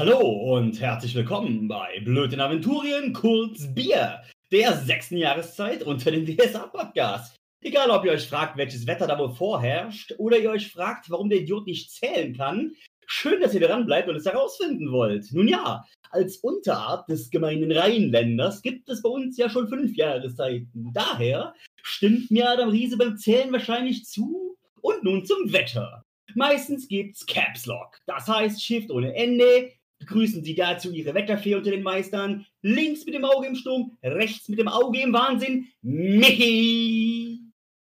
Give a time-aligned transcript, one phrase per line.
[0.00, 7.36] Hallo und herzlich willkommen bei Blöden Aventurien, kurz Bier, der sechsten Jahreszeit unter dem WSA-Podcast.
[7.60, 11.28] Egal, ob ihr euch fragt, welches Wetter da wohl vorherrscht, oder ihr euch fragt, warum
[11.28, 12.72] der Idiot nicht zählen kann,
[13.06, 15.30] schön, dass ihr dran bleibt und es herausfinden wollt.
[15.32, 20.92] Nun ja, als Unterart des gemeinen Rheinländers gibt es bei uns ja schon fünf Jahreszeiten.
[20.94, 24.56] Daher stimmt mir Adam Riese beim Zählen wahrscheinlich zu.
[24.80, 26.02] Und nun zum Wetter.
[26.34, 29.72] Meistens gibt's Caps Lock, das heißt Shift ohne Ende.
[30.00, 32.46] Begrüßen Sie dazu Ihre Wetterfee unter den Meistern.
[32.62, 35.68] Links mit dem Auge im Sturm, rechts mit dem Auge im Wahnsinn.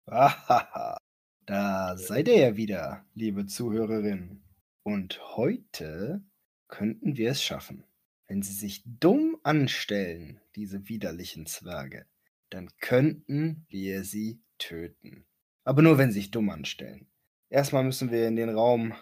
[0.05, 0.97] Ahaha,
[1.45, 4.43] da seid ihr ja wieder, liebe Zuhörerinnen.
[4.83, 6.23] Und heute
[6.67, 7.83] könnten wir es schaffen.
[8.27, 12.05] Wenn sie sich dumm anstellen, diese widerlichen Zwerge,
[12.49, 15.25] dann könnten wir sie töten.
[15.63, 17.07] Aber nur wenn sie sich dumm anstellen.
[17.49, 18.93] Erstmal müssen wir in den Raum,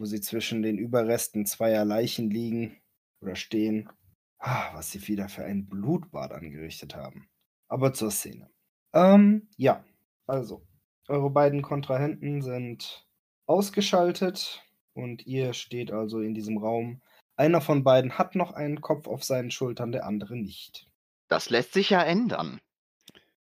[0.00, 2.78] wo sie zwischen den Überresten zweier Leichen liegen
[3.20, 3.90] oder stehen.
[4.38, 7.28] Ah, was sie wieder für ein Blutbad angerichtet haben.
[7.68, 8.50] Aber zur Szene.
[8.94, 9.84] Ähm, ja,
[10.26, 10.66] also,
[11.08, 13.06] eure beiden Kontrahenten sind
[13.46, 17.02] ausgeschaltet und ihr steht also in diesem Raum.
[17.36, 20.88] Einer von beiden hat noch einen Kopf auf seinen Schultern, der andere nicht.
[21.28, 22.60] Das lässt sich ja ändern.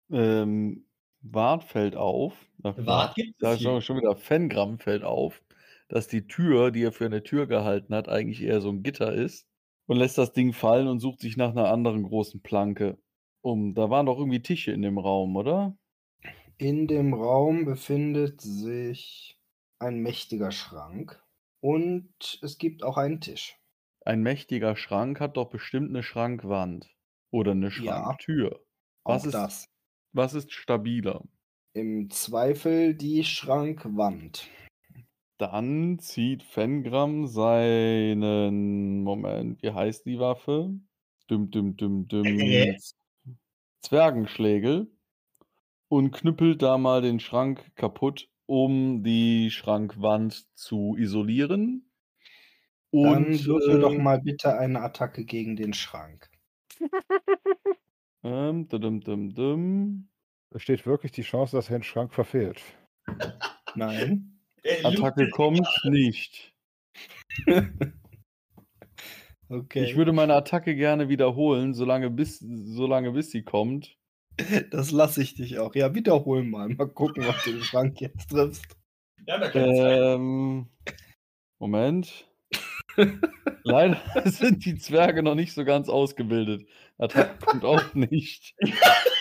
[0.10, 0.86] Ähm,
[1.22, 2.34] Wart fällt auf.
[2.76, 3.70] Wart gibt Da es ist hier.
[3.70, 5.42] auch schon wieder Fengramm fällt auf,
[5.90, 9.14] dass die Tür, die er für eine Tür gehalten hat, eigentlich eher so ein Gitter
[9.14, 9.48] ist.
[9.86, 12.98] Und lässt das Ding fallen und sucht sich nach einer anderen großen Planke
[13.42, 13.76] um.
[13.76, 15.78] Da waren doch irgendwie Tische in dem Raum, oder?
[16.58, 19.40] In dem Raum befindet sich
[19.78, 21.24] ein mächtiger Schrank
[21.60, 23.56] und es gibt auch einen Tisch.
[24.06, 26.96] Ein mächtiger Schrank hat doch bestimmt eine Schrankwand.
[27.32, 28.18] Oder eine Ja.
[28.24, 28.66] Schranktür.
[29.06, 29.66] Was Auch ist, das.
[30.14, 31.26] was ist stabiler?
[31.74, 34.50] Im Zweifel die Schrankwand.
[35.38, 39.04] Dann zieht Fengram seinen.
[39.04, 40.72] Moment, wie heißt die Waffe?
[41.30, 42.26] Düm, düm, düm, düm.
[42.26, 42.78] Äh.
[43.82, 44.92] Zwergenschlägel.
[45.88, 51.92] Und knüppelt da mal den Schrank kaputt, um die Schrankwand zu isolieren.
[52.92, 56.30] Dann Und würfel doch äh, mal bitte eine Attacke gegen den Schrank.
[58.26, 60.08] Ähm, dum, dum, dum.
[60.52, 62.62] Es steht wirklich die Chance, dass er den Schrank verfehlt.
[63.76, 64.33] Nein.
[64.64, 66.54] Äh, Attacke kommt nicht.
[69.50, 69.84] Okay.
[69.84, 73.98] Ich würde meine Attacke gerne wiederholen, solange bis, solange bis sie kommt.
[74.72, 75.76] das lasse ich dich auch.
[75.76, 76.70] Ja, wiederhol mal.
[76.70, 78.66] Mal gucken, ob du den Schrank jetzt triffst.
[79.28, 80.00] Ja keine Zeit.
[80.02, 80.70] Ähm,
[81.60, 82.28] Moment.
[83.64, 86.68] Leider sind die Zwerge noch nicht so ganz ausgebildet.
[86.98, 88.56] Attacke kommt auch nicht.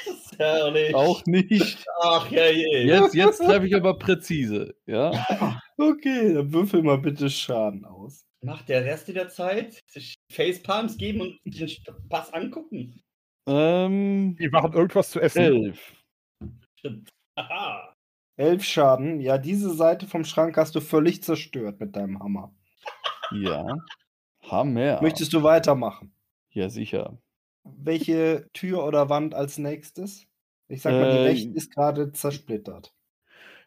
[0.42, 0.94] Herrlich.
[0.94, 1.84] Auch nicht.
[2.03, 2.84] Ach ja je.
[2.86, 4.75] Jetzt, jetzt treffe ich aber präzise.
[4.86, 5.12] Ja.
[5.78, 8.25] Okay, dann würfel mal bitte Schaden aus.
[8.44, 11.69] Macht der Rest der Zeit sich Facepalms geben und den
[12.08, 13.03] Pass angucken?
[13.48, 15.41] Ähm, Die machen irgendwas zu essen.
[15.41, 15.92] elf.
[16.78, 17.09] Stimmt.
[17.34, 17.92] Aha.
[18.36, 19.20] Elf Schaden.
[19.20, 22.54] Ja, diese Seite vom Schrank hast du völlig zerstört mit deinem Hammer.
[23.32, 23.74] Ja.
[24.48, 25.00] Hammer.
[25.03, 26.14] Möchtest du weitermachen?
[26.50, 27.19] Ja, sicher.
[27.64, 30.26] Welche Tür oder Wand als nächstes?
[30.72, 32.97] Ich sag mal, die Äh, rechte ist gerade zersplittert.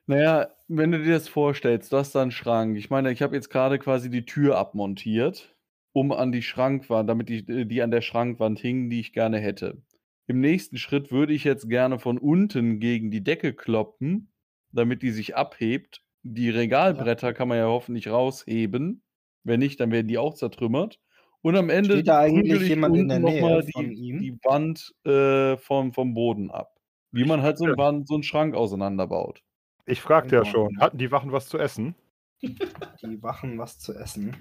[0.07, 2.77] Naja, wenn du dir das vorstellst, du hast da einen Schrank.
[2.77, 5.55] Ich meine, ich habe jetzt gerade quasi die Tür abmontiert,
[5.93, 9.39] um an die Schrankwand, damit die, äh, die an der Schrankwand hingen, die ich gerne
[9.39, 9.81] hätte.
[10.27, 14.31] Im nächsten Schritt würde ich jetzt gerne von unten gegen die Decke kloppen,
[14.71, 16.03] damit die sich abhebt.
[16.23, 19.03] Die Regalbretter kann man ja hoffentlich rausheben.
[19.43, 20.99] Wenn nicht, dann werden die auch zertrümmert.
[21.41, 24.19] Und am Ende Steht da eigentlich jemand in der Nähe von die, ihm?
[24.19, 26.74] die Wand äh, vom, vom Boden ab.
[27.15, 29.41] Wie man halt so, einen Wand, so einen Schrank auseinanderbaut.
[29.85, 31.95] Ich fragte In ja schon, hatten die Wachen was zu essen?
[32.41, 34.35] Die Wachen was zu essen.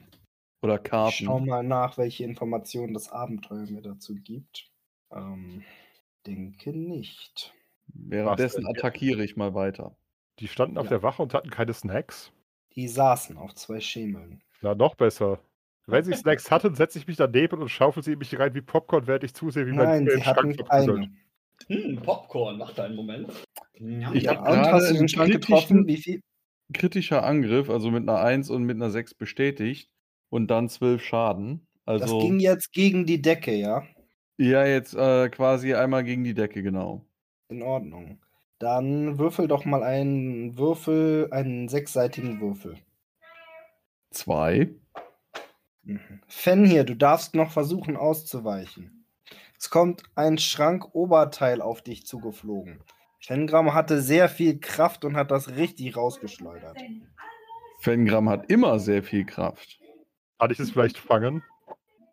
[0.62, 1.24] Oder Ich Karten.
[1.24, 4.70] schau mal nach, welche Informationen das Abenteuer mir dazu gibt.
[5.12, 5.62] Ähm,
[6.26, 7.54] denke nicht.
[7.86, 9.96] Währenddessen attackiere ich mal weiter.
[10.40, 10.90] Die standen auf Ja.
[10.90, 12.32] der Wache und hatten keine Snacks?
[12.74, 14.42] Die saßen auf zwei Schemeln.
[14.62, 15.38] Na, noch besser.
[15.86, 18.62] Wenn sie Snacks hatten, setze ich mich daneben und schaufel sie in mich rein wie
[18.62, 20.96] Popcorn, während ich zusehe, wie mein Nein, sie den Schrank hatten verprügelt.
[20.96, 21.16] keine.
[21.68, 23.28] Hm, Popcorn, macht einen Moment.
[23.78, 25.86] Ja, Ich Ja, hab und gerade einen Schrank kritischen- getroffen?
[25.86, 26.20] Wie viel?
[26.72, 29.90] Kritischer Angriff, also mit einer 1 und mit einer 6 bestätigt.
[30.30, 31.66] Und dann 12 Schaden.
[31.86, 33.84] Das Also, ging jetzt gegen die Decke, ja?
[34.38, 37.04] ja, jetzt äh, quasi einmal gegen die Decke, genau.
[37.48, 38.20] In Ordnung.
[38.58, 42.76] Dann würfel doch mal einen Würfel, einen sechsseitigen Würfel.
[44.10, 44.70] Zwei.
[45.82, 46.00] Mhm.
[46.26, 49.03] Fen hier, du darfst noch versuchen auszuweichen.
[49.64, 52.82] Es kommt ein Schrankoberteil auf dich zugeflogen.
[53.18, 56.76] Fengram hatte sehr viel Kraft und hat das richtig rausgeschleudert.
[57.80, 59.80] Fengram hat immer sehr viel Kraft.
[60.38, 61.42] Kann ich es vielleicht fangen?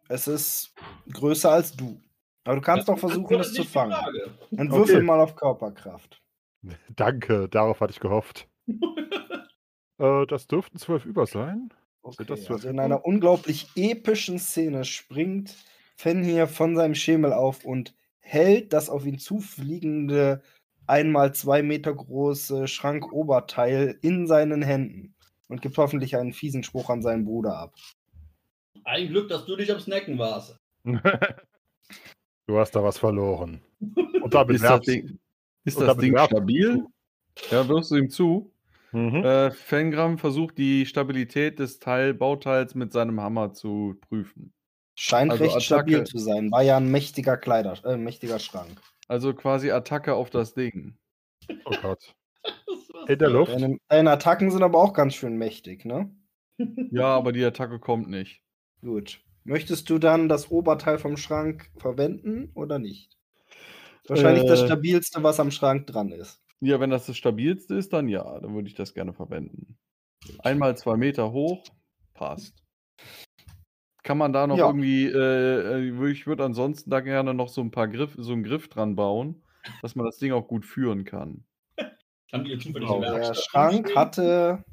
[0.07, 0.73] Es ist
[1.11, 2.01] größer als du.
[2.45, 3.91] Aber du kannst doch versuchen, Das es zu fangen.
[3.91, 4.31] Frage.
[4.51, 4.71] Und Okay.
[4.71, 6.21] würfel mal auf Körperkraft.
[6.95, 8.47] Danke, darauf hatte ich gehofft.
[9.99, 11.69] Äh, das dürften zwölf über sein.
[12.01, 15.55] Okay, das also in einer unglaublich epischen Szene springt
[16.01, 20.41] Fenrir von seinem Schemel auf und hält das auf ihn zufliegende,
[20.87, 25.13] einmal zwei Meter große Schrankoberteil in seinen Händen
[25.47, 27.75] und gibt hoffentlich einen fiesen Spruch an seinen Bruder ab.
[28.83, 30.57] Ein Glück, dass du nicht am Snacken warst.
[30.83, 33.61] du hast da was verloren.
[34.23, 35.19] Und damit Ist das Ding,
[35.65, 36.83] ist das damit Ding stabil?
[37.51, 38.51] Ja, wirfst du ihm zu.
[38.91, 39.23] Mhm.
[39.23, 44.51] Äh, Fengram versucht die Stabilität des Teil Bauteils mit seinem Hammer zu prüfen.
[44.95, 45.89] Scheint Also recht Attacke.
[45.91, 46.51] stabil zu sein.
[46.51, 48.81] War ja ein mächtiger Kleider, äh, mächtiger Schrank.
[49.07, 50.97] Also quasi Attacke auf das Ding.
[51.65, 52.15] Oh Gott.
[53.07, 53.53] In der Luft?
[53.53, 56.15] Deine, deine Attacken sind aber auch ganz schön mächtig, ne?
[56.91, 58.41] Ja, aber die Attacke kommt nicht.
[58.81, 59.21] Gut.
[59.43, 63.17] Möchtest du dann das Oberteil vom Schrank verwenden oder nicht?
[64.07, 64.65] Wahrscheinlich das Äh.
[64.67, 66.39] stabilste, was am Schrank dran ist.
[66.59, 69.79] Ja, wenn das das stabilste ist, dann ja, dann würde ich das gerne verwenden.
[70.39, 71.63] Einmal zwei Meter hoch,
[72.13, 72.63] passt.
[74.03, 74.67] Kann man da noch Ja.
[74.67, 78.43] irgendwie, äh, äh, ich würde ansonsten da gerne noch so ein paar Griff, so einen
[78.43, 79.43] Griff dran bauen,
[79.81, 81.43] dass man das Ding auch gut führen kann.
[82.31, 82.99] Haben die zufällig Genau.
[83.01, 84.63] Der Schrank hatte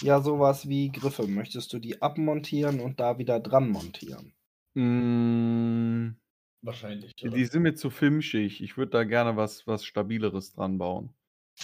[0.00, 1.26] ja sowas wie Griffe.
[1.26, 4.32] Möchtest du die abmontieren und da wieder dran montieren?
[4.74, 6.16] Mm,
[6.62, 7.14] Wahrscheinlich.
[7.16, 7.44] die Oder?
[7.44, 8.62] sind mir zu filmschig.
[8.62, 11.10] Ich würde da gerne was, was Stabileres dran bauen.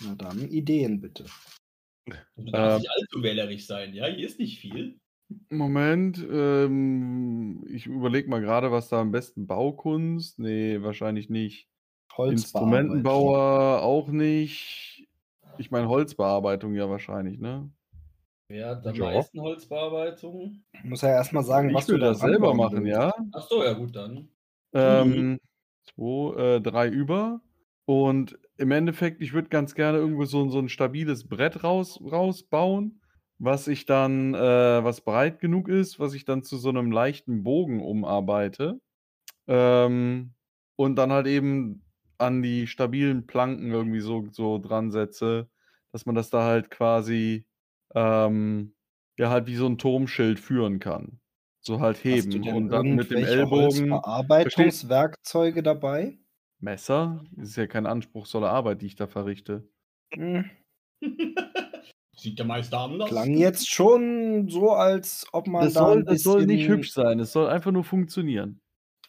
[0.04, 1.24] Na dann, Ideen bitte.
[2.36, 4.06] Du darfst äh, nicht allzu wählerisch sein, ja?
[4.06, 4.98] Hier ist nicht viel.
[5.50, 10.38] Moment, ähm, ich überlege mal gerade, was da am besten Baukunst?
[10.38, 11.68] Nee, wahrscheinlich nicht.
[12.16, 15.08] Instrumentenbauer auch nicht.
[15.58, 17.70] Ich meine Holzbearbeitung ja wahrscheinlich, ne?
[18.50, 19.04] Hat am Ja.
[19.06, 20.62] meisten Holzbearbeitung?
[20.72, 23.00] Ich muss ja erstmal sagen, was ich will du da das selber machen, willst.
[23.00, 23.10] ja.
[23.32, 24.28] Ach so, ja gut, dann.
[24.72, 25.38] Ähm,
[25.84, 27.40] zwei, äh, drei über.
[27.86, 33.00] Und im Endeffekt, ich würde ganz gerne irgendwo so, so ein stabiles Brett raus, rausbauen,
[33.38, 37.42] was ich dann, äh, was breit genug ist, was ich dann zu so einem leichten
[37.42, 38.80] Bogen umarbeite.
[39.46, 40.34] Ähm,
[40.76, 41.82] und dann halt eben
[42.18, 45.48] an die stabilen Planken irgendwie so, so dran setze,
[45.92, 47.46] dass man das da halt quasi,
[47.94, 48.74] ähm,
[49.18, 51.20] ja, halt wie so ein Turmschild führen kann.
[51.60, 53.92] So halt Hast du heben denn und dann mit dem Ellbogen.
[53.92, 56.18] Holzbearbeitungswerkzeuge dabei?
[56.60, 57.24] Messer?
[57.32, 59.68] Das ist ja keine anspruchsvolle Arbeit, die ich da verrichte.
[62.26, 63.08] Sieht der Meister anders?
[63.08, 66.90] klang jetzt schon so, als ob man Das da soll, ein das soll nicht hübsch
[66.90, 68.60] sein, es soll einfach nur funktionieren.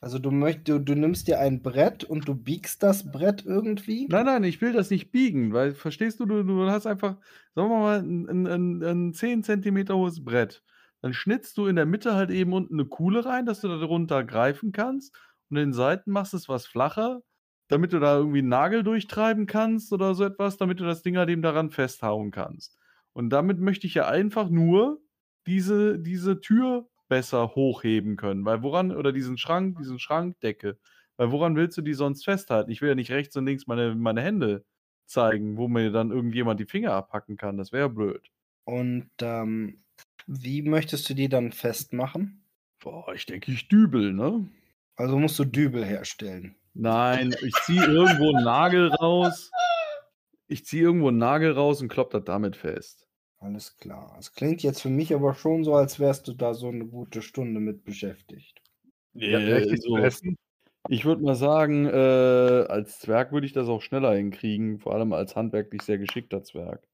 [0.01, 4.05] Also du möchtest, du, du nimmst dir ein Brett und du biegst das Brett irgendwie?
[4.07, 7.17] Nein, nein, ich will das nicht biegen, weil, verstehst du, du, du hast einfach,
[7.55, 10.61] sagen wir mal, ein, ein, ein, ein 10 cm hohes Brett.
[11.01, 13.79] Dann schnitzt du in der Mitte halt eben unten eine Kuhle rein, dass du da
[13.79, 15.15] drunter greifen kannst.
[15.49, 17.23] Und in den Seiten machst du es was flacher,
[17.67, 21.17] damit du da irgendwie einen Nagel durchtreiben kannst oder so etwas, damit du das Ding
[21.17, 22.77] halt eben daran festhauen kannst.
[23.17, 25.01] Und damit möchte ich ja einfach nur
[25.47, 28.45] diese, diese Tür besser hochheben können.
[28.45, 30.77] Weil woran, oder diesen Schrank, diesen Schrankdecke.
[31.15, 32.69] Weil woran willst du die sonst festhalten?
[32.69, 34.65] Ich will ja nicht rechts und links meine, meine Hände
[35.07, 37.57] zeigen, wo mir dann irgendjemand die Finger abhacken kann.
[37.57, 38.29] Das wäre blöd.
[38.65, 39.79] Und ähm,
[40.27, 42.43] wie möchtest du die dann festmachen?
[42.83, 44.47] Boah, ich denke, ich dübel, ne?
[44.95, 46.55] Also musst du Dübel herstellen.
[46.75, 49.49] Nein, ich ziehe irgendwo einen Nagel raus.
[50.45, 53.06] Ich ziehe irgendwo einen Nagel raus und klopp das damit fest.
[53.39, 54.15] Alles klar.
[54.19, 57.21] Es klingt jetzt für mich aber schon so, als wärst du da so eine gute
[57.21, 58.61] Stunde mit beschäftigt.
[59.13, 59.97] Ja, Äh, richtig zu so.
[59.97, 60.37] essen.
[60.89, 65.13] Ich würde mal sagen, äh, als Zwerg würde ich das auch schneller hinkriegen, vor allem
[65.13, 66.87] als handwerklich sehr geschickter Zwerg.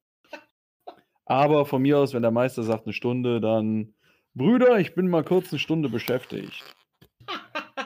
[1.26, 3.94] Aber von mir aus, wenn der Meister sagt eine Stunde, dann
[4.34, 6.64] Brüder, ich bin mal kurz eine Stunde beschäftigt.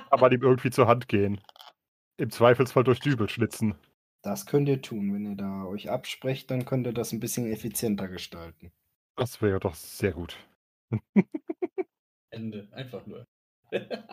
[0.09, 1.41] Aber ihm irgendwie zur Hand gehen.
[2.17, 3.75] Im Zweifelsfall durch Dübel schnitzen.
[4.21, 5.13] Das könnt ihr tun.
[5.13, 8.71] Wenn ihr da euch absprecht, dann könnt ihr das ein bisschen effizienter gestalten.
[9.15, 10.37] Das wäre doch sehr gut.
[12.29, 12.67] Ende.
[12.71, 13.25] Einfach nur.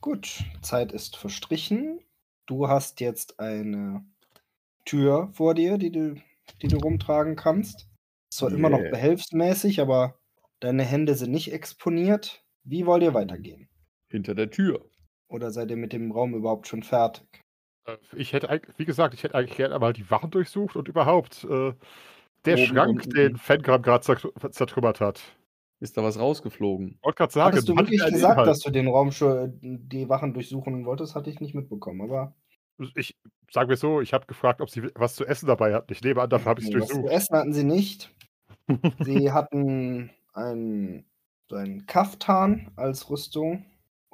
[0.00, 1.98] Gut, Zeit ist verstrichen.
[2.44, 4.04] Du hast jetzt eine
[4.84, 6.16] Tür vor dir, die du,
[6.60, 7.88] die du rumtragen kannst.
[8.28, 8.90] Zwar immer noch Yeah.
[8.90, 10.20] behelfsmäßig, aber
[10.60, 12.44] deine Hände sind nicht exponiert.
[12.64, 13.70] Wie wollt ihr weitergehen?
[14.10, 14.84] Hinter der Tür.
[15.34, 17.24] Oder seid ihr mit dem Raum überhaupt schon fertig?
[17.86, 21.42] Äh, Ich hätte, wie gesagt, ich hätte eigentlich gerne einmal die Wachen durchsucht und überhaupt
[21.44, 21.72] äh,
[22.44, 25.20] der Oben, Schrank, den Fengram gerade zertr- zertrümmert hat.
[25.80, 26.90] Ist da was rausgeflogen?
[27.00, 28.48] Ich wollte gerade sagen, Hattest du hat wirklich einen gesagt, Inhalt?
[28.48, 31.16] dass du den Raum schon die Wachen durchsuchen wolltest?
[31.16, 32.36] Hatte ich nicht mitbekommen, aber
[32.94, 33.16] Ich
[33.50, 35.92] sage mir so, ich habe gefragt, ob sie was zu essen dabei hatten.
[35.92, 37.12] Ich nehme an, dafür habe ich es nee, was zu durchsucht.
[37.12, 38.14] essen hatten sie nicht.
[39.04, 41.04] sie hatten ein
[41.52, 43.64] ein Kaftan als Rüstung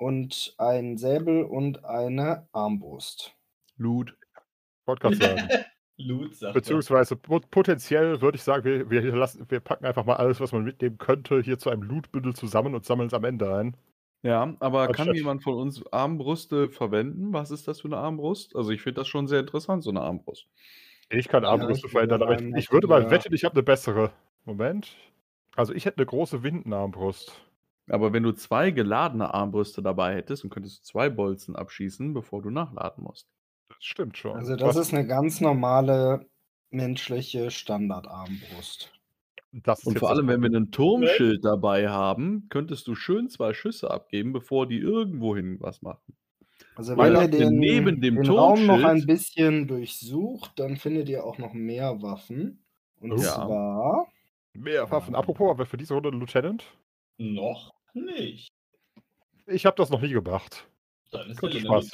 [0.01, 3.35] und ein Säbel und eine Armbrust.
[3.77, 4.17] Loot.
[4.87, 5.49] Wollte gerade sagen.
[5.99, 6.55] Loot, sagt.
[6.55, 10.53] Beziehungsweise pot- potenziell würde ich sagen, wir, wir, lassen, wir packen einfach mal alles, was
[10.53, 13.77] man mitnehmen könnte, hier zu einem Lootbündel zusammen und sammeln es am Ende ein.
[14.23, 17.33] Ja, aber Aber kann jemand von uns Armbrüste verwenden?
[17.33, 18.57] Was ist das für eine Armbrust?
[18.57, 20.47] Also ich finde das schon sehr interessant, so eine Armbrust.
[21.11, 23.55] Ich kann Ja, Armbrüste ich verändern, aber ich, ich würde mal wieder- wetten, ich habe
[23.55, 24.13] eine bessere.
[24.47, 24.97] Moment.
[25.57, 27.33] Also ich hätte eine große Windenarmbrust.
[27.91, 32.41] Aber wenn du zwei geladene Armbrüste dabei hättest, dann könntest du zwei Bolzen abschießen, bevor
[32.43, 33.29] du nachladen musst.
[33.69, 34.37] Das stimmt schon.
[34.37, 36.27] Also das Was- ist eine ganz normale
[36.71, 38.93] menschliche Standardarmbrust.
[39.85, 44.33] Und vor allem, wenn wir einen Turmschild dabei haben, könntest du schön zwei Schüsse abgeben,
[44.33, 46.15] bevor die irgendwohin was machen.
[46.77, 50.77] Also Weil wenn ihr ihr den, neben dem den Raum noch ein bisschen durchsucht, dann
[50.77, 52.63] findet ihr auch noch mehr Waffen.
[53.01, 53.35] Und Ja.
[53.35, 54.07] zwar
[54.53, 55.15] Mehr Waffen.
[55.17, 56.65] Apropos, aber für diese Runde Lieutenant.
[57.19, 58.49] Noch nicht.
[59.47, 60.69] Ich habe das noch nie gemacht.
[61.11, 61.91] Dann ist der Spaß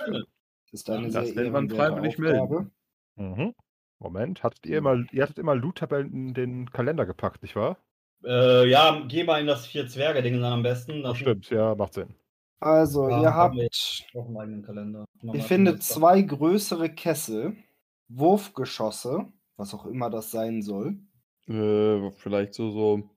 [0.73, 2.71] das ist eine das nennt man freiwillig melden.
[3.15, 3.55] Mhm.
[3.99, 7.79] Moment, hattet ihr immer, ihr hattet immer Loot-Tabellen in den Kalender gepackt, nicht wahr?
[8.25, 11.03] Äh, ja, geh mal in das Vier-Zwerge-Ding dann am besten.
[11.03, 12.15] Das stimmt, ja, macht Sinn.
[12.61, 15.05] Also Ja, ihr habt, Auch einen eigenen Kalender.
[15.23, 17.57] Ihr findet zwei größere Kessel,
[18.09, 19.27] Wurfgeschosse,
[19.57, 20.99] was auch immer das sein soll.
[21.49, 23.11] Äh, vielleicht so, so,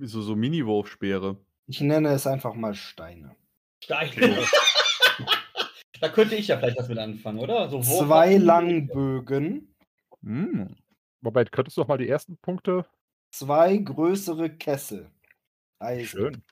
[0.00, 1.36] so, so Mini-Wurfspeere.
[1.66, 3.36] Ich nenne es einfach mal Steine.
[3.82, 4.44] Steine.
[6.00, 7.68] da könnte ich ja vielleicht was mit anfangen, oder?
[7.70, 9.74] So Zwei Langbögen,
[10.22, 10.74] Hm.
[11.20, 12.86] Moment, könntest du noch mal die ersten Punkte?
[13.30, 15.10] zwei größere Kessel.
[15.78, 16.42] Eisen Schön.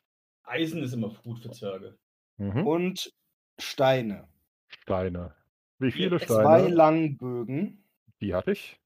[0.45, 1.99] Eisen ist immer gut für Zwerge.
[2.39, 2.67] Mhm.
[2.67, 3.13] und
[3.59, 4.29] Steine.
[4.69, 5.35] Steine.
[5.79, 6.25] Wie viele Zwei
[6.61, 6.69] Steine?
[6.75, 7.85] Langbögen,
[8.21, 8.81] Die hatte ich.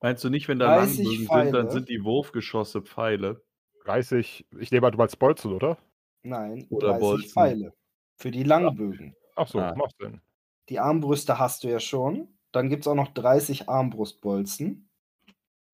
[0.00, 1.70] Meinst du nicht, wenn da 30 Langbögen sind, dann Pfeile.
[1.70, 3.44] sind die Wurfgeschosse Pfeile?
[3.88, 4.46] 30.
[4.60, 5.78] Ich nehme du meinst Bolzen, oder?
[6.22, 7.30] nein, Oder 30 Bolzen.
[7.30, 7.72] Pfeile.
[8.20, 9.14] Für die Langbögen.
[9.36, 9.74] Ach so, Ah.
[9.74, 10.20] macht Sinn.
[10.68, 12.28] Die Armbrüste hast du ja schon.
[12.52, 14.88] Dann gibt es auch noch 30 Armbrustbolzen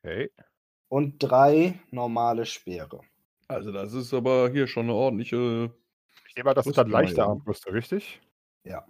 [0.05, 0.31] Okay.
[0.89, 3.01] und drei normale Speere.
[3.49, 5.73] Also das ist aber hier schon eine ordentliche...
[6.29, 7.27] Ich nehme an, das sind dann leichte ja.
[7.27, 8.21] Armbrüste, richtig?
[8.65, 8.87] Ja.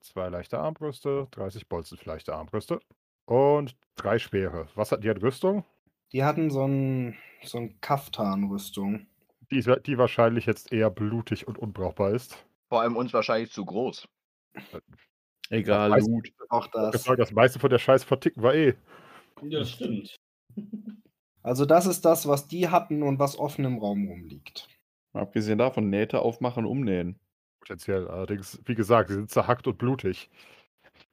[0.00, 2.80] Zwei leichte Armbrüste, 30 Bolzen für leichte Armbrüste.
[3.26, 4.68] Und drei Speere.
[4.74, 5.64] Was hat die an Rüstung?
[6.12, 9.06] Die hatten so ein, so ein Kaftan-Rüstung.
[9.50, 12.44] Die, die wahrscheinlich jetzt eher blutig und unbrauchbar ist.
[12.68, 14.06] Vor allem uns wahrscheinlich zu groß.
[15.50, 16.32] Egal, Weiß- Loot.
[16.50, 17.04] Auch Ich das.
[17.04, 18.74] das meiste von der Scheiße verticken war eh.
[19.42, 20.16] Ja, das stimmt.
[21.42, 24.68] Also das ist das, was die hatten und was offen im Raum rumliegt.
[25.14, 27.18] Abgesehen davon, Nähte aufmachen, umnähen.
[27.60, 28.08] Potenziell.
[28.08, 30.28] Allerdings, wie gesagt, sie sind zerhackt und blutig.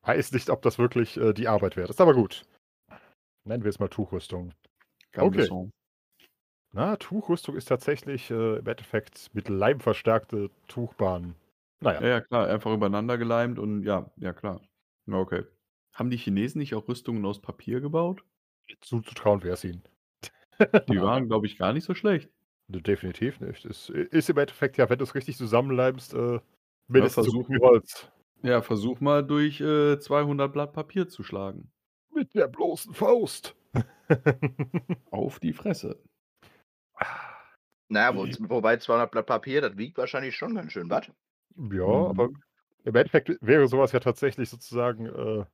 [0.02, 2.44] Weiß nicht, ob das wirklich äh, die Arbeit wert ist, aber gut.
[3.46, 4.54] Nennen wir es mal Tuchrüstung.
[5.16, 5.72] Gambeson.
[6.74, 11.36] Na, Tuchrüstung ist tatsächlich äh, im Endeffekt mit Leim verstärkte Tuchbahn.
[11.80, 14.62] Naja, Ja, ja, klar, einfach übereinander geleimt und ja, ja, klar.
[15.08, 15.44] Ja, Okay.
[15.94, 18.26] Haben die Chinesen nicht auch Rüstungen aus Papier gebaut?
[18.82, 19.84] zuzutrauen wäre es ihnen.
[20.60, 20.60] Die
[21.02, 22.30] waren, glaube ich, gar nicht so schlecht.
[22.68, 23.66] Ne, Definitiv nicht.
[23.66, 26.40] Es ist im Endeffekt ja, wenn du es richtig zusammenleimst, äh,
[26.88, 28.10] mindestens gut wie Holz.
[28.42, 31.72] Ja, versuch mal durch äh, 200 Blatt Papier zu schlagen.
[32.14, 33.56] Mit der bloßen Faust.
[35.12, 36.00] Auf die Fresse.
[37.90, 41.08] Naja, wo, wobei 200 Blatt Papier, das wiegt wahrscheinlich schon ganz schön, was?
[41.08, 41.14] ja,
[41.56, 41.86] Mhm.
[41.86, 42.30] aber
[42.84, 45.46] im Endeffekt wäre sowas ja tatsächlich sozusagen äh,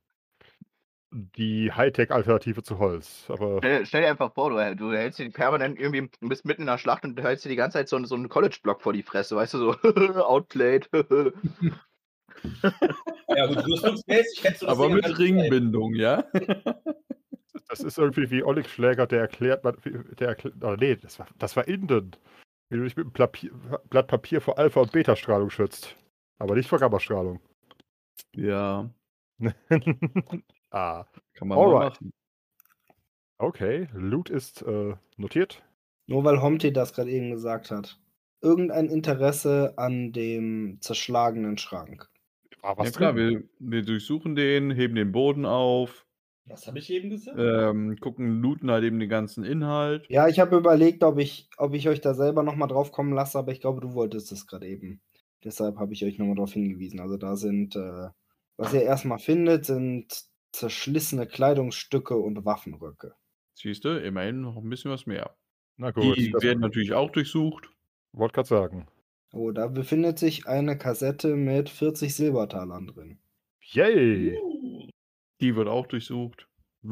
[1.11, 3.25] die Hightech-Alternative zu Holz.
[3.29, 6.61] Aber Stell, stell dir einfach vor, du, du hältst dir permanent irgendwie, du bist mitten
[6.61, 8.93] in der Schlacht und du hältst dir die ganze Zeit so, so einen College-Block vor
[8.93, 9.73] die Fresse, weißt du, so
[10.25, 10.89] outplayed.
[13.27, 16.23] Ja, gut, rüstungsmäßig hättest du das Aber mit Ringbindung, ja?
[17.67, 19.63] Das ist irgendwie wie Oleg Schläger, der erklärt,
[20.19, 22.11] der erklärt, oh nee, das war, das war Inden.
[22.69, 23.51] Wie du dich mit einem Papier,
[23.89, 25.97] Blatt Papier vor Alpha- und Beta-Strahlung schützt.
[26.39, 27.41] Aber nicht vor Gamma-Strahlung.
[28.33, 28.89] Ja,
[30.71, 31.93] ah, kann man Alright.
[31.93, 32.13] machen.
[33.37, 33.87] okay.
[33.93, 35.63] Loot ist äh, notiert.
[36.07, 37.99] Nur weil Homti das gerade eben gesagt hat.
[38.41, 42.09] Irgendein Interesse an dem zerschlagenen Schrank.
[42.61, 46.05] Was ja klar, wir, wir durchsuchen den, heben den Boden auf,
[46.45, 47.37] Was habe ich eben gesagt?
[47.39, 50.05] ähm, gucken, looten halt eben den ganzen Inhalt.
[50.09, 53.37] Ja, ich habe überlegt, ob ich, ob ich euch da selber nochmal drauf kommen lasse,
[53.39, 55.01] aber ich glaube, du wolltest es gerade eben.
[55.43, 56.99] Deshalb habe ich euch nochmal darauf hingewiesen.
[56.99, 58.09] Also da sind, äh,
[58.57, 60.07] was ihr erstmal findet, sind
[60.51, 63.13] zerschlissene Kleidungsstücke und Waffenröcke.
[63.53, 65.35] Siehst du, immerhin noch ein bisschen was mehr.
[65.77, 67.69] Na gut, Die das werden natürlich auch durchsucht.
[68.11, 68.87] wollte gerade sagen.
[69.33, 73.19] Oh, da befindet sich eine Kassette mit 40 Silbertalern drin.
[73.73, 74.37] Yay!
[74.37, 74.50] Uh,
[75.41, 76.47] Die wird auch durchsucht.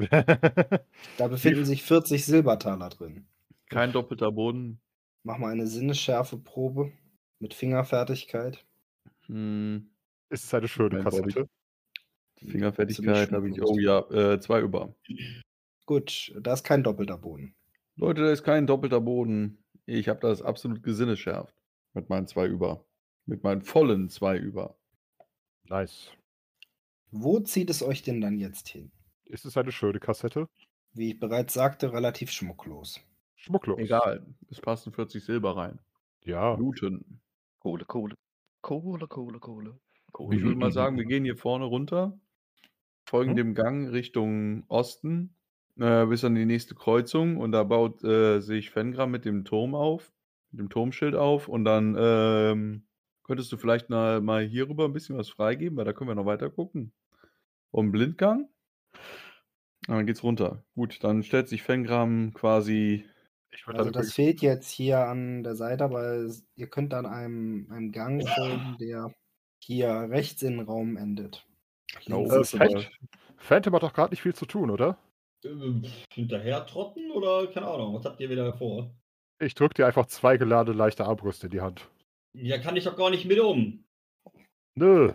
[1.18, 3.26] Da befinden sich 40 Silbertaler drin.
[3.70, 4.80] Kein doppelter Boden.
[5.24, 6.92] Mach mal eine Sinnesschärfeprobe
[7.40, 8.66] mit Fingerfertigkeit.
[9.26, 9.90] Hm,
[10.30, 11.34] Ist es eine schöne Moment, Bobby.
[11.34, 11.50] Kassette?
[12.38, 13.62] Fingerfertigkeit habe ich.
[13.62, 14.96] Oh ja, äh, zwei über.
[15.86, 17.56] Gut, da ist kein doppelter Boden.
[17.96, 19.64] Leute, da ist kein doppelter Boden.
[19.86, 21.54] Ich habe das absolut gesinnesschärft.
[21.94, 22.86] Mit meinen zwei über.
[23.26, 24.78] Mit meinen vollen zwei über.
[25.68, 26.12] Nice.
[27.12, 28.92] Wo zieht es euch denn dann jetzt hin?
[29.26, 30.48] Ist es eine schöne Kassette?
[30.94, 33.00] Wie ich bereits sagte, relativ schmucklos.
[33.36, 33.80] Schmucklos.
[33.80, 35.80] Egal, es passen 40 Silber rein.
[36.26, 36.56] Ja.
[36.56, 37.22] Looten.
[37.60, 38.16] Kohle, Kohle.
[38.62, 39.80] Kohle, Kohle, Kohle.
[40.12, 40.36] Kohle.
[40.36, 42.20] Ich würde mal sagen, wir gehen hier vorne runter,
[43.06, 43.38] folgen Hm?
[43.38, 45.36] dem Gang Richtung Osten
[45.80, 49.76] äh, bis an die nächste Kreuzung und da baut äh, sich Fengram mit dem Turm
[49.76, 50.12] auf,
[50.52, 52.84] mit dem Turmschild auf und dann ähm,
[53.30, 56.26] könntest du vielleicht mal hier rüber ein bisschen was freigeben, weil da können wir noch
[56.26, 56.92] weiter gucken.
[57.72, 58.50] Um Blindgang.
[59.88, 60.64] Und dann geht's runter.
[60.74, 63.06] Gut, dann stellt sich Fengram quasi.
[63.68, 67.92] Also das fehlt jetzt hier an der Seite, aber es- ihr könnt dann einem, einem
[67.92, 69.14] Gang folgen, der
[69.64, 71.46] hier rechts in den Raum endet.
[72.12, 72.84] Oben Äh,
[73.38, 74.98] Phantom, hat doch gerade nicht viel zu tun, oder?
[75.46, 75.50] Äh,
[76.12, 78.92] hinterher trotten oder keine Ahnung, was habt ihr wieder vor?
[79.40, 81.88] Ich drück dir einfach zwei geladene leichte Armbrüste in die Hand.
[82.34, 83.84] Ja, kann ich doch gar nicht mit um.
[84.76, 85.14] Nö.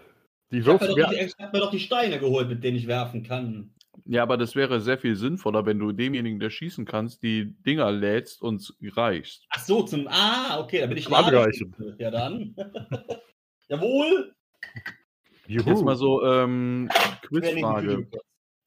[0.50, 2.86] Die Ich hab, wirfst mir ich hab mir doch die Steine geholt, mit denen ich
[2.86, 3.74] werfen kann.
[4.06, 7.90] Ja, aber das wäre sehr viel sinnvoller, wenn du demjenigen, der schießen kannst, die Dinger
[7.90, 9.46] lädst und reichst.
[9.50, 10.08] Ach so, zum.
[10.08, 11.08] Ah, okay, da bin ich.
[11.08, 11.96] Ladeschütze.
[11.98, 12.54] Ja, dann.
[13.68, 14.34] Jawohl.
[15.46, 15.70] Juhu.
[15.70, 16.88] Jetzt mal so, ähm,
[17.22, 18.08] Quizfrage.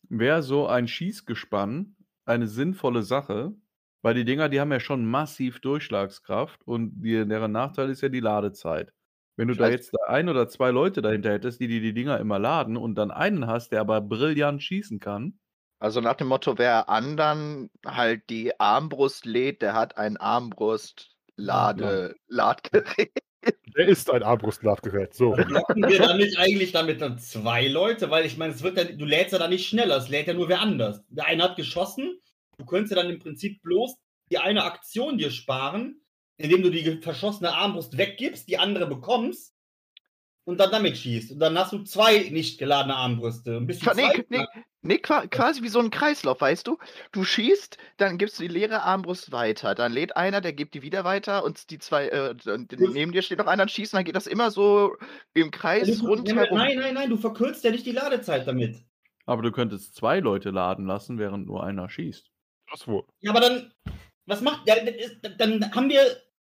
[0.10, 3.54] Wäre so ein Schießgespann eine sinnvolle Sache?
[4.01, 8.10] Weil die Dinger, die haben ja schon massiv Durchschlagskraft und die, deren Nachteil ist ja
[8.10, 8.93] die Ladezeit.
[9.38, 9.76] Wenn du da Scheiße.
[9.76, 13.12] jetzt ein oder zwei Leute dahinter hättest, die die, die Dinger immer laden und dann
[13.12, 15.38] einen hast, der aber brillant schießen kann,
[15.80, 23.12] Also nach dem Motto, wer anderen halt die Armbrust lädt, der hat ein Armbrust-Lade-Ladgerät.
[23.78, 25.13] Der ist ein Armbrustladgerät.
[25.13, 25.32] So.
[25.32, 28.10] Blocken wir dann nicht eigentlich damit dann zwei Leute?
[28.10, 30.34] Weil ich meine, es wird ja, du lädst ja dann nicht schneller, es lädt ja
[30.34, 31.06] nur wer anders.
[31.10, 32.19] Der eine hat geschossen,
[32.58, 33.96] du könntest ja dann im Prinzip bloß
[34.30, 36.02] die eine Aktion dir sparen,
[36.38, 39.54] indem du die verschossene Armbrust weggibst, die andere bekommst
[40.43, 41.32] und dann damit schießt.
[41.32, 43.58] Und dann hast du zwei nicht geladene Armbrüste.
[43.58, 44.46] Ein bisschen Nee, nee,
[44.82, 46.78] nee, qua- quasi wie so ein Kreislauf, weißt du?
[47.12, 49.76] Du schießt, dann gibst du die leere Armbrust weiter.
[49.76, 53.22] Dann lädt einer, der gibt die wieder weiter und die zwei, äh, und neben dir
[53.22, 54.96] steht noch einer und schießt, dann geht das immer so
[55.34, 56.58] im Kreis Du- rundherum.
[56.58, 58.78] Nein, nein, nein, du verkürzt ja nicht die Ladezeit damit.
[59.26, 62.30] aber du könntest zwei Leute laden lassen, während nur einer schießt.
[62.71, 63.03] Das wohl.
[63.19, 63.71] Ja, aber dann,
[64.25, 64.75] was macht, ja,
[65.38, 66.01] dann haben wir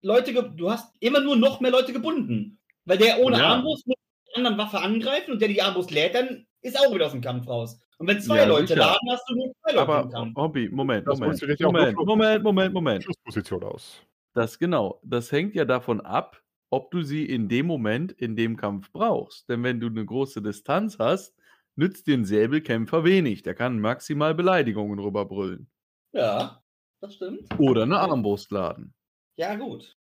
[0.02, 2.58] Leute, du hast immer nur noch mehr Leute gebunden.
[2.84, 3.48] Weil der ohne Ja.
[3.48, 6.94] Armbrust muss mit der anderen Waffe angreifen und der die Armbrust lädt, dann ist auch
[6.94, 7.78] wieder aus dem Kampf raus.
[7.98, 8.80] Und wenn zwei Ja, Leute sicher.
[8.80, 10.36] laden, hast du nur zwei Leute im Aber Kampf.
[10.36, 11.66] Hobby, Moment, Moment, Moment, für-
[12.06, 13.04] Moment, Moment, Moment.
[13.04, 14.00] Schussposition aus.
[14.34, 16.40] Das genau, das hängt ja davon ab,
[16.70, 19.48] ob du sie in dem Moment in dem Kampf brauchst.
[19.48, 21.34] Denn wenn du eine große Distanz hast,
[21.76, 23.42] nützt den Säbelkämpfer wenig.
[23.42, 25.68] Der kann maximal Beleidigungen rüberbrüllen.
[26.12, 26.62] Ja,
[27.00, 27.48] das stimmt.
[27.58, 28.94] Oder eine Armbrust laden.
[29.36, 29.96] Ja, gut.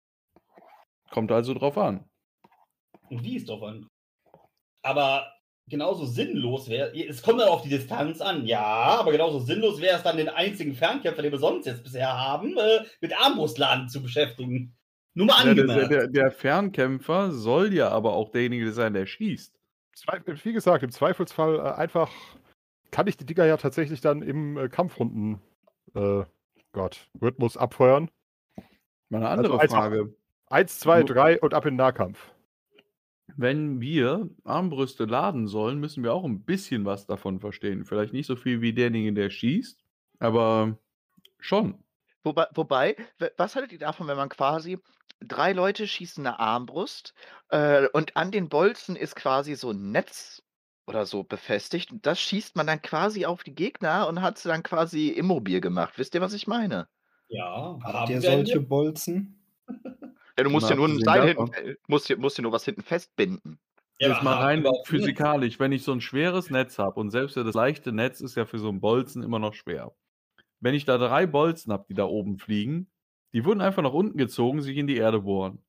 [1.11, 2.09] Kommt also drauf an.
[3.09, 3.87] Und wie ist drauf an?
[4.83, 5.31] Aber
[5.69, 9.97] genauso sinnlos wäre, es kommt dann auf die Distanz an, ja, aber genauso sinnlos wäre
[9.97, 14.01] es dann, den einzigen Fernkämpfer, den wir sonst jetzt bisher haben, äh, mit Armbrustladen zu
[14.01, 14.75] beschäftigen.
[15.13, 15.91] Nur mal Ja, der, angemerkt.
[15.91, 19.53] der, der Fernkämpfer soll ja aber auch derjenige sein, der schießt.
[20.43, 22.11] Wie gesagt, im Zweifelsfall äh, einfach
[22.91, 25.41] kann ich die Dinger ja tatsächlich dann im äh, Kampfrunden
[25.97, 26.25] äh,
[26.71, 28.09] Gott, Rhythmus abfeuern.
[29.09, 30.15] Mal eine Also andere einfach- Frage.
[30.49, 32.31] Eins, zwei, drei und ab in den Nahkampf.
[33.35, 37.83] Wenn wir Armbrüste laden sollen, müssen wir auch ein bisschen was davon verstehen.
[37.83, 39.83] Vielleicht nicht so viel wie derjenige, der schießt,
[40.19, 40.77] aber
[41.39, 41.83] schon.
[42.23, 42.95] Wobei, wobei,
[43.35, 44.79] was haltet ihr davon, wenn man quasi
[45.19, 47.13] drei Leute schießen eine Armbrust
[47.49, 50.41] äh, und an den Bolzen ist quasi so ein Netz
[50.87, 54.47] oder so befestigt und das schießt man dann quasi auf die Gegner und hat sie
[54.47, 55.93] dann quasi immobil gemacht.
[55.97, 56.87] Wisst ihr, was ich meine?
[57.27, 59.35] ja, Habt ihr wir solche Bolzen?
[60.37, 61.51] Ja, du musst ja nur ein Seil hinten,
[61.87, 63.59] musst, dir- musst dir nur was hinten festbinden.
[63.99, 67.43] Ja, Jetzt mal rein physikalisch, wenn ich so ein schweres Netz habe und selbst ja
[67.43, 69.93] das leichte Netz ist ja für so einen Bolzen immer noch schwer.
[70.59, 72.89] Wenn ich da drei Bolzen habe, die da oben fliegen,
[73.33, 75.63] die wurden einfach nach unten gezogen, sich in die Erde bohren.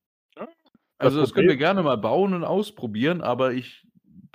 [0.98, 3.86] Also das können wir Problem- gerne mal bauen und ausprobieren, aber ich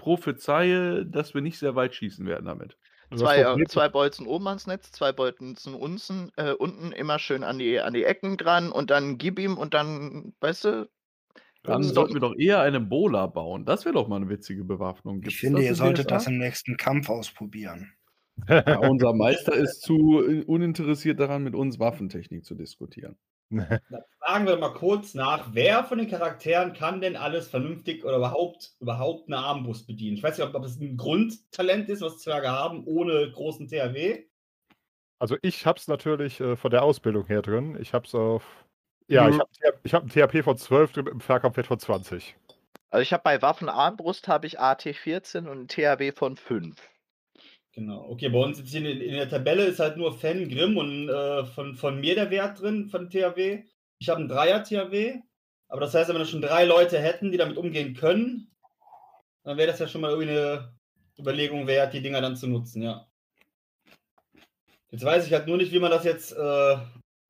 [0.03, 2.77] prophezeie, dass wir nicht sehr weit schießen werden damit.
[3.09, 7.43] Das Zwei, äh, zwei Bolzen oben ans Netz, zwei Bolzen unten, äh, unten immer schön
[7.45, 10.89] an die, an die Ecken dran und dann gib ihm und dann, weißt du,
[11.63, 13.63] Dann sollten wir doch eher eine Bola bauen.
[13.65, 15.19] Das wäre doch mal eine witzige Bewaffnung.
[15.19, 17.93] Ich Gibt's finde, das ihr solltet das im nächsten Kampf ausprobieren.
[18.49, 23.15] Ja, unser Meister ist zu äh, uninteressiert daran, mit uns Waffentechnik zu diskutieren.
[23.89, 28.17] Dann fragen wir mal kurz nach, wer von den Charakteren kann denn alles vernünftig oder
[28.17, 30.17] überhaupt, überhaupt eine Armbrust bedienen?
[30.17, 34.23] Ich weiß nicht, ob, ob es ein Grundtalent ist, was Zwerge haben, ohne großen THW.
[35.19, 37.77] Also ich hab's natürlich äh, von der Ausbildung her drin.
[37.79, 38.43] Ich hab's auf.
[39.07, 39.41] Ja, ich Mhm.
[39.41, 42.35] habe ich hab einen THP von 12 drin mit einem Fernkampfwert von 20.
[42.89, 46.75] Also ich habe bei Waffenarmbrust habe ich AT14 und ein THW von 5.
[47.73, 48.07] Genau.
[48.09, 51.09] Okay, bei uns jetzt hier in, in der Tabelle ist halt nur Fan, Grimm und
[51.09, 53.63] äh, von, von mir der Wert drin, von THW.
[53.99, 55.19] Ich habe einen Dreier THW.
[55.67, 58.51] Aber das heißt, wenn wir schon drei Leute hätten, die damit umgehen können,
[59.43, 60.73] dann wäre das ja schon mal irgendwie eine
[61.17, 63.07] Überlegung wert, die Dinger dann zu nutzen, ja.
[64.91, 66.77] Jetzt weiß ich halt nur nicht, wie man das jetzt äh,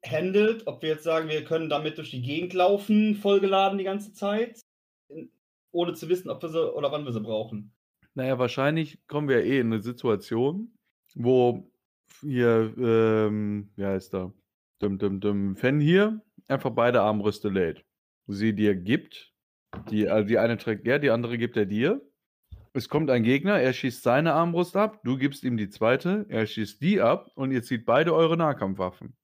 [0.06, 0.68] handelt.
[0.68, 4.60] Ob wir jetzt sagen, wir können damit durch die Gegend laufen, vollgeladen die ganze Zeit,
[5.72, 7.73] ohne zu wissen, ob wir sie oder wann wir sie brauchen.
[8.16, 10.72] Naja, wahrscheinlich kommen wir eh in eine Situation,
[11.16, 11.72] wo
[12.22, 14.34] hier, ähm, wie heißt er?
[14.80, 17.84] Dum, dum, dum, Fan hier einfach beide Armbrüste lädt.
[18.28, 19.34] Sie dir gibt,
[19.90, 22.02] die, also die eine trägt er, die andere gibt er dir.
[22.74, 26.46] Es kommt ein Gegner, er schießt seine Armbrust ab, du gibst ihm die zweite, er
[26.46, 29.16] schießt die ab und ihr zieht beide eure Nahkampfwaffen.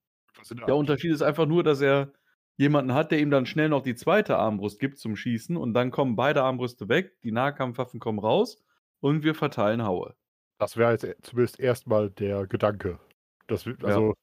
[0.67, 2.13] Der Unterschied ist einfach nur, dass er
[2.58, 5.91] jemanden hat, der ihm dann schnell noch die zweite Armbrust gibt zum Schießen und dann
[5.91, 8.63] kommen beide Armbrüste weg, die Nahkampfwaffen kommen raus
[9.01, 10.15] und wir verteilen Haue.
[10.59, 12.99] Das wäre jetzt zumindest erstmal der Gedanke.
[13.47, 13.88] Das, wi- Ja.
[13.88, 14.13] also,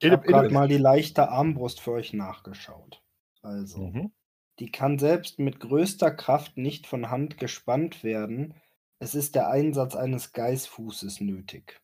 [0.00, 3.02] Ich habe gerade mal die leichte Armbrust für euch nachgeschaut.
[3.42, 4.12] Also, Mhm.
[4.58, 8.54] die kann selbst mit größter Kraft nicht von Hand gespannt werden.
[9.00, 11.80] Es ist der Einsatz eines Geißfußes nötig.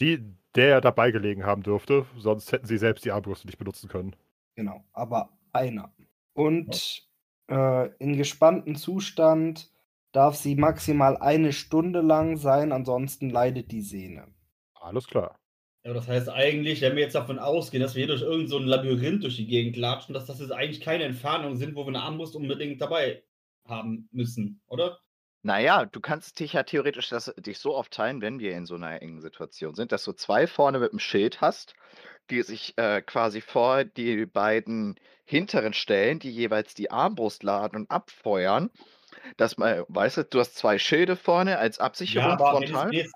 [0.00, 4.14] Die, der dabei gelegen haben dürfte, sonst hätten sie selbst die Armbrüste nicht benutzen können.
[4.56, 5.92] Genau, aber einer.
[6.32, 7.08] Und
[7.50, 9.70] äh, in gespanntem Zustand
[10.14, 14.28] darf sie maximal eine Stunde lang sein, ansonsten leidet die Sehne.
[14.74, 15.38] Alles klar.
[15.84, 18.58] Ja, das heißt eigentlich, wenn wir jetzt davon ausgehen, dass wir hier durch irgendein so
[18.58, 21.88] ein Labyrinth durch die Gegend latschen, dass das jetzt eigentlich keine Entfernungen sind, wo wir
[21.88, 23.22] eine Armbrust unbedingt dabei
[23.66, 24.98] haben müssen, oder?
[25.42, 29.02] Naja, du kannst dich ja theoretisch das, dich so aufteilen, wenn wir in so einer
[29.02, 31.74] engen Situation sind, dass du zwei vorne mit dem Schild hast,
[32.30, 37.90] die sich äh, quasi vor die beiden hinteren stellen, die jeweils die Armbrust laden und
[37.90, 38.70] abfeuern.
[39.36, 42.94] Dass man, weißt du, du hast zwei Schilde vorne als Absicherung aber wenn frontal.
[42.94, 43.14] jetzt,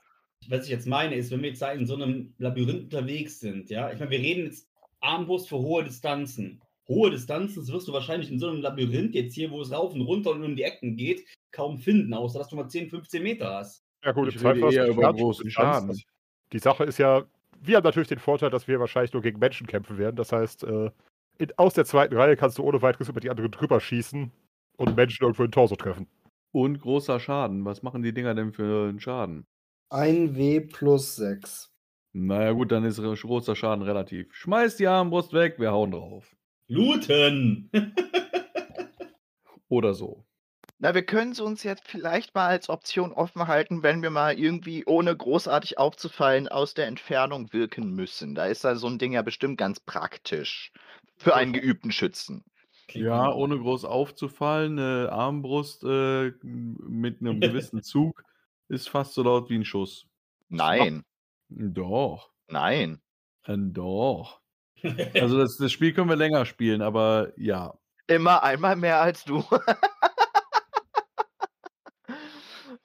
[0.49, 3.71] was ich jetzt meine, ist, wenn wir jetzt da in so einem Labyrinth unterwegs sind,
[3.71, 4.69] ja, ich meine, wir reden jetzt
[5.01, 6.61] Armbrust für hohe Distanzen.
[6.89, 10.01] Hohe Distanzen wirst du wahrscheinlich in so einem Labyrinth jetzt hier, wo es rauf und
[10.01, 13.55] runter und um die Ecken geht, kaum finden, außer dass du mal 10, 15 Meter
[13.55, 13.85] hast.
[14.05, 15.77] Ja gut, Ich im rede Zweifel eher über Schaden- großen Distanz.
[15.77, 16.03] Schaden.
[16.53, 17.25] Die Sache ist ja,
[17.61, 20.17] wir haben natürlich den Vorteil, dass wir wahrscheinlich nur gegen Menschen kämpfen werden.
[20.17, 20.91] Das heißt, äh,
[21.39, 24.31] in, aus der zweiten Reihe kannst du ohne weiteres über die anderen drüber schießen
[24.79, 26.07] und Menschen irgendwo in den Torso treffen.
[26.53, 27.65] Und großer Schaden.
[27.67, 29.47] Was machen die Dinger denn für einen Schaden?
[29.91, 31.71] Ein W plus 6.
[32.15, 34.33] Naja, gut, dann ist großer Schaden relativ.
[34.33, 36.35] Schmeiß die Armbrust weg, wir hauen drauf.
[36.69, 37.71] Looten!
[39.69, 40.25] Oder so.
[40.79, 44.39] Na, wir können es uns jetzt vielleicht mal als Option offen halten, wenn wir mal
[44.39, 48.35] irgendwie, ohne großartig aufzufallen, aus der Entfernung wirken müssen.
[48.35, 50.73] Da ist da so ein Ding ja bestimmt ganz praktisch.
[51.17, 52.45] Für einen geübten Schützen.
[52.93, 58.25] Ja, ohne groß aufzufallen, eine Armbrust äh, mit einem gewissen Zug
[58.69, 60.07] ist fast so laut wie ein Schuss.
[60.49, 61.05] Nein,
[61.49, 63.01] Doch, nein.
[63.45, 64.41] äh, doch.
[65.15, 67.75] Also das, das Spiel können wir länger spielen, aber ja.
[68.07, 69.45] Immer einmal mehr als du.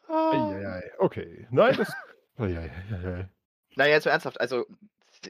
[0.07, 1.47] Eieiei, Okay.
[1.51, 1.93] Nein, das.
[2.37, 3.29] Eieiei.
[3.75, 4.65] Na, jetzt mal ernsthaft, also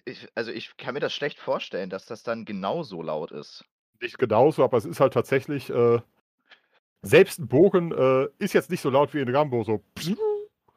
[0.05, 3.65] ich, also ich kann mir das schlecht vorstellen, dass das dann genauso laut ist.
[4.03, 5.69] Nicht genauso, aber es ist halt tatsächlich.
[5.69, 5.99] Äh,
[7.01, 9.81] selbst ein Bogen äh, ist jetzt nicht so laut wie in Rambo, so.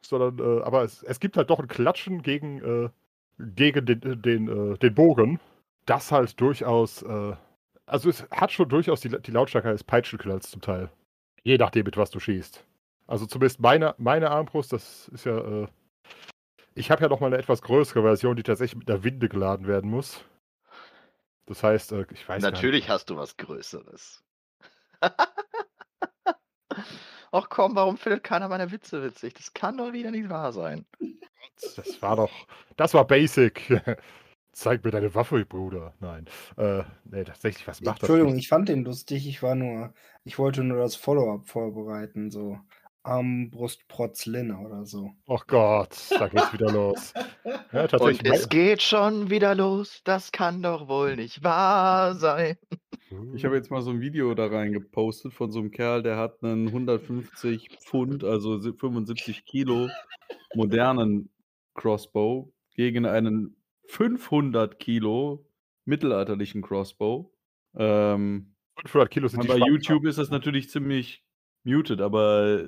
[0.01, 2.89] Sondern, äh, aber es, es gibt halt doch ein Klatschen gegen, äh,
[3.37, 5.39] gegen den, den, äh, den Bogen,
[5.85, 7.01] das halt durchaus.
[7.03, 7.35] Äh,
[7.85, 10.89] also, es hat schon durchaus die, die Lautstärke eines Peitschenknalls zum Teil.
[11.43, 12.65] Je nachdem, mit was du schießt.
[13.07, 15.37] Also, zumindest meine, meine Armbrust, das ist ja.
[15.37, 15.67] Äh,
[16.75, 19.67] ich habe ja noch mal eine etwas größere Version, die tatsächlich mit einer Winde geladen
[19.67, 20.23] werden muss.
[21.47, 22.57] Das heißt, äh, ich weiß gar nicht.
[22.57, 24.23] Natürlich hast du was Größeres.
[27.31, 29.33] Ach komm, warum findet keiner meine Witze witzig?
[29.33, 30.85] Das kann doch wieder nicht wahr sein.
[31.75, 32.31] Das war doch.
[32.75, 33.81] Das war basic.
[34.51, 35.93] Zeig mir deine Waffe, Bruder.
[35.99, 36.25] Nein.
[36.57, 38.41] Äh, nee, tatsächlich, was macht Entschuldigung, das?
[38.41, 39.27] ich fand den lustig.
[39.27, 42.59] Ich war nur, ich wollte nur das Follow-up vorbereiten, so
[43.07, 45.11] Armbrust Protzlinne oder so.
[45.25, 47.13] Oh Gott, da geht's wieder los.
[47.71, 48.31] Ja, Und tatsächlich.
[48.33, 50.01] es geht schon wieder los.
[50.03, 52.57] Das kann doch wohl nicht wahr sein.
[53.33, 56.17] Ich habe jetzt mal so ein Video da rein gepostet von so einem Kerl, der
[56.17, 59.89] hat einen 150 Pfund, also si- 75 Kilo
[60.53, 61.29] modernen
[61.73, 63.55] Crossbow gegen einen
[63.87, 65.45] 500 Kilo
[65.85, 67.31] mittelalterlichen Crossbow.
[67.77, 68.53] Ähm,
[68.85, 71.23] 500 Kilo sind bei YouTube ist das natürlich ziemlich
[71.63, 72.67] muted, aber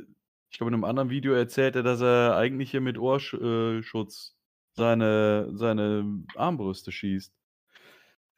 [0.50, 4.36] ich glaube, in einem anderen Video erzählt er, dass er eigentlich hier mit Ohrschutz
[4.74, 7.34] seine, seine Armbrüste schießt.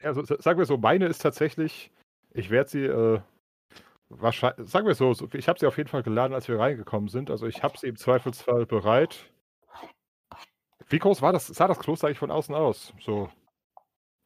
[0.02, 1.90] Ja, so, sagen wir so, meine ist tatsächlich,
[2.32, 3.20] ich werde sie, äh,
[4.08, 7.08] wahrscheinlich, sagen wir so, so ich habe sie auf jeden Fall geladen, als wir reingekommen
[7.08, 7.30] sind.
[7.30, 9.30] Also ich habe sie im Zweifelsfall bereit.
[10.88, 11.46] Wie groß war das?
[11.46, 12.92] Sah das Kloster eigentlich von außen aus?
[13.00, 13.30] So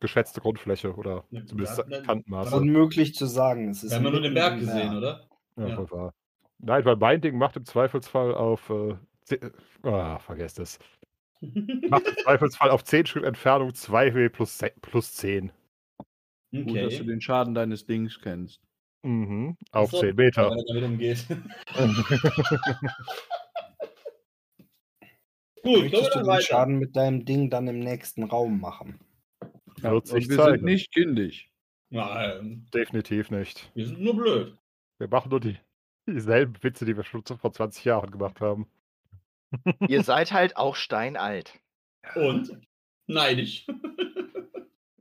[0.00, 2.50] geschätzte Grundfläche oder Ja, zumindest ja, dann- Kantenmaß.
[2.50, 3.70] dann- Unmöglich zu sagen.
[3.70, 4.96] Es ist Wir haben ja nur den Berg gesehen, Berg.
[4.96, 5.28] oder?
[5.56, 5.76] Ja, Ja.
[5.76, 6.14] voll wahr.
[6.58, 8.70] Nein, weil mein Ding macht im Zweifelsfall auf.
[8.70, 10.78] Äh, ze- ah, vergesst es.
[11.40, 15.52] Macht im Zweifelsfall auf 10 Schritt Entfernung 2W plus, plus 10.
[16.52, 17.06] Gut, dass du Okay.
[17.06, 18.60] den Schaden deines Dings kennst.
[19.02, 19.56] Mhm.
[19.72, 20.50] Auf Achso, 10 Meter.
[20.50, 21.26] Wenn er damit umgeht.
[25.62, 26.42] Gut, Möchtest du den weiter.
[26.42, 28.98] Schaden mit deinem Ding dann im nächsten Raum machen?
[29.82, 30.56] Ja, Wird und sich wir zeigen.
[30.58, 31.50] sind nicht kindisch.
[31.90, 33.70] Nein, Definitiv nicht.
[33.74, 34.56] wir sind nur blöd.
[34.98, 35.56] Wir machen nur die,
[36.06, 38.68] dieselben Witze, die wir schon vor 20 Jahren gemacht haben.
[39.88, 41.58] Ihr seid halt auch steinalt.
[42.14, 42.58] Und?
[43.06, 43.66] Neidisch.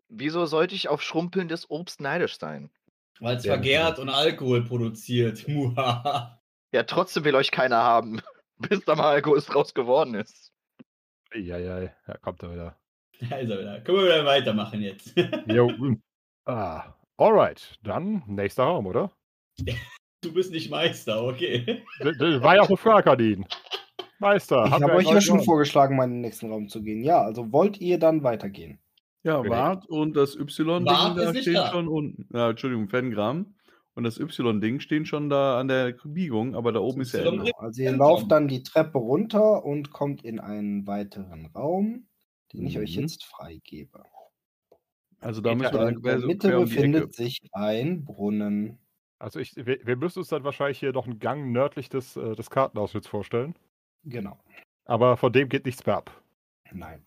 [0.09, 2.69] Wieso sollte ich auf schrumpelndes Obst neidisch sein?
[3.19, 5.47] Weil es Ja, vergärt und Alkohol produziert.
[5.47, 6.41] Muhaha.
[6.71, 8.21] Ja, trotzdem will euch keiner haben,
[8.57, 10.51] bis da mal Alkohol draus geworden ist.
[11.31, 12.79] Eieiei, ja, kommt er wieder.
[13.19, 13.81] Da ist er wieder.
[13.81, 15.13] Können wir wieder weitermachen jetzt.
[15.47, 15.69] Jo.
[15.69, 16.01] mm.
[16.45, 16.93] ah.
[17.17, 19.09] Alright, dann nächster Raum, oder?
[20.21, 21.83] Du bist nicht Meister, okay.
[22.03, 23.45] D- d- War ja auch eine Frage an ihn.
[24.19, 25.45] Meister, Ich habe euch ja schon Raum?
[25.45, 27.03] vorgeschlagen, mal in den nächsten Raum zu gehen.
[27.03, 28.79] Ja, also wollt ihr dann weitergehen?
[29.23, 29.49] Ja, Okay.
[29.49, 31.71] Wart und das Y-Ding da stehen da.
[31.71, 32.27] schon unten.
[32.35, 33.55] Ja, Entschuldigung, Fengram.
[33.93, 37.51] Und das Y-Ding stehen schon da an der Biegung, aber da oben ist ja Ende.
[37.57, 42.07] Also ihr lauft dann die Treppe runter und kommt in einen weiteren Raum,
[42.53, 43.03] den ich euch Mhm.
[43.03, 44.03] jetzt freigebe.
[45.19, 47.13] Also da müssen wir In dann der quer, Mitte um befindet Ecke.
[47.13, 48.79] sich ein Brunnen.
[49.19, 52.35] Also ich, wir, wir müssen uns dann wahrscheinlich hier noch einen Gang nördlich des, äh,
[52.35, 53.55] des Kartenausschnitts vorstellen.
[54.03, 54.37] Genau.
[54.85, 56.11] Aber von dem geht nichts mehr ab.
[56.71, 57.05] Nein.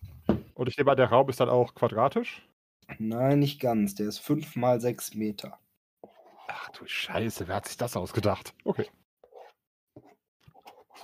[0.55, 2.47] Und ich nehme an, der Raum ist dann auch quadratisch.
[2.99, 3.94] Nein, nicht ganz.
[3.94, 5.59] Der ist fünf mal sechs Meter.
[6.49, 8.55] Ach du Scheiße, wer hat sich das ausgedacht?
[8.64, 8.87] Okay.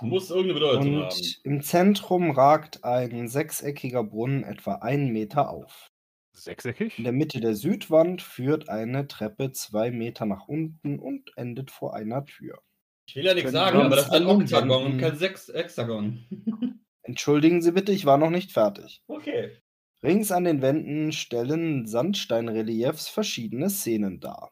[0.01, 1.03] Muss irgendeine Bedeutung haben.
[1.03, 5.91] Und im Zentrum ragt ein sechseckiger Brunnen etwa einen Meter auf.
[6.37, 6.97] Sechseckig?
[6.97, 11.95] In der Mitte der Südwand führt eine Treppe zwei Meter nach unten und endet vor
[11.95, 12.61] einer Tür.
[13.07, 16.25] Ich will ja nichts sagen, aber das ist ein Oktagon und kein Sechs Hexagon.
[17.03, 19.03] Entschuldigen Sie bitte, ich war noch nicht fertig.
[19.07, 19.61] Okay.
[20.01, 24.51] Rings an den Wänden stellen Sandsteinreliefs verschiedene Szenen dar.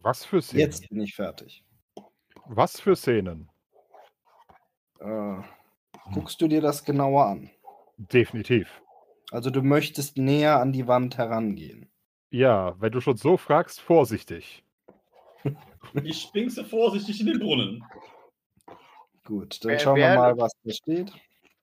[0.00, 0.60] Was für Szenen?
[0.60, 1.64] Jetzt bin ich fertig.
[2.46, 3.48] Was für Szenen?
[4.98, 5.42] Äh,
[6.12, 7.50] guckst du dir das genauer an?
[7.96, 8.81] Definitiv.
[9.32, 11.90] Also du möchtest näher an die Wand herangehen.
[12.30, 14.62] Ja, wenn du schon so fragst, vorsichtig.
[16.04, 17.84] Ich springse vorsichtig in den Brunnen.
[19.24, 21.12] Gut, dann Wer- schauen wir wer- mal, was da steht.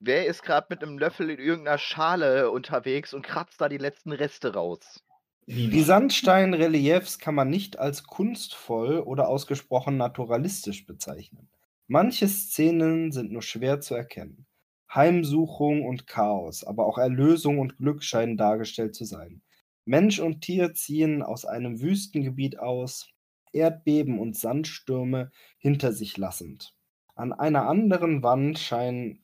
[0.01, 4.11] Wer ist gerade mit einem Löffel in irgendeiner Schale unterwegs und kratzt da die letzten
[4.11, 5.03] Reste raus?
[5.47, 11.49] Die Sandsteinreliefs kann man nicht als kunstvoll oder ausgesprochen naturalistisch bezeichnen.
[11.87, 14.45] Manche Szenen sind nur schwer zu erkennen.
[14.93, 19.41] Heimsuchung und Chaos, aber auch Erlösung und Glück scheinen dargestellt zu sein.
[19.85, 23.09] Mensch und Tier ziehen aus einem Wüstengebiet aus,
[23.51, 26.75] Erdbeben und Sandstürme hinter sich lassend.
[27.15, 29.19] An einer anderen Wand scheint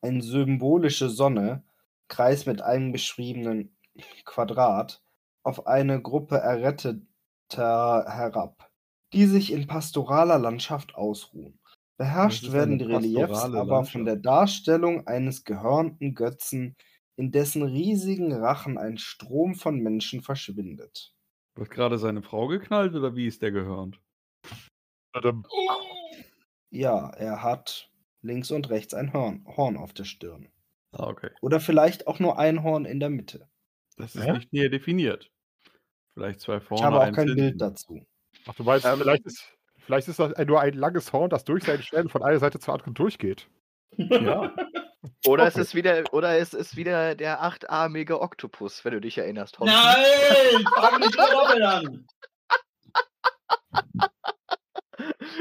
[0.00, 1.64] eine symbolische Sonne,
[2.08, 3.74] Kreis mit einem beschriebenen
[4.24, 5.02] Quadrat,
[5.42, 8.70] auf eine Gruppe Erretteter herab,
[9.12, 11.58] die sich in pastoraler Landschaft ausruhen.
[11.96, 16.76] Beherrscht werden die Reliefs aber von der Darstellung eines gehörnten Götzen,
[17.16, 21.14] in dessen riesigen Rachen ein Strom von Menschen verschwindet.
[21.54, 24.00] Wird gerade seine Frau geknallt oder wie ist der gehörnt?
[26.70, 27.90] Ja, er hat
[28.22, 30.48] links und rechts ein Horn, Horn auf der Stirn.
[30.92, 31.30] Ah, okay.
[31.40, 33.48] Oder vielleicht auch nur ein Horn in der Mitte.
[33.96, 34.32] Das ist Hä?
[34.32, 35.30] nicht näher definiert.
[36.14, 36.80] Vielleicht zwei vorne.
[36.80, 37.36] Ich habe auch kein hinten.
[37.36, 38.04] Bild dazu.
[38.46, 39.53] Ach, du meinst, Ähm, vielleicht, ist,
[39.84, 42.74] vielleicht ist das nur ein langes Horn, das durch seinen Schädel von einer Seite zur
[42.74, 43.48] anderen durchgeht.
[43.96, 44.54] Ja.
[45.26, 45.62] Oder es Okay.
[45.62, 49.58] ist wieder, oder es ist wieder der achtarmige Oktopus, wenn du dich erinnerst.
[49.58, 49.70] Honky.
[49.74, 50.64] Nein!
[50.80, 52.06] Fang nicht doppelt an!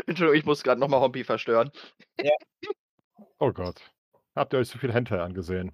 [0.06, 1.72] Entschuldigung, ich muss gerade nochmal Hompi verstören.
[3.40, 3.80] Oh Gott.
[4.36, 5.72] Habt ihr euch so viel Hentai angesehen?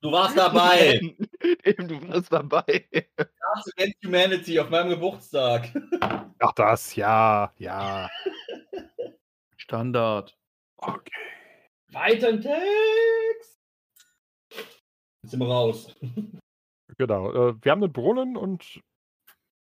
[0.00, 0.98] Du warst dabei!
[1.64, 2.62] Eben, du warst dabei.
[3.16, 5.68] Cards Against Humanity auf meinem Geburtstag.
[6.40, 8.08] Ach, das, ja, ja.
[9.56, 10.36] Standard.
[10.76, 11.12] Okay.
[11.90, 13.60] Weiter im Text!
[15.22, 15.94] Jetzt sind wir raus.
[16.96, 17.30] Genau.
[17.30, 18.80] Äh, wir haben einen Brunnen und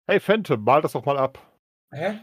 [0.07, 1.39] Hey Phantom, mal das doch mal ab.
[1.91, 2.21] Hä?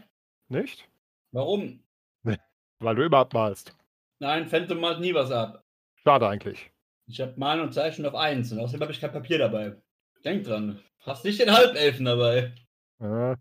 [0.48, 0.88] Nicht?
[1.32, 1.82] Warum?
[2.22, 3.76] Weil du immer abmalst.
[4.20, 5.64] Nein, Phantom malt nie was ab.
[5.96, 6.70] Schade eigentlich.
[7.08, 9.76] Ich habe Malen und Zeichnen auf 1 und außerdem habe ich kein Papier dabei.
[10.24, 10.80] Denk dran.
[11.00, 12.54] Hast nicht den Halbelfen dabei.
[13.00, 13.36] Äh,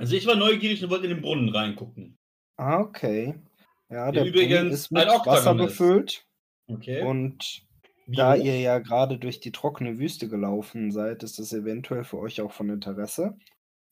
[0.00, 2.18] Also ich war neugierig und wollte in den Brunnen reingucken.
[2.56, 3.34] Ah, okay.
[3.88, 5.56] Ja, Der der Brunnen ist mit Wasser ist.
[5.58, 6.26] befüllt.
[6.68, 7.02] Okay.
[7.02, 7.62] Und
[8.06, 8.42] Wie da hoch?
[8.44, 12.52] ihr ja gerade durch die trockene Wüste gelaufen seid, ist das eventuell für euch auch
[12.52, 13.36] von Interesse.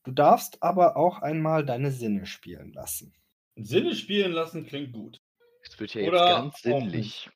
[0.04, 3.12] Du darfst aber auch einmal deine Sinne spielen lassen.
[3.56, 5.20] Sinne spielen lassen klingt gut.
[5.62, 7.30] Es wird ja jetzt Oder ganz sinnlich.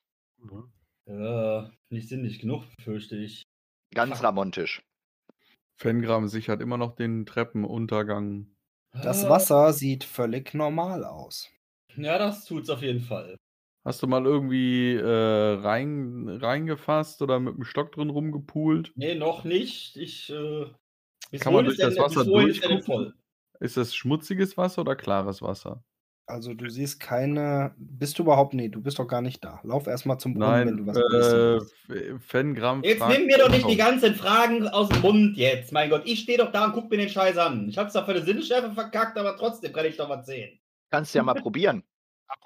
[1.05, 3.43] Ja, nicht sinnlich genug, fürchte ich.
[3.93, 4.81] Ganz ramontisch.
[5.75, 8.52] Fengram sichert immer noch den Treppenuntergang.
[9.01, 11.49] Das Ah, Wasser sieht völlig normal aus.
[11.95, 13.37] Ja, das tut's auf jeden Fall.
[13.85, 18.91] Hast du mal irgendwie äh, rein, reingefasst oder mit dem Stock drin rumgepult?
[18.95, 19.97] Nee, noch nicht.
[19.97, 20.65] Ich, äh,
[21.39, 23.13] Kann man durch das Wasser durchgucken?
[23.59, 25.83] Ist das schmutziges Wasser oder klares Wasser?
[26.25, 27.73] Also du siehst keine.
[27.77, 28.53] Bist du überhaupt.
[28.53, 29.59] Nee, du bist doch gar nicht da.
[29.63, 31.59] Lauf erstmal zum Brunnen, wenn Nein, du
[31.89, 35.73] was äh, Fengram Jetzt nimm mir doch nicht die ganzen Fragen aus dem Mund jetzt.
[35.73, 37.67] Mein Gott, ich stehe doch da und guck mir den Scheiß an.
[37.67, 40.59] Ich hab's zwar für eine Sinnesschärfe verkackt, aber trotzdem kann ich doch was sehen.
[40.91, 41.83] Kannst ja mal probieren.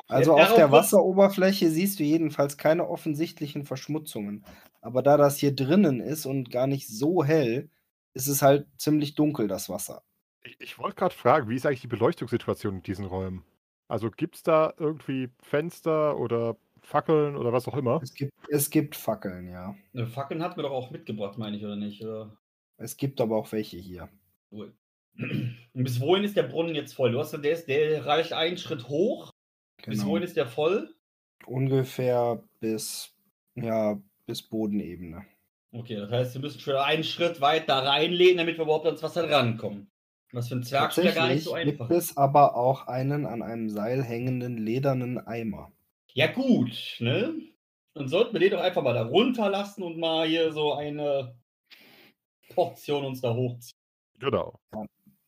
[0.09, 4.43] Also auf der Wasseroberfläche siehst du jedenfalls keine offensichtlichen Verschmutzungen.
[4.81, 7.69] Aber da das hier drinnen ist und gar nicht so hell,
[8.13, 10.03] ist es halt ziemlich dunkel, das Wasser.
[10.43, 13.45] Ich, ich wollte gerade fragen, wie ist eigentlich die Beleuchtungssituation in diesen Räumen?
[13.87, 17.99] Also gibt es da irgendwie Fenster oder Fackeln oder was auch immer?
[18.01, 19.75] Es gibt, es gibt Fackeln, ja.
[19.93, 22.01] Eine Fackeln hat mir doch auch mitgebracht, meine ich, oder nicht?
[22.03, 22.37] Oder?
[22.77, 24.09] Es gibt aber auch welche hier.
[24.51, 24.73] Cool.
[25.17, 27.11] Und bis wohin ist der Brunnen jetzt voll?
[27.11, 29.31] Du hast der, ist, der reicht einen Schritt hoch.
[29.85, 30.11] Bis Genau.
[30.11, 30.93] wohin ist der voll?
[31.45, 33.15] Ungefähr bis,
[33.55, 35.25] ja, bis Bodenebene.
[35.71, 39.03] Okay, das heißt, wir müssen schon einen Schritt weit da reinlehnen, damit wir überhaupt ans
[39.03, 39.89] Wasser rankommen.
[40.33, 41.87] Was für ein Zwerg ist ja gar nicht so einfach.
[41.87, 45.71] gibt es aber auch einen an einem Seil hängenden ledernen Eimer.
[46.13, 47.33] Ja, gut, ne?
[47.93, 51.35] Dann sollten wir den doch einfach mal da runterlassen und mal hier so eine
[52.53, 53.79] Portion uns da hochziehen.
[54.19, 54.59] Genau.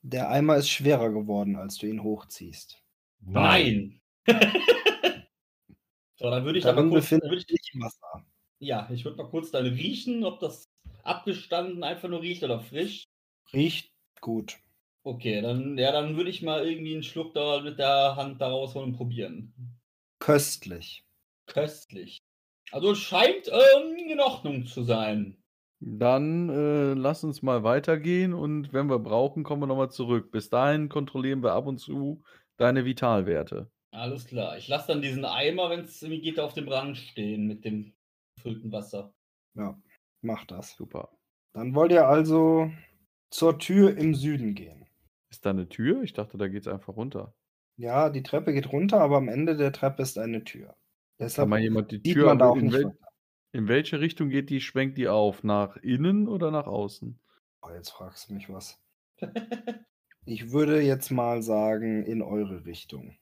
[0.01, 2.81] Der Eimer ist schwerer geworden, als du ihn hochziehst.
[3.21, 4.01] Nein!
[6.15, 7.09] so, dann würde ich Darin kurz.
[7.09, 8.25] Dann befindet würd ich, sich Wasser.
[8.59, 10.69] ja, ich würde mal kurz dann riechen, ob das
[11.03, 13.05] abgestanden einfach nur riecht oder frisch.
[13.53, 14.59] Riecht gut.
[15.03, 18.49] Okay, dann, ja, dann würde ich mal irgendwie einen Schluck da mit der Hand da
[18.49, 19.53] rausholen und probieren.
[20.19, 21.05] Köstlich.
[21.47, 22.17] Köstlich.
[22.71, 25.38] Also es scheint ähm, in Ordnung zu sein.
[25.81, 30.29] Dann äh, lass uns mal weitergehen und wenn wir brauchen, kommen wir nochmal zurück.
[30.31, 32.21] Bis dahin kontrollieren wir ab und zu
[32.57, 33.71] deine Vitalwerte.
[33.91, 34.57] Alles klar.
[34.57, 37.93] Ich lasse dann diesen Eimer, wenn es irgendwie geht, auf dem Rand stehen mit dem
[38.35, 39.13] gefüllten Wasser.
[39.55, 39.81] Ja,
[40.21, 40.75] mach das.
[40.75, 41.09] Super.
[41.53, 42.69] Dann wollt ihr also
[43.31, 44.78] zur Tür im Süden gehen.
[45.29, 46.01] Ist da eine Tür?
[46.03, 47.33] Ich dachte, da geht's einfach runter.
[47.77, 50.75] Ja, die Treppe geht runter, aber am Ende der Treppe ist eine Tür.
[51.19, 53.07] Deshalb Kann mal jemand die Tür man da auch in, wel weiter.
[53.51, 55.43] in welche Richtung geht die, schwenkt die auf?
[55.43, 57.19] Nach innen oder nach außen?
[57.61, 58.79] Oh, jetzt fragst du mich was.
[60.25, 63.17] Ich würde jetzt mal sagen, in eure Richtung.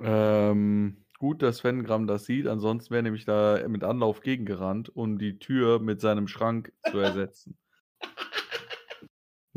[0.00, 5.38] Ähm, gut, dass Fengram das sieht, ansonsten wäre nämlich da mit Anlauf gegengerannt, um die
[5.38, 7.58] Tür mit seinem Schrank zu ersetzen.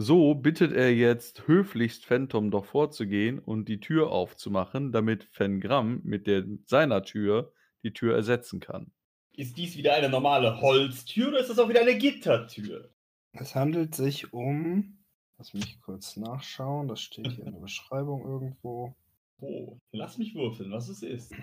[0.02, 6.26] So bittet er jetzt höflichst Phantom doch vorzugehen und die Tür aufzumachen, damit Fengram mit
[6.26, 7.52] der, seiner Tür
[7.84, 8.94] die Tür ersetzen kann.
[9.36, 12.94] Ist dies wieder eine normale Holztür oder ist das auch wieder eine Gittertür?
[13.34, 15.04] Es handelt sich um.
[15.38, 16.88] Lass mich kurz nachschauen.
[16.88, 18.96] Das steht hier in der Beschreibung irgendwo.
[19.42, 21.34] Oh, lass mich würfeln, was es ist.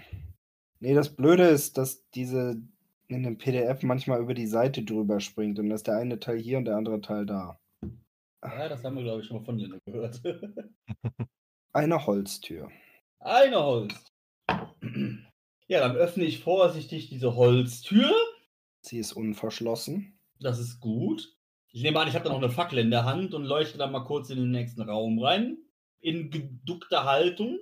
[0.80, 2.56] Nee, das Blöde ist, dass diese
[3.08, 6.56] in dem PDF manchmal über die Seite drüber springt und dass der eine Teil hier
[6.56, 7.60] und der andere Teil da.
[8.46, 10.20] Ja, das haben wir, glaube ich, schon mal von dir gehört.
[11.72, 12.70] Eine Holztür.
[13.18, 14.12] Eine Holz.
[15.68, 18.10] Ja, dann öffne ich vorsichtig diese Holztür.
[18.80, 20.18] Sie ist unverschlossen.
[20.38, 21.36] Das ist gut.
[21.72, 23.92] Ich nehme an, ich habe da noch eine Fackel in der Hand und leuchte dann
[23.92, 25.58] mal kurz in den nächsten Raum rein.
[26.00, 27.58] In geduckter Haltung.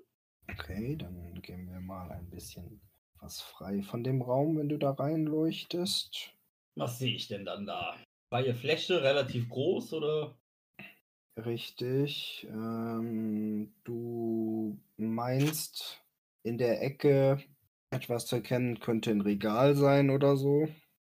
[0.51, 2.80] Okay, dann gehen wir mal ein bisschen
[3.20, 6.35] was frei von dem Raum, wenn du da reinleuchtest.
[6.76, 7.97] Was sehe ich denn dann da?
[8.28, 10.37] Freie Fläche, relativ groß oder?
[11.37, 12.47] Richtig.
[12.51, 16.03] Ähm, du meinst
[16.43, 17.43] in der Ecke
[17.91, 20.68] etwas zu erkennen, könnte ein Regal sein oder so.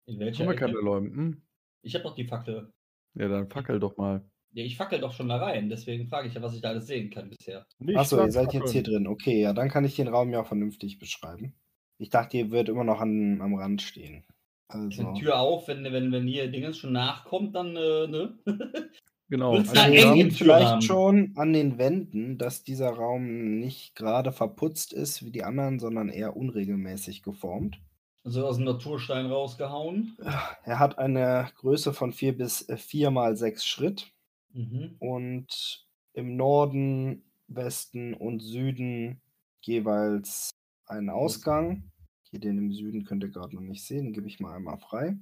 [0.05, 0.82] In welcher Haben wir keine Ecke?
[0.82, 1.47] Leumten?
[1.82, 2.74] Ich habe doch die Fackel.
[3.13, 4.24] Ja, dann fackel doch mal.
[4.51, 6.88] Ja, ich fackel doch schon da rein, deswegen frage ich ja, was ich da alles
[6.88, 7.65] sehen kann bisher.
[7.78, 9.07] Nicht Achso, ihr seid jetzt hier drin.
[9.07, 11.53] Okay, ja, dann kann ich den Raum ja auch vernünftig beschreiben.
[11.99, 14.26] Ich dachte, ihr würdet immer noch an, am Rand stehen.
[14.67, 18.39] Also, die Tür auf, wenn, wenn, wenn hier Dingens schon nachkommt, dann, äh, ne?
[19.30, 19.54] Genau.
[19.54, 20.32] Also Türrahmen.
[20.32, 25.80] vielleicht schon an den Wänden, dass dieser Raum nicht gerade verputzt ist wie die anderen,
[25.80, 27.80] sondern eher unregelmäßig geformt.
[28.24, 30.18] Also aus dem Naturstein rausgehauen.
[30.64, 34.12] Er hat eine Größe von 4 bis 4 mal 6 Schritt
[34.54, 34.96] Mhm.
[35.00, 39.22] und im Norden, Westen und Süden
[39.62, 40.50] jeweils
[40.88, 41.84] einen Ausgang.
[42.32, 44.78] Hier den im Süden könnt ihr gerade noch nicht sehen, den gebe ich mal einmal
[44.80, 45.18] frei.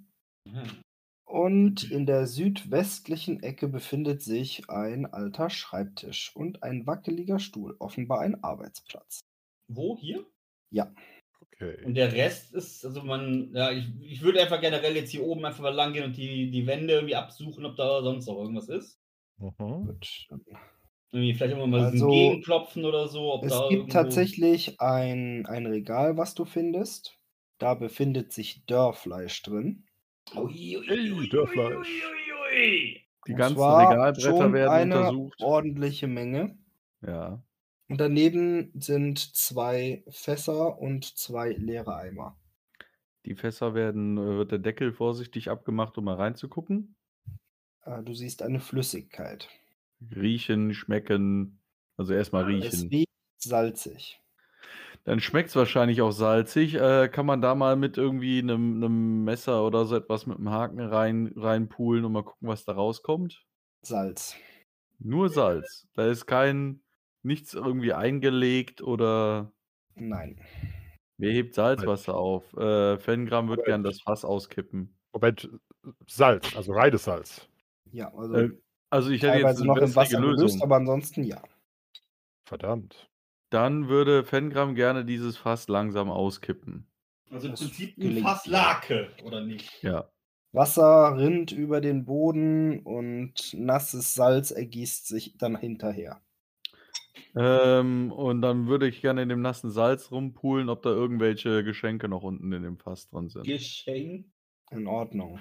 [0.47, 0.64] Aha.
[1.28, 8.21] Und in der südwestlichen Ecke befindet sich ein alter Schreibtisch und ein wackeliger Stuhl, offenbar
[8.21, 9.19] ein Arbeitsplatz.
[9.69, 9.97] Wo?
[9.97, 10.25] Hier?
[10.69, 10.93] Ja,
[11.41, 11.86] Okay.
[11.86, 15.45] Und der Rest ist, also man, ja, ich, ich würde einfach generell jetzt hier oben
[15.45, 18.69] einfach mal lang gehen und die, die Wände irgendwie absuchen, ob da sonst noch irgendwas
[18.69, 18.99] ist.
[19.39, 19.57] Mhm.
[19.86, 20.28] gut.
[21.11, 23.34] Irgendwie vielleicht immer mal Also, so gegenklopfen oder so.
[23.34, 27.17] Ob Es da gibt irgendwo- tatsächlich ein, ein Regal, was du findest.
[27.57, 29.86] Da befindet sich Dörrfleisch drin.
[30.36, 31.75] Ui, ui, ui, Dörfleisch.
[31.78, 33.03] ui, ui, ui.
[33.28, 35.41] Die Und ganzen zwar Regalbretter schon werden eine untersucht.
[35.41, 36.57] ordentliche Menge.
[37.01, 37.43] Ja.
[37.89, 42.38] Und daneben sind zwei Fässer und zwei leere Eimer.
[43.25, 46.95] Die Fässer werden, äh, wird der Deckel vorsichtig abgemacht, um mal reinzugucken.
[47.86, 49.49] Äh, Du siehst eine Flüssigkeit.
[50.15, 51.59] Riechen, schmecken.
[51.97, 52.89] Also erstmal Es riechen.
[52.89, 53.07] riecht
[53.38, 54.19] salzig.
[55.08, 56.76] Dann schmeckt es wahrscheinlich auch salzig.
[56.76, 60.49] Äh, kann man da mal mit irgendwie einem, einem Messer oder so etwas mit einem
[60.49, 63.45] Haken rein, reinpulen und mal gucken, was da rauskommt?
[63.86, 64.36] Salz.
[64.99, 65.88] Nur Salz.
[65.93, 66.82] Da ist kein,
[67.24, 69.53] nichts irgendwie eingelegt oder.
[69.95, 70.41] Nein.
[71.18, 72.51] Wer hebt Salzwasser auf?
[72.58, 73.66] Äh, Fengram wird Moment.
[73.66, 74.93] gern das Fass auskippen.
[75.14, 75.49] Moment,
[76.05, 77.47] Salz, also reines Salz.
[77.93, 78.49] Ja, also Äh,
[78.89, 81.41] also ich hätte jetzt noch im Wasser gelöst, aber ansonsten ja.
[82.45, 83.10] Verdammt.
[83.49, 86.87] Dann würde Fengram gerne dieses Fass langsam auskippen.
[87.31, 88.17] Also im Das Prinzip ein.
[88.17, 89.83] Fass Lake, oder nicht?
[89.83, 90.09] Ja.
[90.53, 96.21] Wasser rinnt über den Boden und nasses Salz ergießt sich dann hinterher.
[97.35, 102.07] Ähm, und dann würde ich gerne in dem nassen Salz rumpulen, ob da irgendwelche Geschenke
[102.07, 103.45] noch unten in dem Fass drin sind.
[103.45, 104.25] Geschenk.
[104.71, 105.39] In Ordnung.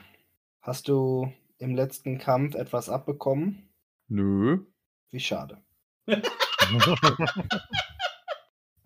[0.61, 3.71] Hast du im letzten Kampf etwas abbekommen?
[4.09, 4.67] Nö.
[5.11, 5.63] Wie schade.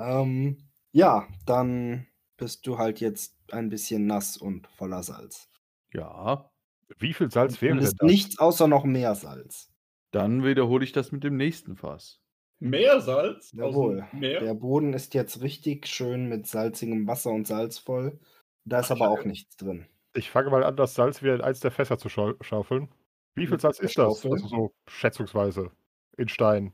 [0.00, 0.56] Ähm,
[0.92, 5.48] ja, dann bist du halt jetzt ein bisschen nass und voller Salz.
[5.92, 6.50] Ja.
[6.98, 8.06] Wie viel Salz wäre denn ist das?
[8.06, 9.70] nichts außer noch Meersalz.
[10.10, 12.20] Dann wiederhole ich das mit dem nächsten Fass.
[12.58, 13.52] Meersalz?
[13.52, 14.02] Jawohl.
[14.02, 14.40] Aus dem Meer?
[14.40, 18.18] Der Boden ist jetzt richtig schön mit salzigem Wasser und Salz voll.
[18.64, 19.86] Da ist Ach, aber auch nichts drin.
[20.14, 22.88] Ich fange mal an, das Salz wieder in eins der Fässer zu schau schaufeln.
[23.34, 24.26] Wie viel Mit Salz ist das?
[24.26, 25.70] Also so schätzungsweise.
[26.16, 26.72] In Stein.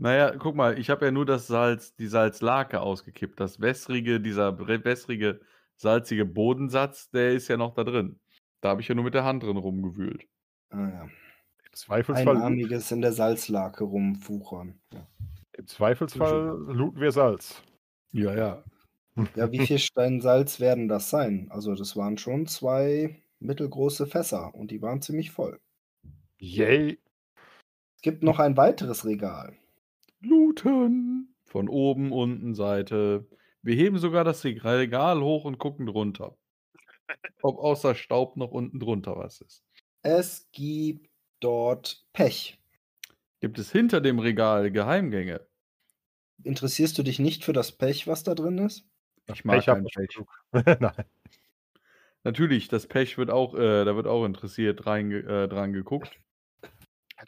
[0.00, 3.40] Naja, guck mal, ich habe ja nur das Salz, die Salzlake ausgekippt.
[3.40, 5.40] Das wässrige, dieser wässrige,
[5.74, 8.20] salzige Bodensatz, der ist ja noch da drin.
[8.60, 10.28] Da habe ich ja nur mit der Hand drin rumgewühlt.
[10.70, 11.02] Ah, ja.
[11.02, 14.78] Im Zweifelsfall, Einarmiges in der Salzlake rumfuchern.
[14.94, 15.04] Ja.
[15.56, 17.60] im Zweifelsfall looten wir Salz.
[18.12, 18.64] Ja, ja.
[19.34, 21.48] ja, wie viel Stein Salz werden das sein?
[21.50, 25.58] Also, das waren schon zwei mittelgroße Fässer und die waren ziemlich voll.
[26.38, 27.00] Yay.
[27.96, 29.56] Es gibt noch ein weiteres Regal.
[30.20, 31.34] Looten.
[31.44, 33.26] Von oben, unten, Seite.
[33.62, 36.36] Wir heben sogar das Regal hoch und gucken drunter.
[37.42, 39.64] Ob außer Staub noch unten drunter was ist.
[40.02, 41.08] Es gibt
[41.40, 42.58] dort Pech.
[43.40, 45.46] Gibt es hinter dem Regal Geheimgänge?
[46.42, 48.86] Interessierst du dich nicht für das Pech, was da drin ist?
[49.32, 50.20] Ich mag Pech kein Pech.
[50.80, 51.04] Nein.
[52.24, 56.20] Natürlich, das Pech wird auch, äh, da wird auch interessiert rein, äh, dran geguckt.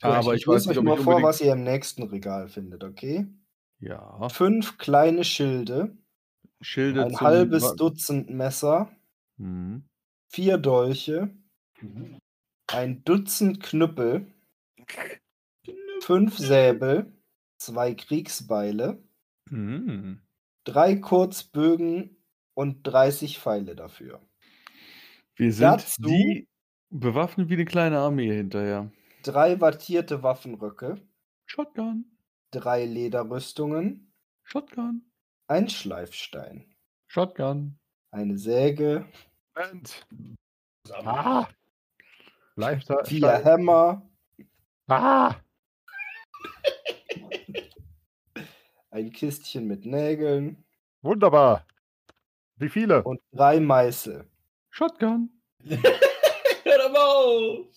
[0.02, 1.28] Aber ich, ich weiß nicht, euch mal ich vor, unbedingt...
[1.28, 3.26] was ihr im nächsten Regal findet, okay?
[3.80, 5.96] Ja, Fünf kleine Schilde,
[6.60, 8.90] Schilde ein halbes Wa- Dutzend Messer,
[9.38, 9.84] Mhm.
[10.32, 11.30] vier Dolche,
[11.80, 12.18] Mhm.
[12.70, 14.26] ein Dutzend Knüppel,
[16.02, 17.12] fünf Säbel,
[17.58, 19.02] zwei Kriegsbeile,
[19.50, 20.20] Mhm.
[20.64, 22.16] drei Kurzbögen
[22.54, 24.20] und 30 Pfeile dafür.
[25.36, 26.46] Wir sind Dazu- die
[26.90, 28.90] bewaffnet wie eine kleine Armee hinterher.
[29.22, 31.00] Drei wattierte Waffenröcke,
[31.46, 32.06] Shotgun,
[32.52, 34.12] drei Lederrüstungen,
[34.44, 35.10] Shotgun,
[35.46, 36.74] ein Schleifstein,
[37.06, 37.78] Shotgun.
[38.12, 39.06] eine Säge,
[39.54, 40.06] Moment.
[40.86, 41.08] Zusammen.
[41.08, 41.48] Ah.
[43.04, 43.44] Vier.
[43.44, 44.08] Hämmer,
[44.88, 45.34] Ah.
[48.90, 50.64] ein Kistchen mit Nägeln
[51.02, 51.66] Wunderbar.
[52.56, 53.02] Wie viele?
[53.04, 54.28] und drei Meißel.
[54.70, 55.30] Shotgun.
[55.64, 57.69] Hör doch mal auf!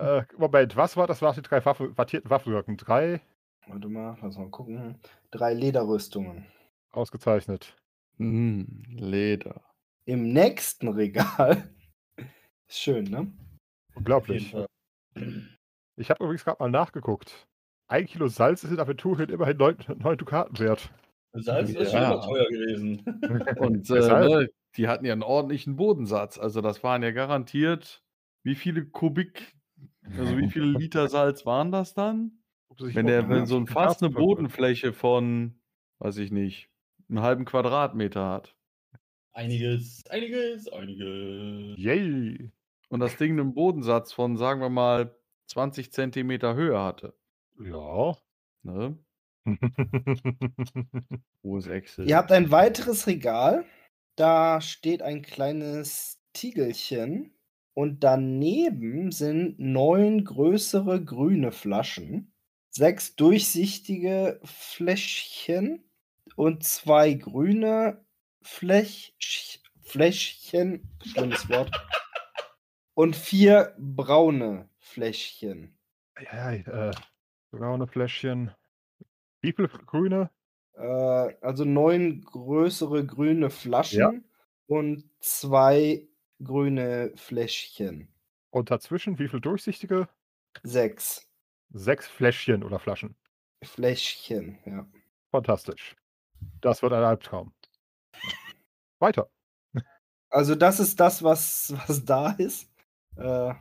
[0.00, 1.20] Äh, Moment, was war das?
[1.20, 2.76] War die drei Waffe, wattierten Waffenrücken?
[2.78, 3.20] Drei?
[3.66, 4.98] Warte mal, lass mal gucken.
[5.30, 6.46] Drei Lederrüstungen.
[6.90, 7.76] Ausgezeichnet.
[8.16, 8.82] Mhm.
[8.88, 9.62] Leder.
[10.06, 11.68] Im nächsten Regal.
[12.68, 13.30] Ist schön, ne?
[13.94, 14.54] Unglaublich.
[15.96, 17.46] Ich habe übrigens gerade mal nachgeguckt.
[17.88, 20.90] Ein Kilo Salz ist in Aventurien immerhin 9, 9 Dukaten wert.
[21.32, 22.12] Salz ist schon Ja.
[22.12, 23.00] immer teuer gewesen.
[23.58, 26.38] Und äh, ne, die hatten ja einen ordentlichen Bodensatz.
[26.38, 28.02] Also das waren ja garantiert,
[28.44, 29.52] wie viele Kubik,
[30.18, 32.42] also wie viele Liter Salz waren das dann?
[32.78, 34.12] Wenn der, wenn so ein fast eine.
[34.12, 35.60] Bodenfläche von,
[35.98, 36.70] weiß ich nicht,
[37.08, 38.56] einen halben Quadratmeter hat.
[39.32, 41.78] Einiges, einiges, einiges.
[41.78, 42.50] Yay!
[42.88, 45.16] Und das Ding einen Bodensatz von, sagen wir mal,
[45.48, 47.14] 20 Zentimeter Höhe hatte.
[47.58, 48.16] Ja.
[48.62, 48.98] Ne?
[51.42, 52.08] Wo ist Excel?
[52.08, 53.64] Ihr habt ein weiteres Regal.
[54.16, 57.32] Da steht ein kleines Tiegelchen.
[57.74, 62.32] Und daneben sind neun größere grüne Flaschen,
[62.70, 65.84] sechs durchsichtige Fläschchen
[66.36, 68.04] und zwei grüne
[68.42, 69.14] Fläch
[69.82, 71.70] Fläschchen, schlimmes Wort,
[72.94, 75.76] und vier braune Fläschchen.
[76.20, 76.92] ja, äh,
[77.50, 78.52] braune Fläschchen.
[79.40, 80.30] Wie viele grüne?
[80.74, 84.24] Äh, also neun größere grüne Flaschen
[84.66, 86.08] und zwei
[86.42, 88.08] grüne Fläschchen.
[88.50, 90.08] Und dazwischen wie viele durchsichtige?
[90.62, 91.28] Sechs
[91.72, 93.16] Sechs Fläschchen oder Flaschen.
[93.64, 94.86] Fläschchen, ja.
[95.32, 95.96] Fantastisch.
[96.60, 97.54] Das wird ein Albtraum.
[99.00, 99.30] Weiter.
[100.30, 102.70] Also das ist das, was, was da ist.
[103.16, 103.54] Äh,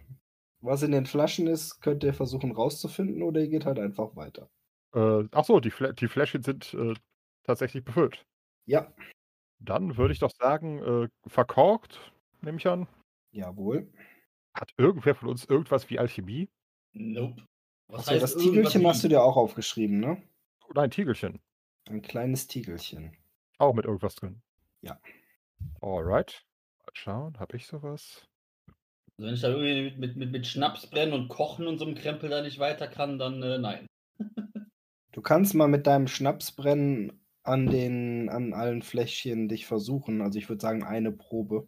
[0.61, 4.49] was in den Flaschen ist, könnt ihr versuchen rauszufinden oder ihr geht halt einfach weiter.
[4.93, 6.93] Äh, ach so, die, Flä die Fläschchen sind äh,
[7.43, 8.25] tatsächlich befüllt.
[8.65, 8.93] Ja,
[9.59, 12.87] Dann würde ich doch sagen, äh, verkorkt, nehme ich an.
[13.31, 13.91] jawohl.
[14.53, 16.49] Hat irgendwer von uns irgendwas wie Alchemie?
[16.93, 17.43] Nope.
[17.87, 20.21] Was Achso, das Tiegelchen hast du dir auch aufgeschrieben, ne?
[20.67, 21.39] Oh, nein, Tiegelchen.
[21.89, 23.15] Ein kleines Tiegelchen.
[23.57, 24.41] Auch mit irgendwas drin.
[24.81, 24.99] Ja.
[25.81, 26.45] Alright.
[26.79, 28.27] Mal schauen, habe ich sowas?
[29.17, 31.85] Also wenn ich da irgendwie mit, mit, mit, mit Schnaps brennen und kochen und so
[31.85, 33.85] einem Krempel da nicht weiter kann, dann äh, nein.
[35.11, 40.21] Du kannst mal mit deinem Schnapsbrennen an den, an allen Fläschchen dich versuchen.
[40.21, 41.67] Also ich würde sagen, eine Probe.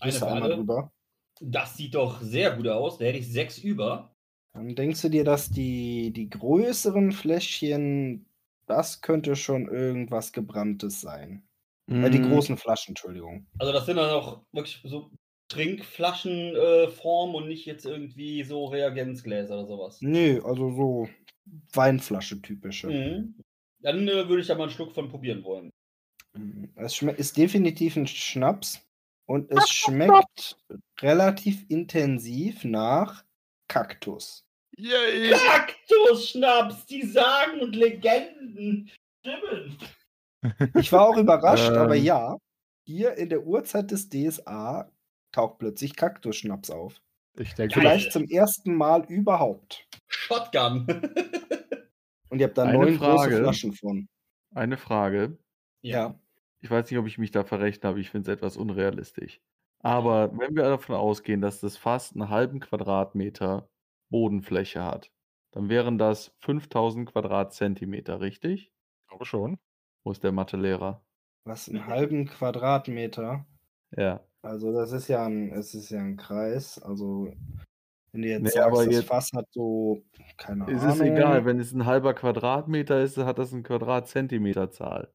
[0.00, 0.92] Eine du einmal drüber.
[1.40, 2.98] Das sieht doch sehr gut aus.
[2.98, 4.14] Da hätte ich sechs über.
[4.52, 8.26] Dann denkst du dir, dass die, die größeren Fläschchen,
[8.66, 11.48] das könnte schon irgendwas Gebranntes sein.
[11.88, 13.46] Äh, die Mm, großen Flaschen, Entschuldigung.
[13.58, 15.10] Also das sind dann auch wirklich so
[15.48, 20.00] Trinkflaschenform äh, und nicht jetzt irgendwie so Reagenzgläser oder sowas.
[20.02, 21.08] Nö, also so
[21.72, 22.88] Weinflasche typische.
[22.88, 23.34] Mhm.
[23.82, 25.70] Dann äh, würde ich da mal einen Schluck von probieren wollen.
[26.34, 28.80] Mm, Es ist definitiv ein Schnaps
[29.30, 30.58] und es schmeckt
[31.00, 33.24] relativ intensiv nach
[33.68, 34.44] Kaktus.
[34.76, 35.30] Yay!
[35.30, 39.78] Kaktusschnaps, die Sagen und Legenden stimmen.
[40.74, 42.04] Ich war auch überrascht, aber Ähm.
[42.04, 42.36] ja,
[42.84, 44.90] hier in der Uhrzeit des DSA
[45.30, 47.00] taucht plötzlich Kaktusschnaps auf.
[47.38, 47.82] Ich denke, Geil.
[47.82, 49.86] Vielleicht zum ersten Mal überhaupt.
[50.08, 50.86] Shotgun.
[52.30, 53.36] Und ihr habt da Eine neun große.
[53.36, 54.08] Flaschen von.
[54.56, 55.38] Eine Frage.
[55.82, 56.18] Ja.
[56.62, 58.00] Ich weiß nicht, ob ich mich da verrechnet habe.
[58.00, 59.40] Ich finde es etwas unrealistisch.
[59.82, 63.68] Aber wenn wir davon ausgehen, dass das fast einen halben Quadratmeter
[64.10, 65.10] Bodenfläche hat,
[65.52, 68.72] dann wären das 5000 Quadratzentimeter, richtig?
[69.02, 69.58] ich glaube schon.
[70.04, 71.02] Wo ist der Mathelehrer?
[71.46, 73.46] Was einen halben Quadratmeter.
[73.96, 74.20] Ja.
[74.42, 76.78] Also das ist ja ein, es ist ja ein Kreis.
[76.78, 77.32] Also
[78.12, 80.02] wenn du jetzt Nee, sagst, aber das jetzt- Fass hat so,
[80.36, 80.94] keine Es Ahnung.
[80.94, 85.12] ist egal, wenn es ein halber Quadratmeter ist, hat das eine Quadratzentimeterzahl.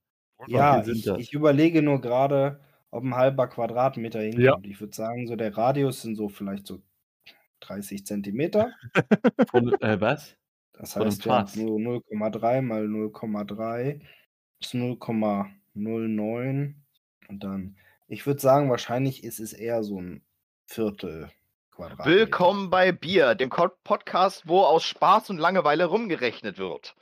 [0.48, 2.60] Ja, ich, ich überlege nur gerade,
[2.92, 4.68] ob ein halber Quadratmeter hinkommt.
[4.68, 6.82] Ich würde sagen, so der Radius sind so vielleicht so
[7.62, 8.72] 30 Zentimeter.
[9.50, 10.36] Von, äh, was?
[10.74, 11.54] Das heißt, ja, Fass.
[11.54, 14.02] so 0,3 mal 0,3
[14.60, 16.74] ist 0,09.
[17.28, 17.78] Und dann,
[18.08, 20.22] ich würde sagen, wahrscheinlich ist es eher so ein
[20.66, 21.30] Viertel
[21.72, 22.10] Quadratmeter.
[22.10, 26.96] Willkommen bei Bier, dem Podcast, wo aus Spaß und Langeweile rumgerechnet wird.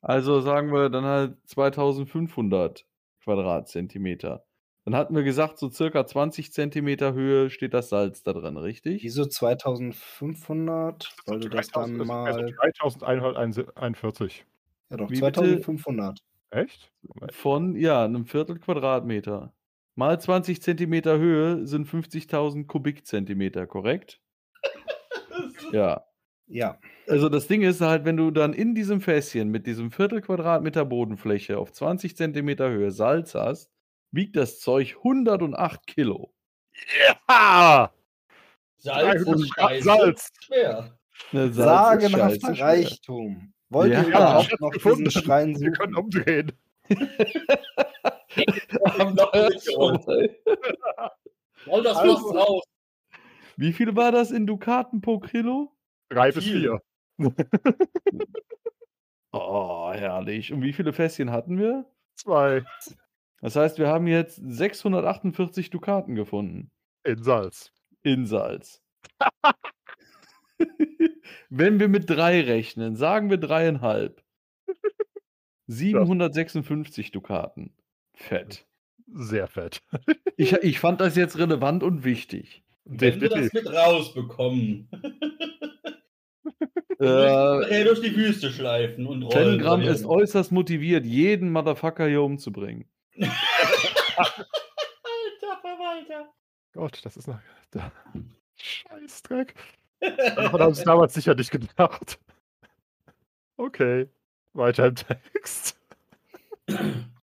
[0.00, 2.86] Also sagen wir dann halt 2500
[3.22, 4.44] Quadratzentimeter.
[4.84, 9.02] Dann hatten wir gesagt, so circa 20 Zentimeter Höhe steht das Salz da drin, richtig?
[9.02, 11.12] Wieso 2500?
[11.26, 12.52] Weil du das dann 3000 also mal.
[12.52, 14.44] 3141.
[14.90, 15.32] Ja, doch, Wie bitte?
[15.32, 16.20] 2500.
[16.50, 16.92] Echt?
[17.32, 19.52] Von, ja, einem Viertel Quadratmeter.
[19.96, 24.20] Mal 20 Zentimeter Höhe sind 50.000 Kubikzentimeter, korrekt?
[25.72, 26.04] Ja.
[26.48, 26.78] Ja.
[27.08, 30.84] Also das Ding ist halt, wenn du dann in diesem Fässchen mit diesem Viertel Quadratmeter
[30.84, 33.70] Bodenfläche auf 20 Zentimeter Höhe Salz hast,
[34.12, 36.32] wiegt das Zeug 108 Kilo.
[37.28, 37.92] Ja!
[38.78, 39.82] Salz 300 ist Gramm scheiße.
[39.84, 40.32] Salz.
[40.40, 40.98] Schwer.
[41.32, 42.60] Ne, Salz ist Sagenhafter.
[42.64, 43.52] Reichtum.
[43.70, 44.02] Wollt Ja.
[44.02, 46.04] ihr Ja, überhaupt noch diesen Schrein Wir können suchen?
[46.04, 46.52] umdrehen.
[51.66, 52.62] Roll das Also- raus.
[53.56, 55.72] Wie viel war das in Dukaten pro Kilo?
[56.08, 56.80] Drei bis vier.
[59.32, 60.52] Oh, herrlich.
[60.52, 61.84] Und wie viele Fässchen hatten wir?
[62.14, 62.64] Zwei
[63.42, 66.70] Das heißt, wir haben jetzt 648 Dukaten gefunden.
[67.04, 67.70] in Salz.
[68.02, 68.82] In Salz.
[71.50, 74.22] Wenn wir mit drei rechnen, sagen wir dreieinhalb.
[75.66, 77.74] 756 Dukaten.
[78.14, 78.66] Fett.
[79.12, 79.82] Sehr fett.
[80.36, 82.64] Ich, ich fand das jetzt relevant und wichtig.
[82.84, 83.64] Wenn wir das Definitiv.
[83.64, 84.88] mit rausbekommen.
[86.98, 89.32] Äh, durch die Wüste schleifen und rollen.
[89.32, 92.86] Telegram ist äußerst motiviert, jeden Motherfucker hier umzubringen.
[93.16, 93.30] Alter
[95.60, 96.32] Verwalter.
[96.72, 97.38] Gott, das ist noch.
[97.70, 97.92] Da.
[98.56, 99.54] Scheißdreck.
[100.00, 102.18] Davon haben sie damals sicher nicht gedacht.
[103.56, 104.08] Okay.
[104.54, 105.78] Weiter im Text.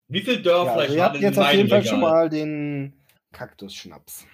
[0.08, 1.90] Wie viel Ja, Dörrfleisch also ihr war denn jetzt in auf jeden Fall Regal?
[1.90, 2.92] schon mal den
[3.32, 4.26] Kaktusschnaps.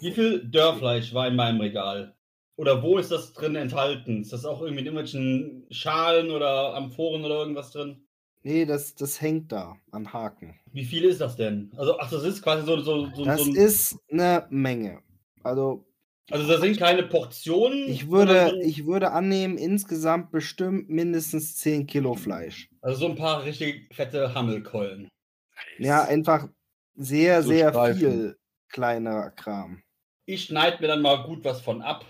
[0.00, 2.15] Wie viel Dörrfleisch war in meinem Regal?
[2.56, 4.22] Oder wo ist das drin enthalten?
[4.22, 8.06] Ist das auch irgendwie in irgendwelchen Schalen oder Amphoren oder irgendwas drin?
[8.42, 10.58] Nee, das, das hängt da an Haken.
[10.72, 11.72] Wie viel ist das denn?
[11.76, 15.02] Also, ach, das ist quasi so, so, so, Das so ein, ist eine Menge.
[15.42, 15.84] Also
[16.30, 17.88] Also, das sind keine Portionen.
[17.90, 22.68] ich würde, so, ich würde annehmen, insgesamt bestimmt mindestens 10 Kilo Fleisch.
[22.82, 25.08] also so ein paar richtig fette Hammelkeulen.
[25.78, 26.48] Ja, einfach
[26.94, 27.96] sehr, So sehr Streifen.
[27.98, 28.36] viel
[28.68, 29.82] kleiner Kram.
[30.24, 32.08] Ich schneide mir dann mal gut was von ab.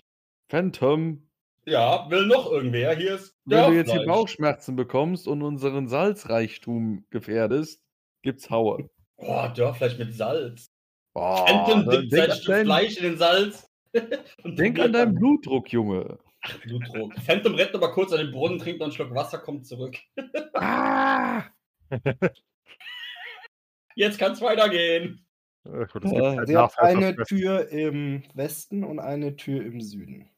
[0.49, 1.29] Phantom,
[1.65, 2.95] Ja, will noch irgendwer.
[2.95, 4.07] Hier ist wenn du jetzt hier.
[4.07, 7.83] Bauchschmerzen bekommst und unseren Salzreichtum gefährdest,
[8.23, 8.89] gibt's Haue.
[9.17, 10.71] Oh, Dörrfleisch mit Salz.
[11.15, 13.69] Oh, Phantom dippt sein Stück Fleisch in den Salz.
[14.45, 15.15] und denk an deinen.
[15.15, 16.19] Blutdruck, Junge.
[16.63, 17.15] Blutdruck.
[17.21, 19.97] Phantom rennt mal kurz an den Brunnen, trinkt noch einen Schluck Wasser, kommt zurück.
[20.59, 21.45] Ah!
[23.95, 25.27] Jetzt kann's weitergehen.
[25.65, 30.31] Äh, gut, es gibt Nachweis, eine Tür im Westen und eine Tür im Süden.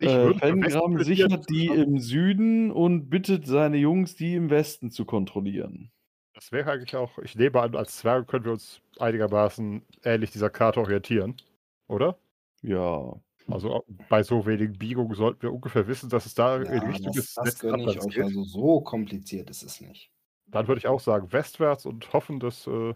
[0.00, 4.14] Ich Äh, würde am besten Fengram plädieren, sichert die im Süden und bittet seine Jungs,
[4.16, 5.90] die im Westen zu kontrollieren.
[6.34, 10.50] Das wäre eigentlich auch, ich nehme an, als Zwerge können wir uns einigermaßen ähnlich dieser
[10.50, 11.36] Karte orientieren.
[11.88, 12.16] Oder?
[12.62, 13.20] Ja.
[13.48, 17.12] Also bei so wenigen Biegungen sollten wir ungefähr wissen, dass es da in Ja, Richtung
[17.12, 18.14] das, des das letzten gönne ich euch.
[18.14, 18.24] geht.
[18.24, 20.10] Also so kompliziert ist es nicht.
[20.46, 22.94] Dann würde ich auch sagen westwärts und hoffen, dass äh,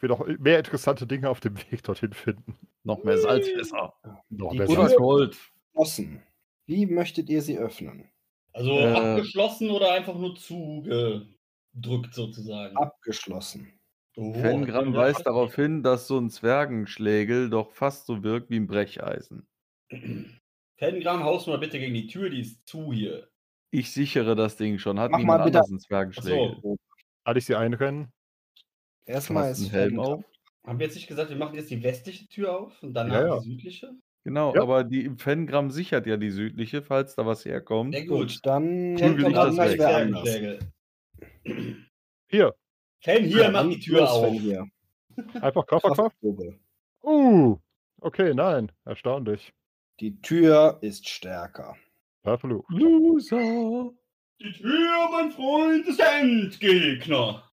[0.00, 2.56] wir noch mehr interessante Dinge auf dem Weg dorthin finden.
[2.82, 3.94] Noch mehr Salzfässer.
[4.28, 4.96] Noch Die mehr Salz.
[4.96, 5.38] Gold.
[5.76, 6.22] Offen.
[6.66, 8.10] Wie möchtet ihr sie öffnen?
[8.52, 8.92] Also Äh.
[8.94, 12.76] abgeschlossen oder einfach nur zugedrückt sozusagen.
[12.76, 13.72] Abgeschlossen.
[14.16, 18.66] Oh, Fengram weist darauf hin, dass so ein Zwergenschlägel doch fast so wirkt wie ein
[18.66, 19.46] Brecheisen.
[20.78, 23.28] Fengram, haust mal bitte gegen die Tür, die ist zu hier.
[23.70, 24.98] Ich sichere das Ding schon.
[24.98, 26.56] Hat Mach niemand mal bitte- anders einen Zwergenschlägel?
[26.56, 26.76] Achso,
[27.24, 28.12] Kann ich sie einrennen?
[29.04, 30.24] Erstmal ist Helm auf?
[30.66, 33.26] haben wir jetzt nicht gesagt, wir machen jetzt die westliche Tür auf und danach Ja,
[33.28, 33.38] ja.
[33.40, 33.92] die südliche?
[34.26, 34.62] Genau, Ja.
[34.62, 37.94] aber die Fengram sichert ja die südliche, falls da was herkommt.
[37.94, 38.18] Sehr gut.
[38.28, 40.58] Gut, dann Prügel ich das weg.
[42.28, 42.52] Hier,
[43.00, 44.32] Fen, hier, Ja, mach die Tür auf.
[44.32, 44.66] Hier.
[45.40, 45.96] einfach Kofferkopf.
[45.96, 46.58] Kraftprobe.
[47.04, 47.56] Uh,
[48.00, 49.52] okay, nein, erstaunlich.
[50.00, 51.76] Die Tür ist stärker.
[52.24, 52.68] Verflucht.
[52.70, 53.92] Loser!
[54.40, 57.48] Die Tür, mein Freund, ist der Endgegner.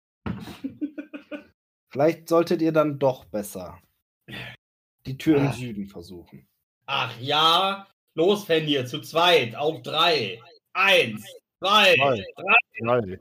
[1.91, 3.79] Vielleicht solltet ihr dann doch besser
[5.07, 5.53] die Tür im Ah.
[5.53, 6.49] Süden versuchen.
[6.87, 10.41] Ach ja, los, Fen hier, zu zweit, auf drei.
[10.73, 11.25] Eins,
[11.59, 12.25] zwei, Zwei.
[12.37, 12.57] drei.
[12.81, 13.19] Nein.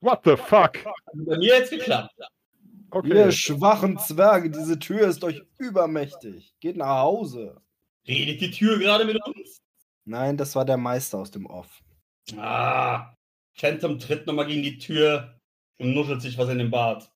[0.00, 0.72] What the fuck?
[1.14, 2.14] Bei mir jetzt geklappt.
[2.90, 3.08] Okay.
[3.08, 6.54] Ihr schwachen Zwerge, diese Tür ist euch übermächtig.
[6.60, 7.60] Geht nach Hause.
[8.06, 9.60] Redet die Tür gerade mit uns?
[10.04, 11.82] Nein, das war der Meister aus dem Off.
[12.36, 13.14] Ah,
[13.54, 15.40] Phantom tritt nochmal gegen die Tür
[15.78, 17.10] und nuschelt sich was in den Bart.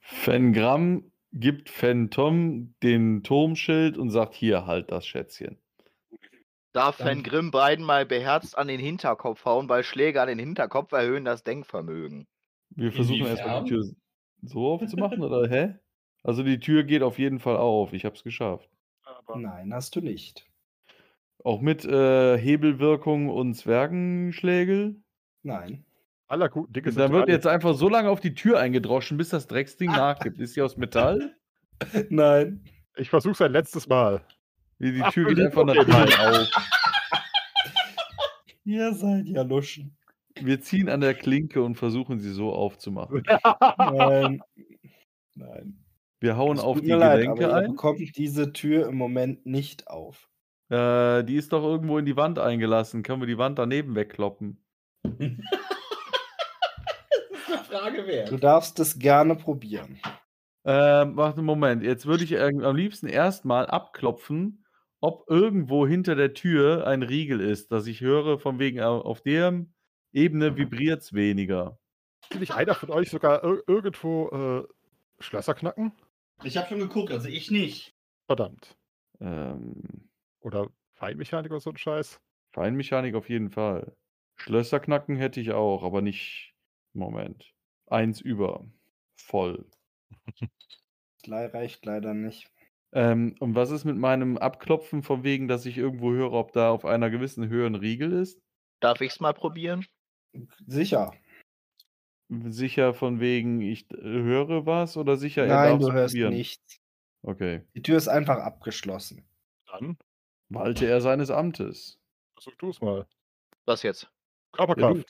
[0.00, 5.58] Fengram gibt Phantom den Turmschild und sagt: Hier, halt das Schätzchen.
[6.72, 10.92] Darf Van Grimm beiden mal beherzt an den Hinterkopf hauen, weil Schläge an den Hinterkopf
[10.92, 12.28] erhöhen das Denkvermögen.
[12.70, 13.70] Wir versuchen erstmal die?
[13.70, 13.84] Tür
[14.42, 15.74] so aufzumachen, oder hä?
[16.22, 17.92] Also die Tür geht auf jeden Fall auf.
[17.92, 18.70] Ich hab's geschafft.
[19.02, 20.46] Aber Nein, hast du nicht.
[21.42, 25.02] Auch mit äh, Hebelwirkung und Zwergenschlägel.
[25.42, 25.84] Nein.
[26.30, 29.46] Aller guten Dinge Da wird jetzt einfach so lange auf die Tür eingedroschen, bis das
[29.46, 30.40] Drecksding nachgibt.
[30.40, 31.36] Ist die aus Metall?
[32.08, 32.64] Nein.
[32.96, 34.22] Ich versuch's ein letztes Mal.
[34.78, 36.48] Die, die Ach, Tür geht einfach nach innen auf.
[38.64, 39.96] Ihr seid ja Luschen.
[40.40, 43.22] Wir ziehen an der Klinke und versuchen sie so aufzumachen.
[43.78, 44.42] Nein.
[45.34, 45.84] Nein.
[46.20, 47.70] Wir hauen Es auf die leid, Gelenke aber ihr ein.
[47.72, 50.28] bekommt diese Tür im Moment nicht auf.
[50.68, 53.02] Äh, die ist doch irgendwo in die Wand eingelassen.
[53.02, 54.62] Können wir die Wand daneben wegkloppen?
[57.70, 58.44] Frage Du wert.
[58.44, 59.98] darfst es gerne probieren.
[60.64, 61.82] Ähm, warte einen Moment.
[61.82, 64.64] Jetzt würde ich ähm, am liebsten erstmal abklopfen,
[65.00, 69.22] ob irgendwo hinter der Tür ein Riegel ist, dass ich höre, von wegen au- auf
[69.22, 69.64] der
[70.12, 71.78] Ebene vibriert es weniger.
[72.30, 75.92] Will nicht einer von euch sogar ir irgendwo äh, Schlösser knacken?
[76.44, 77.94] Ich habe schon geguckt, also ich nicht.
[78.26, 78.76] Verdammt.
[79.20, 80.10] Ähm,
[80.40, 82.20] Oder Feinmechanik oder so ein Scheiß?
[82.52, 83.96] Feinmechanik auf jeden Fall.
[84.36, 86.54] Schlösser knacken hätte ich auch, aber nicht.
[86.92, 87.52] Moment.
[87.90, 88.64] Eins über.
[89.16, 89.66] Voll.
[91.26, 92.50] Reicht leider nicht.
[92.92, 96.70] Ähm, und was ist mit meinem Abklopfen von wegen, dass ich irgendwo höre, ob da
[96.70, 98.40] auf einer gewissen Höhe ein Riegel ist?
[98.80, 99.86] Darf ich es mal probieren?
[100.66, 101.12] Sicher.
[102.28, 106.32] Sicher von wegen, ich höre was oder sicher, er Nein, du hörst probieren?
[106.34, 106.80] nichts.
[107.22, 107.62] Okay.
[107.74, 109.28] Die Tür ist einfach abgeschlossen.
[109.66, 109.98] Dann
[110.48, 112.00] Walte er seines Amtes.
[112.34, 113.06] versuch du es mal.
[113.66, 114.10] Was jetzt?
[114.52, 115.06] Körperkraft.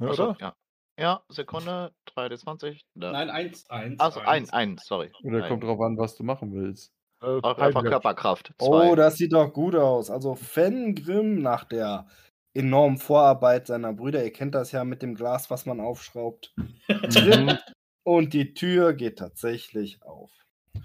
[0.00, 0.36] Ja, Achso, oder?
[0.40, 0.56] ja.
[0.98, 2.80] Ja, Sekunde, 3D20.
[2.94, 3.12] Da.
[3.12, 3.98] Nein, eins, eins.
[4.00, 4.52] Also ein, eins.
[4.52, 5.10] ein, sorry.
[5.24, 6.92] Oder kommt drauf an, was du machen willst.
[7.20, 7.82] Äh, einfach.
[7.82, 8.52] Körperkraft.
[8.58, 8.90] Zwei.
[8.90, 10.10] Oh, das sieht doch gut aus.
[10.10, 12.06] Also Fengrim nach der
[12.54, 16.54] enormen Vorarbeit seiner Brüder, ihr kennt das ja mit dem Glas, was man aufschraubt,
[17.10, 17.58] tritt
[18.04, 20.30] und die Tür geht tatsächlich auf.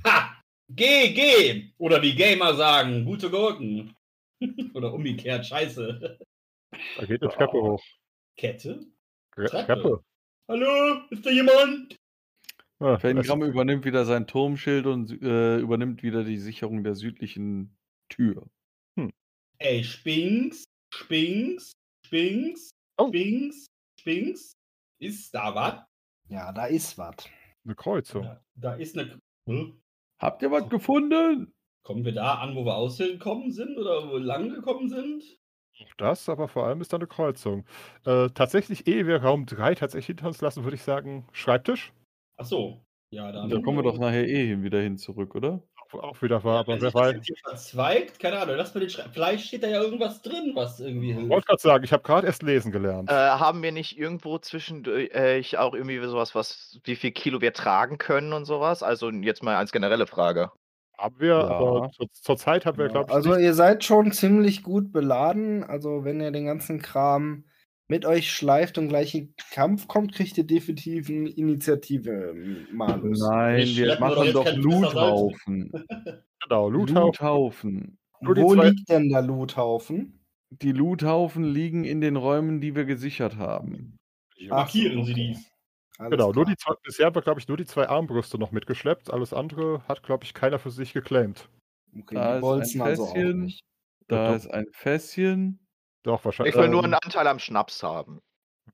[0.06, 0.36] Ha!
[0.70, 1.72] Geh, geh!
[1.78, 3.96] Oder wie Gamer sagen, gute Gurken.
[4.74, 6.20] Oder umgekehrt, scheiße.
[6.98, 7.84] Da geht eine Treppe hoch.
[8.38, 8.86] Kette?
[9.48, 9.66] Tre- Treppe.
[9.82, 10.04] Treppe.
[10.48, 11.02] Hallo?
[11.10, 11.96] Ist da jemand?
[12.80, 17.78] Ah, Fengram übernimmt wieder sein Turmschild und äh, übernimmt wieder die Sicherung der südlichen
[18.10, 18.48] Tür.
[19.62, 20.64] Ey, Spinks,
[20.94, 21.74] Spinks,
[22.06, 23.08] Spinks, Oh.
[23.10, 23.66] Spinks,
[24.00, 24.54] Spinks.
[25.02, 25.84] Ist da was?
[26.30, 27.16] Ja, da ist was.
[27.66, 28.24] eine Kreuzung.
[28.24, 29.20] Da, da ist eine.
[29.50, 29.82] Hm?
[30.22, 31.52] Habt ihr was gefunden?
[31.84, 35.24] Kommen wir da an, wo wir ausgekommen sind oder wo wir lang gekommen sind?
[35.82, 37.66] Auch das, aber vor allem ist da eine Kreuzung.
[38.06, 41.94] Äh, tatsächlich, ehe wir Raum 3 tatsächlich hinter uns lassen, würde ich sagen, Schreibtisch.
[42.38, 42.82] Ach so.
[43.12, 43.50] Ja, dann.
[43.50, 45.64] Da kommen wir doch nachher eh hin, wieder hin zurück, oder?
[45.76, 47.16] Auch, auch wieder Wenn aber wer das weiß.
[47.16, 49.12] jetzt hier verzweigt, keine Ahnung, lass mal den Schreib.
[49.12, 52.28] Vielleicht steht da ja irgendwas drin, was irgendwie Ich wollte gerade sagen, ich habe gerade
[52.28, 53.10] erst lesen gelernt.
[53.10, 57.42] Äh, haben wir nicht irgendwo zwischendurch äh, ich auch irgendwie sowas, was, wie viel Kilo
[57.42, 58.84] wir tragen können und sowas?
[58.84, 60.52] Also jetzt mal als generelle Frage.
[61.00, 61.48] Haben wir, ja.
[61.48, 64.92] aber zur, zur Zeit haben wir, Ja, glaube ich, also ihr seid schon ziemlich gut
[64.92, 65.64] beladen.
[65.64, 67.46] Also wenn ihr den ganzen Kram
[67.88, 73.20] mit euch schleift und gleich in Kampf kommt, kriegt ihr definitiv eine Initiative, ähm, Malus.
[73.20, 74.56] Nein, Wir machen doch.
[74.56, 75.72] Loothaufen.
[76.44, 77.98] genau, Loothaufen.
[78.22, 80.24] Die Wo liegt denn der Loothaufen?
[80.52, 83.98] Die Loothaufen liegen in den Räumen, die wir gesichert haben.
[84.48, 85.49] Markieren Sie dies.
[86.00, 86.46] Alles Genau, nur klar.
[86.46, 89.12] die zwei, bisher haben wir, glaube ich, nur die zwei Armbrüste noch mitgeschleppt.
[89.12, 91.50] Alles andere hat, glaube ich, keiner für sich geclaimt.
[91.98, 93.40] Okay, Da ist die ein Bolzen also auch Fässchen.
[93.42, 93.62] nicht.
[94.08, 95.60] Da ist ein Fässchen.
[96.04, 96.56] Doch, wahrscheinlich.
[96.56, 98.20] Ich will nur ähm, einen Anteil am Schnaps haben.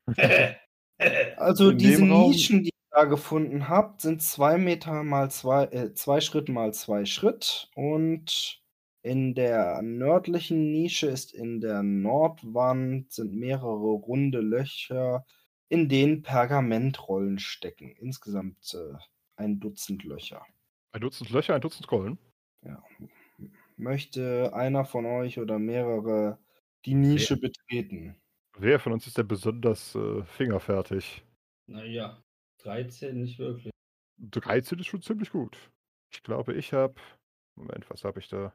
[1.38, 5.94] Also In diese Nischen, die ihr da gefunden habt, sind zwei Meter mal zwei, äh,
[5.94, 7.70] zwei Schritt mal zwei Schritt.
[7.76, 8.62] Und
[9.02, 15.26] in der nördlichen Nische ist in der Nordwand sind mehrere runde Löcher,
[15.70, 17.92] in denen Pergamentrollen stecken.
[17.92, 18.94] Insgesamt äh,
[19.36, 20.46] ein Dutzend Löcher.
[20.92, 22.18] ein Dutzend Löcher, ein Dutzend Rollen.
[22.62, 22.84] Ja.
[23.78, 26.40] Möchte einer von euch oder mehrere
[26.86, 28.16] die Nische betreten?
[28.58, 31.24] Wer von uns ist denn besonders äh, fingerfertig?
[31.68, 32.24] naja,
[32.60, 33.72] 13 nicht wirklich.
[34.18, 35.58] 13 ist schon ziemlich gut.
[36.12, 36.96] Ich glaube, ich habe.
[37.56, 38.54] Moment, was habe ich da?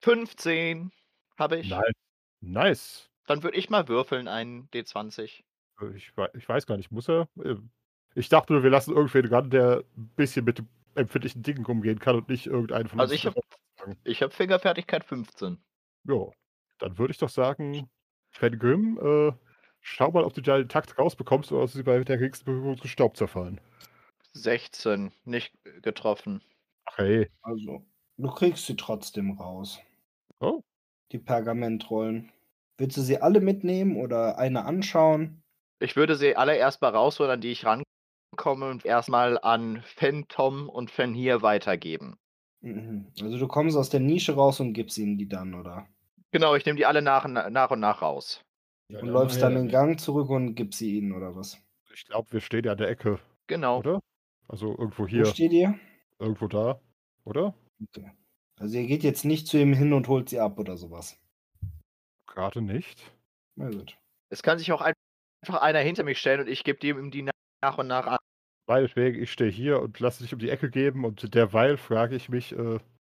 [0.00, 0.90] 15
[1.38, 1.70] habe ich.
[1.70, 1.92] Nein.
[2.40, 3.10] Nice.
[3.26, 5.42] Dann würde ich mal würfeln, einen D20.
[5.80, 7.28] Äh, Ich, ich weiß gar nicht, muss er?
[7.42, 7.56] Äh,
[8.14, 10.62] Ich dachte nur, wir lassen irgendwen ran, der ein bisschen mit
[10.94, 13.20] empfindlichen Dingen umgehen kann und nicht irgendeinen von Also uns.
[13.20, 13.40] ich habe
[14.06, 15.58] hab Fingerfertigkeit 15.
[16.04, 16.26] Ja,
[16.78, 17.88] dann würde ich doch sagen,
[18.32, 19.32] Fan Grimm, äh,
[19.80, 22.78] schau mal, ob du da den Takt rausbekommst oder ob sie bei der geringsten Berührung
[22.78, 23.60] zu Staub zerfallen.
[24.32, 26.42] 16, nicht getroffen.
[26.86, 27.84] Ach hey, Also,
[28.16, 29.80] du kriegst sie trotzdem raus.
[30.40, 30.62] Oh.
[31.12, 32.32] Die Pergamentrollen.
[32.78, 35.42] Willst du sie alle mitnehmen oder eine anschauen?
[35.80, 40.68] Ich würde sie alle erstmal rausholen, an die ich rankomme und erstmal an Fen Tom
[40.68, 42.16] und Fen hier weitergeben.
[42.60, 43.10] Mhm.
[43.20, 45.88] Also du kommst aus der Nische raus und gibst ihnen die dann, oder?
[46.32, 48.44] Genau, ich nehme die alle nach, nach und nach raus.
[48.88, 51.58] Ja, Und dann läufst dann den Gang zurück und gibst sie ihnen, oder was?
[51.92, 53.18] ich glaube, wir stehen ja an der Ecke,
[53.48, 53.78] Genau.
[53.78, 54.00] oder?
[54.48, 55.78] Also irgendwo Wo hier, steht ihr?
[56.18, 56.80] irgendwo da,
[57.24, 57.54] oder?
[57.88, 58.12] Okay.
[58.60, 61.18] Also ihr geht jetzt nicht zu ihm hin und holt sie ab oder sowas.
[62.26, 63.10] Gerade nicht.
[63.56, 63.98] Na gut.
[64.28, 64.94] Es kann sich auch ein-
[65.42, 67.28] einfach einer hinter mich stellen und ich gebe dem die
[67.62, 68.18] nach und nach an.
[68.66, 72.28] Meinetwegen, ich stehe hier und lasse dich um die Ecke geben und derweil frage ich
[72.28, 72.78] mich, äh,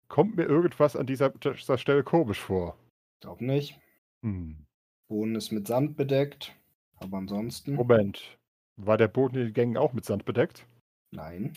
[0.09, 2.77] kommt mir irgendwas an dieser, dieser Stelle komisch vor?
[3.21, 3.79] Glaub nicht.
[4.23, 4.65] Hm.
[5.09, 6.55] Boden ist mit Sand bedeckt.
[6.99, 7.75] Aber ansonsten.
[7.75, 8.39] Moment.
[8.77, 10.67] War der Boden in den Gängen auch mit Sand bedeckt?
[11.11, 11.55] Nein.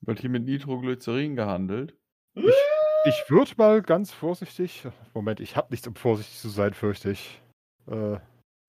[0.00, 1.94] Wird hier mit Nitroglycerin gehandelt?
[2.34, 4.86] Ich würde mal ganz vorsichtig.
[5.14, 7.40] Moment, ich habe nichts, um vorsichtig zu sein, fürchte ich.
[7.86, 8.18] Äh,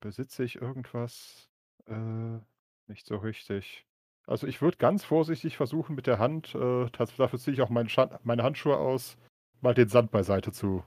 [0.04, 1.49] besitze ich irgendwas?
[1.86, 2.39] Äh,
[2.88, 3.86] nicht so richtig.
[4.28, 7.89] Also ich würde ganz vorsichtig versuchen, mit der Hand, äh, dafür ziehe ich auch meine,
[8.24, 9.18] meine Handschuhe aus,
[9.62, 10.84] mal den Sand beiseite zu,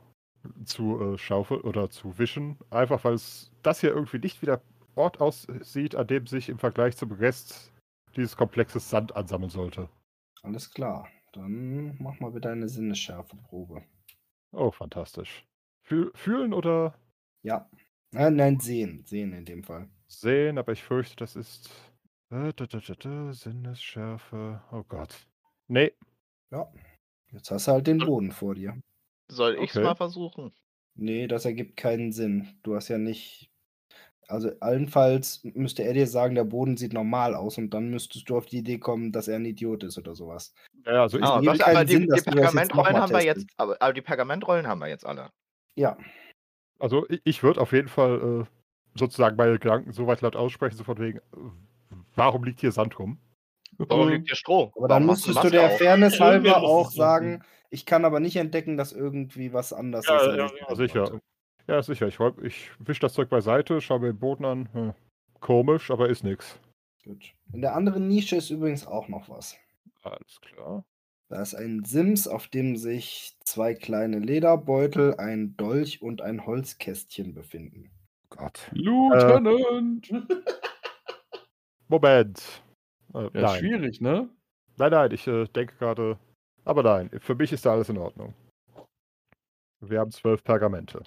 [0.65, 2.59] zu äh, schaufeln oder zu wischen.
[2.71, 4.61] Einfach weil es das hier irgendwie nicht wie der
[4.95, 7.73] Ort aussieht, an dem sich im Vergleich zum Rest
[8.17, 9.89] dieses Komplexes Sand ansammeln sollte.
[10.43, 11.09] Alles klar.
[11.33, 13.83] Dann mach mal bitte eine Sinnesschärfeprobe.
[14.53, 15.45] Oh, fantastisch.
[15.83, 16.95] Fühl, fühlen oder
[17.43, 17.69] Ja.
[18.15, 19.05] Äh, nein, sehen.
[19.07, 19.89] Sehen in dem Fall.
[20.07, 21.69] sehen, aber ich fürchte, das ist.
[22.31, 24.63] Äh, da, da, da, da, Sinnesschärfe.
[24.73, 25.15] Oh Gott.
[25.69, 25.93] Nee,
[26.51, 26.71] Ja.
[27.33, 28.81] Jetzt hast du halt den Boden vor dir.
[29.29, 29.85] Soll ich's Okay.
[29.85, 30.53] mal versuchen?
[30.95, 32.59] Nee, das ergibt keinen Sinn.
[32.63, 33.51] Du hast ja nicht.
[34.29, 38.37] Also, allenfalls müsste er dir sagen, der Boden sieht normal aus und dann müsstest du
[38.37, 40.53] auf die Idee kommen, dass er ein Idiot ist oder sowas.
[40.85, 44.03] ja, also ich, Ah, keinen aber die, Sinn, Pergamentrollen haben wir jetzt, aber, aber die
[44.03, 45.31] Pergamentrollen haben wir jetzt alle.
[45.77, 45.97] Ja,
[46.79, 50.77] also ich, ich würde auf jeden Fall äh, sozusagen meine Gedanken so weit laut aussprechen,
[50.77, 51.21] so von wegen,
[52.15, 53.19] warum liegt hier Sand rum?
[53.79, 54.73] Warum liegt hier Stroh?
[54.77, 55.79] aber dann Warum müsstest du der auf?
[55.79, 60.27] Fairness halber auch sagen, ich kann aber nicht entdecken, dass irgendwie was anders Ja, ist.
[60.27, 61.21] ja, ja, denken sicher.
[61.69, 62.07] Ja, sicher.
[62.07, 64.69] Ich, ich wische das Zeug beiseite, schaue mir den Boden an.
[64.73, 64.95] Hm.
[65.41, 66.59] Komisch, aber ist nix.
[67.05, 67.35] Gut.
[67.53, 69.57] In der anderen Nische ist übrigens auch noch was.
[70.03, 70.85] Alles klar.
[71.29, 77.35] Da ist ein Sims, auf dem sich zwei kleine Lederbeutel, ein Dolch und ein Holzkästchen
[77.35, 77.91] befinden.
[78.29, 78.71] Gott.
[78.73, 80.13] Lieutenant!
[81.89, 82.63] Moment.
[83.15, 83.59] Äh, ja, ist nein.
[83.59, 84.29] schwierig, ne?
[84.77, 86.19] nein, nein, ich äh, denke gerade.
[86.65, 88.35] Aber nein, für mich ist da alles in Ordnung.
[89.81, 91.03] Wir haben zwölf Pergamente.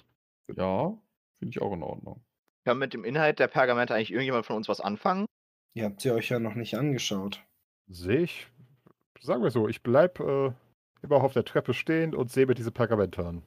[0.54, 0.96] Ja,
[1.38, 2.22] finde ich auch in Ordnung.
[2.64, 5.26] Kann mit dem Inhalt der Pergamente eigentlich irgendjemand von uns was anfangen?
[5.74, 7.42] Ihr habt sie euch ja noch nicht angeschaut.
[7.88, 8.48] Sehe ich.
[9.20, 10.52] Sagen wir so, ich bleib äh,
[11.02, 13.42] immer auf der Treppe stehen und sehe mir diese Pergamente an.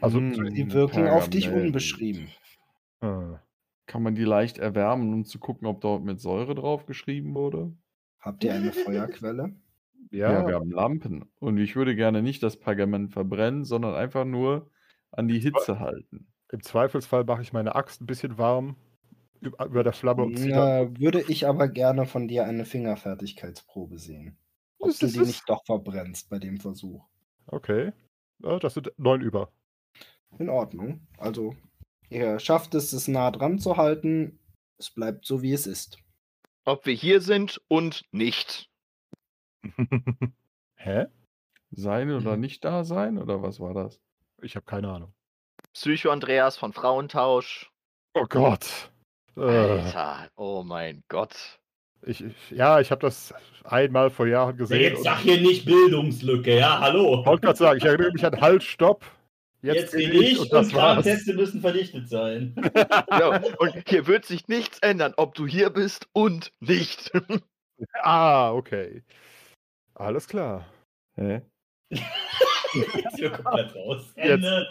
[0.00, 1.66] Also, Hm, Die wirken auf dich Pergament.
[1.68, 2.28] unbeschrieben.
[3.00, 3.36] äh,
[3.86, 7.72] Kann man die leicht erwärmen, um zu gucken, ob dort mit Säure drauf geschrieben wurde?
[8.20, 9.54] Habt ihr eine Feuerquelle?
[10.10, 11.24] Ja, ja, wir haben Lampen.
[11.40, 14.70] Und ich würde gerne nicht das Pergament verbrennen, sondern einfach nur
[15.12, 16.26] an die Hitze halten.
[16.52, 18.76] im Zweifelsfall mache ich meine Axt ein bisschen warm
[19.40, 20.48] über, der Flamme und dann.
[20.48, 24.38] Na, würde ich aber gerne von dir eine Fingerfertigkeitsprobe sehen.
[24.78, 27.04] Ob Das du ist- die nicht doch verbrennst bei dem Versuch.
[27.46, 27.92] Okay.
[28.42, 29.52] Ja, das sind neun über.
[30.38, 31.06] In Ordnung.
[31.18, 31.54] Also,
[32.10, 34.38] ihr schafft es, es nah dran zu halten.
[34.78, 35.98] Es bleibt so, wie es ist.
[36.64, 38.68] Ob wir hier sind und nicht.
[40.76, 41.06] Hä?
[41.70, 43.18] Sein oder nicht da sein?
[43.18, 44.00] Oder was war das?
[44.42, 45.14] Ich habe keine Ahnung.
[45.72, 47.70] Psycho Andreas von Frauentausch.
[48.14, 48.92] Oh Gott.
[49.36, 51.34] Äh, Alter, oh mein Gott.
[52.02, 53.34] ich, ich, ja, ich habe das
[53.64, 54.80] einmal vor Jahren Ja, gesehen.
[54.80, 57.20] jetzt sag hier nicht Bildungslücke, ja, hallo.
[57.20, 59.04] Ich wollte gerade sagen, ich erinnere mich an Halt, Stopp.
[59.62, 61.04] Jetzt, Jetzt, bin ich und das und war's.
[61.04, 62.54] Tarnteste müssen verdichtet sein.
[63.10, 67.10] Ja, und hier wird sich nichts ändern, ob du hier bist und nicht.
[68.02, 69.02] Ah, okay.
[69.94, 70.66] Alles klar.
[71.16, 71.40] Hä?
[71.90, 74.12] Jetzt wir komplett raus.
[74.16, 74.28] Jetzt.
[74.28, 74.66] Ende.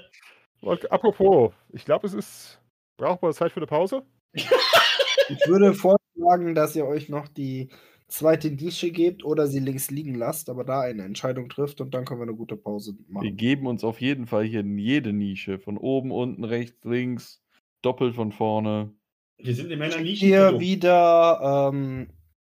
[0.62, 2.62] Und apropos, ich glaube, es ist.
[2.98, 4.04] Braucht man Zeit für eine Pause?
[4.36, 7.70] Ich würde vorschlagen, dass ihr euch noch die
[8.08, 12.06] zweite Nische gebt oder sie links liegen lasst, aber da eine Entscheidung trifft und dann
[12.06, 13.36] können wir eine gute Pause Wir machen.
[13.38, 15.58] geben uns auf jeden Fall hier in jede Nische.
[15.58, 17.42] Von oben, unten, rechts, links,
[17.82, 18.94] doppelt von vorne.
[19.38, 20.52] Wir sind in meiner Nische.
[20.52, 20.60] so.
[20.60, 22.10] wieder ähm,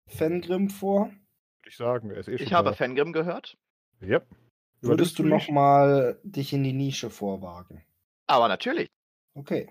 [0.07, 1.05] Fengrim vor?
[1.05, 2.75] Würde ich sagen, er ist eh schon Ich habe da.
[2.75, 3.57] Fangrim gehört,
[4.01, 4.27] Yep.
[4.81, 7.84] Würdest du Übernimmst noch mal dich in die Nische vorwagen?
[8.27, 8.88] aber natürlich.
[9.36, 9.69] Okay.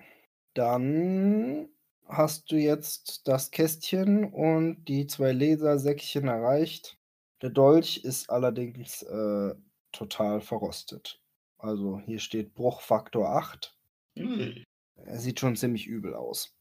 [0.54, 1.68] Dann
[2.06, 6.98] hast du jetzt das Kästchen und die zwei Lasersäckchen erreicht.
[7.42, 9.54] Der Dolch ist allerdings äh,
[9.92, 11.20] total verrostet.
[11.58, 13.76] Also hier steht Bruchfaktor 8.
[14.16, 14.64] Hm,
[14.96, 16.54] Er sieht schon ziemlich übel aus.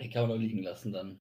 [0.00, 1.20] Den kann man doch liegen lassen dann.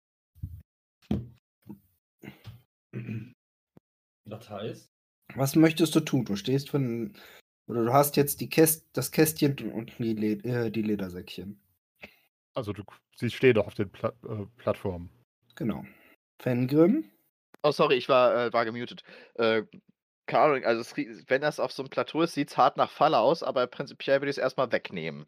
[4.26, 4.91] Das heißt?
[5.36, 6.26] Was möchtest du tun?
[6.26, 7.13] Du stehst von.
[7.68, 11.59] Oder du hast jetzt die Käst das Kästchen und die, Le äh, die Ledersäckchen.
[12.53, 12.84] Also, du,
[13.20, 15.09] sie stehen doch auf den Pla äh, Plattformen.
[15.55, 15.84] Genau.
[16.41, 17.11] Fengrim?
[17.63, 19.03] Oh, sorry, ich war, äh, war gemutet.
[19.36, 19.63] Äh,
[20.28, 20.95] keine Ahnung, also es,
[21.28, 24.22] wenn das auf so einem Plateau ist, sieht es hart nach Falle aus, aber prinzipiell
[24.22, 25.26] würde ich es erstmal wegnehmen.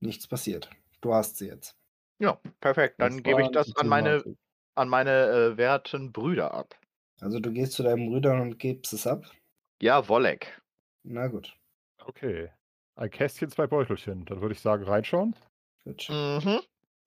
[0.00, 0.70] Nichts passiert.
[1.00, 1.74] Du hast sie jetzt.
[2.18, 3.00] Ja, perfekt.
[3.00, 4.22] Dann gebe ich das an meine,
[4.74, 6.78] an meine äh, werten Brüder ab.
[7.20, 9.24] Also du gehst zu deinen Brüdern und gibst es ab.
[9.80, 10.60] Ja, Wolleck.
[11.02, 11.56] Na gut.
[12.04, 12.50] Okay.
[12.94, 14.24] Ein Kästchen, zwei Beutelchen.
[14.26, 15.34] Dann würde ich sagen, reinschauen.
[15.86, 16.10] Gut.
[16.10, 16.60] Mhm.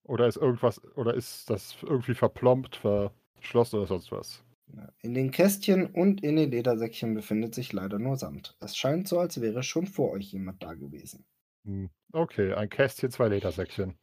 [0.03, 4.43] Oder ist irgendwas, oder ist das irgendwie verplombt, verschlossen oder sonst was?
[5.01, 8.55] In den Kästchen und in den Ledersäckchen befindet sich leider nur Sand.
[8.61, 11.25] Es scheint so, als wäre schon vor euch jemand da gewesen.
[11.65, 13.97] Hm, Okay, ein Kästchen, zwei Ledersäckchen.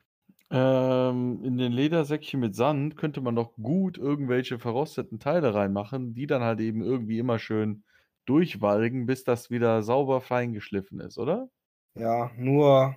[0.50, 6.26] Ähm, in den Ledersäckchen mit Sand könnte man doch gut irgendwelche verrosteten Teile reinmachen, die
[6.26, 7.84] dann halt eben irgendwie immer schön
[8.26, 11.50] durchwalgen, bis das wieder sauber fein geschliffen ist, oder?
[11.94, 12.96] Ja, nur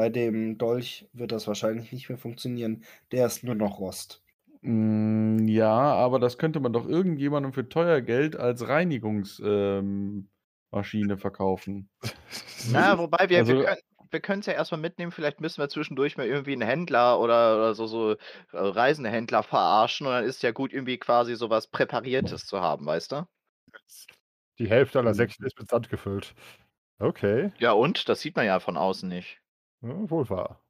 [0.00, 2.84] bei dem Dolch wird das wahrscheinlich nicht mehr funktionieren.
[3.12, 4.22] Der ist nur noch Rost.
[4.62, 10.24] Mm, ja, aber das könnte man doch irgendjemandem für teuer Geld als Reinigungsmaschine
[10.72, 11.90] ähm, verkaufen.
[12.72, 13.80] Na, wobei wir, Also- wir können
[14.12, 15.12] wir können es ja erstmal mitnehmen.
[15.12, 18.16] Vielleicht müssen wir zwischendurch mal irgendwie einen Händler oder, oder so, so äh,
[18.52, 20.06] Reisendehändler verarschen.
[20.06, 23.26] Und dann ist ja gut, irgendwie quasi sowas Präpariertes zu haben, weißt du?
[24.58, 25.14] Die Hälfte aller Mhm.
[25.14, 26.34] Säckchen ist mit Sand gefüllt.
[26.98, 28.08] Okay, Ja, und?
[28.08, 29.40] Das sieht man ja von außen nicht.
[29.82, 30.60] Ja, wohl wahr.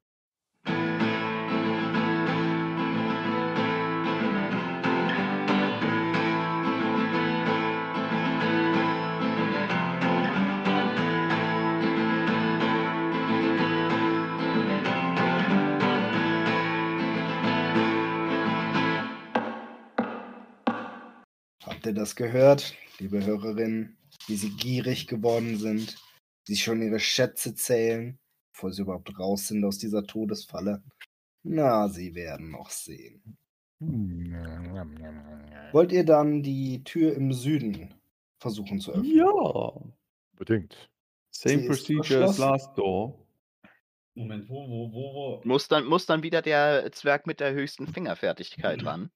[21.63, 23.97] Habt ihr das gehört, liebe Hörerinnen,
[24.27, 25.95] wie sie gierig geworden sind,
[26.47, 28.19] die schon ihre Schätze zählen,
[28.51, 30.81] bevor sie überhaupt raus sind aus dieser Todesfalle?
[31.43, 33.37] Na, sie werden noch sehen.
[35.71, 37.93] Wollt ihr dann die Tür im Süden
[38.39, 39.17] versuchen zu öffnen?
[39.17, 39.73] Ja.
[40.35, 40.89] Bedingt.
[41.31, 43.17] Same Sie procedure as last door.
[44.13, 45.41] Moment, wo, wo, wo, wo?
[45.45, 49.09] Muss dann, muss dann wieder der Zwerg mit der höchsten Fingerfertigkeit ran.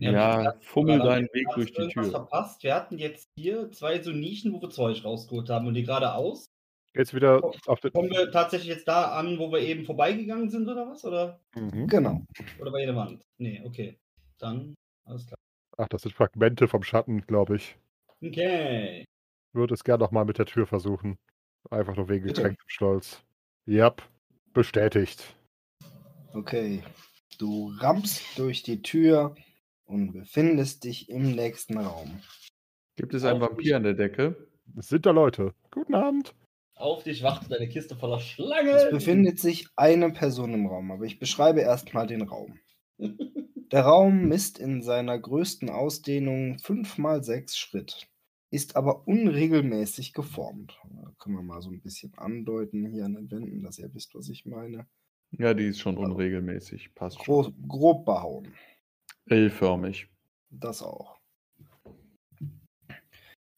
[0.00, 2.04] Ja, fummel Aber deinen Weg durch die Tür.
[2.04, 2.62] verpasst.
[2.62, 6.51] Wir hatten jetzt hier zwei so Nischen, wo wir Zeug rausgeholt haben und die geradeaus.
[6.94, 7.92] Jetzt wieder auf den.
[7.92, 11.04] Kommen wir tatsächlich jetzt da an, wo wir eben vorbeigegangen sind oder was?
[11.04, 11.86] Oder, Mhm.
[11.86, 12.22] Genau.
[12.60, 13.24] oder bei jeder Wand?
[13.38, 13.98] Nee, okay.
[14.38, 14.74] Dann,
[15.04, 15.38] alles klar.
[15.78, 17.76] Ach, das sind Fragmente vom Schatten, glaube ich.
[18.20, 19.04] Okay.
[19.54, 21.16] Würde es gern nochmal mit der Tür versuchen.
[21.70, 23.22] Einfach nur wegen gekränktem Stolz.
[23.66, 24.02] Yep,
[24.52, 25.34] bestätigt.
[26.34, 26.82] Okay.
[27.38, 29.34] Du rammst durch die Tür
[29.84, 32.20] und befindest dich im nächsten Raum.
[32.96, 34.48] Gibt es einen Vampir an der Decke?
[34.76, 35.54] Es sind da Leute.
[35.70, 36.34] Guten Abend.
[36.82, 38.90] Auf dich wartet eine Kiste voller Es Schlangen.
[38.90, 42.58] befindet sich eine Person im Raum, aber ich beschreibe erstmal den Raum.
[42.98, 48.08] Der Raum misst in seiner größten Ausdehnung 5 mal 6 Schritt,
[48.50, 50.76] ist aber unregelmäßig geformt.
[50.90, 54.16] Da können wir mal so ein bisschen andeuten hier an den Wänden, dass ihr wisst,
[54.16, 54.88] was ich meine.
[55.30, 56.96] Ja, die ist schon unregelmäßig.
[56.96, 57.26] Passt schon.
[57.26, 58.52] Groß, grob behauen.
[59.26, 60.08] L-förmig.
[60.50, 61.21] Das auch.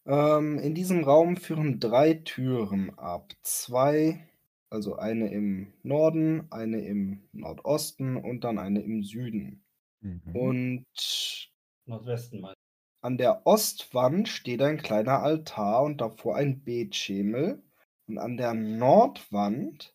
[0.06, 3.32] Ähm, in diesem Raum führen drei Türen ab.
[3.42, 4.28] Zwei,
[4.70, 9.64] also eine im Norden, eine im Nordosten und dann eine im Süden.
[10.00, 10.20] Mhm.
[10.34, 11.50] Und
[11.86, 12.54] Nordwesten mal.
[13.02, 17.62] an der Ostwand steht ein kleiner Altar und davor ein Betschemel.
[18.06, 19.94] Und an der Nordwand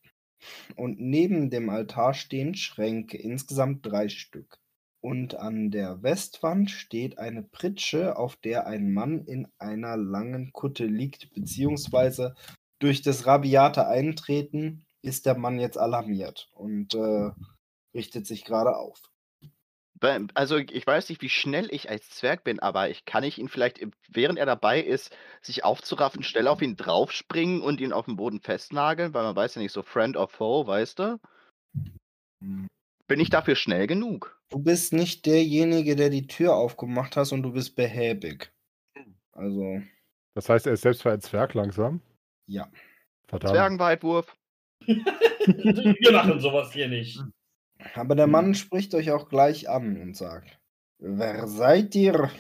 [0.76, 4.60] und neben dem Altar stehen Schränke, insgesamt drei Stück.
[5.02, 10.86] Und an der Westwand steht eine Pritsche, auf der ein Mann in einer langen Kutte
[10.86, 12.36] liegt, beziehungsweise
[12.80, 17.32] durch das rabiate Eintreten ist der Mann jetzt alarmiert und äh,
[17.94, 19.02] richtet sich gerade auf.
[20.34, 23.50] Also ich weiß nicht, wie schnell ich als Zwerg bin, aber ich kann ich ihn
[23.50, 28.16] vielleicht, während er dabei ist, sich aufzuraffen, schnell auf ihn draufspringen und ihn auf den
[28.16, 31.20] Boden festnageln, weil man weiß ja nicht so Friend or Foe, weißt du?
[33.10, 34.40] Bin ich dafür schnell genug?
[34.50, 38.52] Du bist nicht derjenige, der die Tür aufgemacht hast und du bist behäbig.
[39.32, 39.82] Also,
[40.36, 42.02] Das heißt, er ist selbst für ein Zwerg langsam.
[42.48, 42.72] ja.
[43.28, 43.54] Verdammt.
[43.54, 44.36] Zwergenweitwurf.
[44.88, 47.20] Wir machen sowas hier nicht.
[47.94, 50.60] Aber der Mann spricht euch auch gleich an und sagt:
[51.00, 52.32] Wer seid ihr?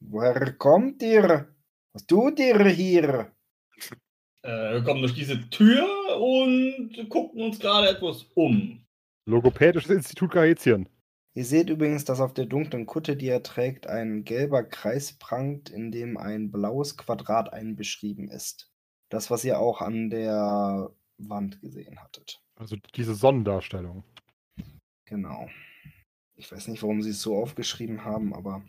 [0.00, 1.54] Woher kommt ihr?
[1.92, 3.32] Was tut ihr hier?
[4.42, 5.86] Äh, wir kommen durch diese Tür
[6.18, 8.81] und gucken uns gerade etwas um.
[9.24, 10.88] Logopädisches Institut Gaetien.
[11.34, 15.70] Ihr seht übrigens, dass auf der dunklen Kutte, die er trägt, ein gelber Kreis prangt,
[15.70, 18.70] in dem ein blaues Quadrat einbeschrieben ist.
[19.08, 22.42] Das, was ihr auch an der Wand gesehen hattet.
[22.56, 24.04] Also diese Sonnendarstellung.
[25.06, 25.48] Genau.
[26.34, 28.64] Ich weiß nicht, warum sie es so aufgeschrieben haben, aber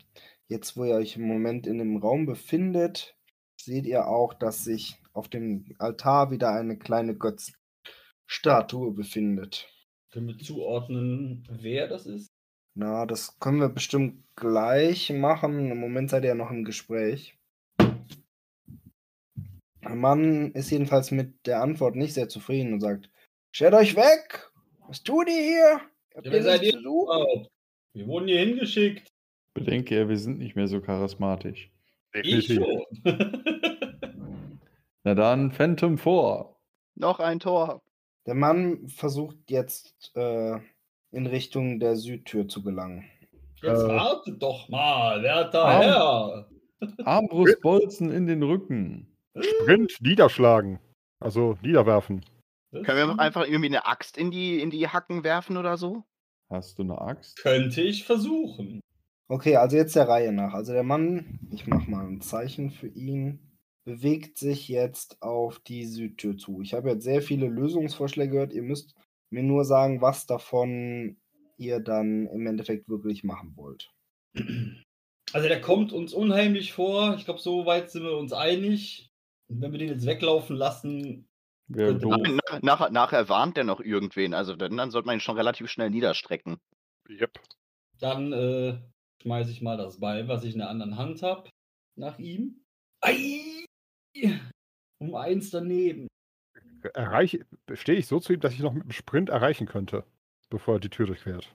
[0.48, 3.16] jetzt, wo ihr euch im Moment in dem Raum befindet,
[3.60, 9.73] seht ihr auch, dass sich auf dem Altar wieder eine kleine Götzenstatue befindet.
[10.14, 12.30] Können wir zuordnen, wer das ist?
[12.74, 15.72] Na, das können wir bestimmt gleich machen.
[15.72, 17.36] Im Moment seid ihr ja noch im Gespräch.
[19.82, 23.10] Der Mann ist jedenfalls mit der Antwort nicht sehr zufrieden und sagt:
[23.50, 24.52] Stellt euch weg!
[24.86, 25.80] Was tut ihr hier?
[26.14, 27.50] Habt Ja, ihr wer seid ihr überhaupt?
[27.92, 29.08] Wir wurden hier hingeschickt.
[29.52, 31.72] Bedenke er, wir sind nicht mehr so charismatisch.
[32.12, 32.84] Ich schon.
[35.02, 36.54] Na dann, Phantom 4.
[36.94, 37.83] Noch ein Tor.
[38.26, 40.58] Der Mann versucht jetzt äh,
[41.10, 43.04] in Richtung der Südtür zu gelangen.
[43.62, 43.88] Jetzt Äh.
[43.88, 45.80] wartet doch mal, werter Ah.
[45.80, 46.48] Herr.
[47.06, 49.16] Armbrustbolzen in den Rücken.
[49.38, 50.80] Sprint niederschlagen.
[51.20, 52.24] Also niederwerfen.
[52.72, 55.76] Das Können wir noch einfach irgendwie eine Axt in die, in die Hacken werfen oder
[55.76, 56.04] so?
[56.50, 57.36] Hast du eine Axt?
[57.38, 58.80] Könnte ich versuchen.
[59.28, 60.52] Okay, also jetzt der Reihe nach.
[60.52, 63.53] Also der Mann, ich mache mal ein Zeichen für ihn,
[63.84, 66.60] bewegt sich jetzt auf die Südtür zu.
[66.62, 68.52] Ich habe jetzt sehr viele Lösungsvorschläge gehört.
[68.52, 68.94] Ihr müsst
[69.30, 71.16] mir nur sagen, was davon
[71.58, 73.90] ihr dann im Endeffekt wirklich machen wollt.
[75.32, 77.14] Also der kommt uns unheimlich vor.
[77.16, 79.08] Ich glaube, so weit sind wir uns einig.
[79.48, 81.28] Und wenn wir den jetzt weglaufen lassen,
[81.68, 82.00] doof.
[82.02, 84.34] man- Nach, nachher, nachher warnt der noch irgendwen.
[84.34, 86.56] Also dann, dann sollte man ihn schon relativ schnell niederstrecken.
[87.08, 87.38] Yep.
[88.00, 88.78] dann äh,
[89.22, 91.50] schmeiße ich mal das Beil, was ich in der anderen Hand habe,
[91.96, 92.64] nach ihm.
[93.02, 93.63] Ei!
[94.98, 96.06] Um eins daneben.
[96.94, 100.04] Erreiche, stehe ich so zu ihm, dass ich noch mit dem Sprint erreichen könnte,
[100.50, 101.46] bevor er die Tür durchquert.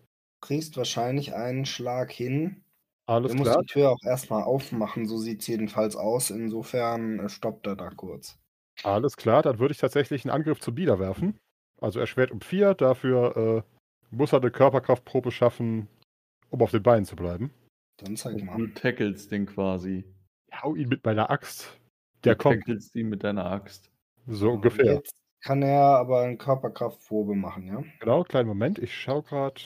[0.42, 2.64] Du kriegst wahrscheinlich einen Schlag hin.
[3.08, 3.62] Alles Du musst klar.
[3.64, 6.30] die Tür auch erstmal aufmachen, so sieht es jedenfalls aus.
[6.30, 8.38] Insofern äh, stoppt er da kurz.
[8.84, 11.38] Alles klar, dann würde ich tatsächlich einen Angriff zum Bieder werfen.
[11.82, 13.64] Also erschwert um vier, dafür
[14.12, 15.88] äh, muss er eine Körperkraftprobe schaffen,
[16.50, 17.52] um auf den Beinen zu bleiben.
[17.98, 18.70] Dann zeig Du mal.
[18.74, 20.04] tackelst den quasi.
[20.54, 21.79] Hau ihn mit meiner Axt.
[22.24, 23.90] Der du kommt tackelst ihn mit deiner Axt.
[24.28, 24.96] so ungefähr.
[24.96, 27.84] Jetzt kann er aber eine Körperkraftprobe machen, ja?
[28.00, 29.62] Genau, kleinen Moment, ich schau gerade.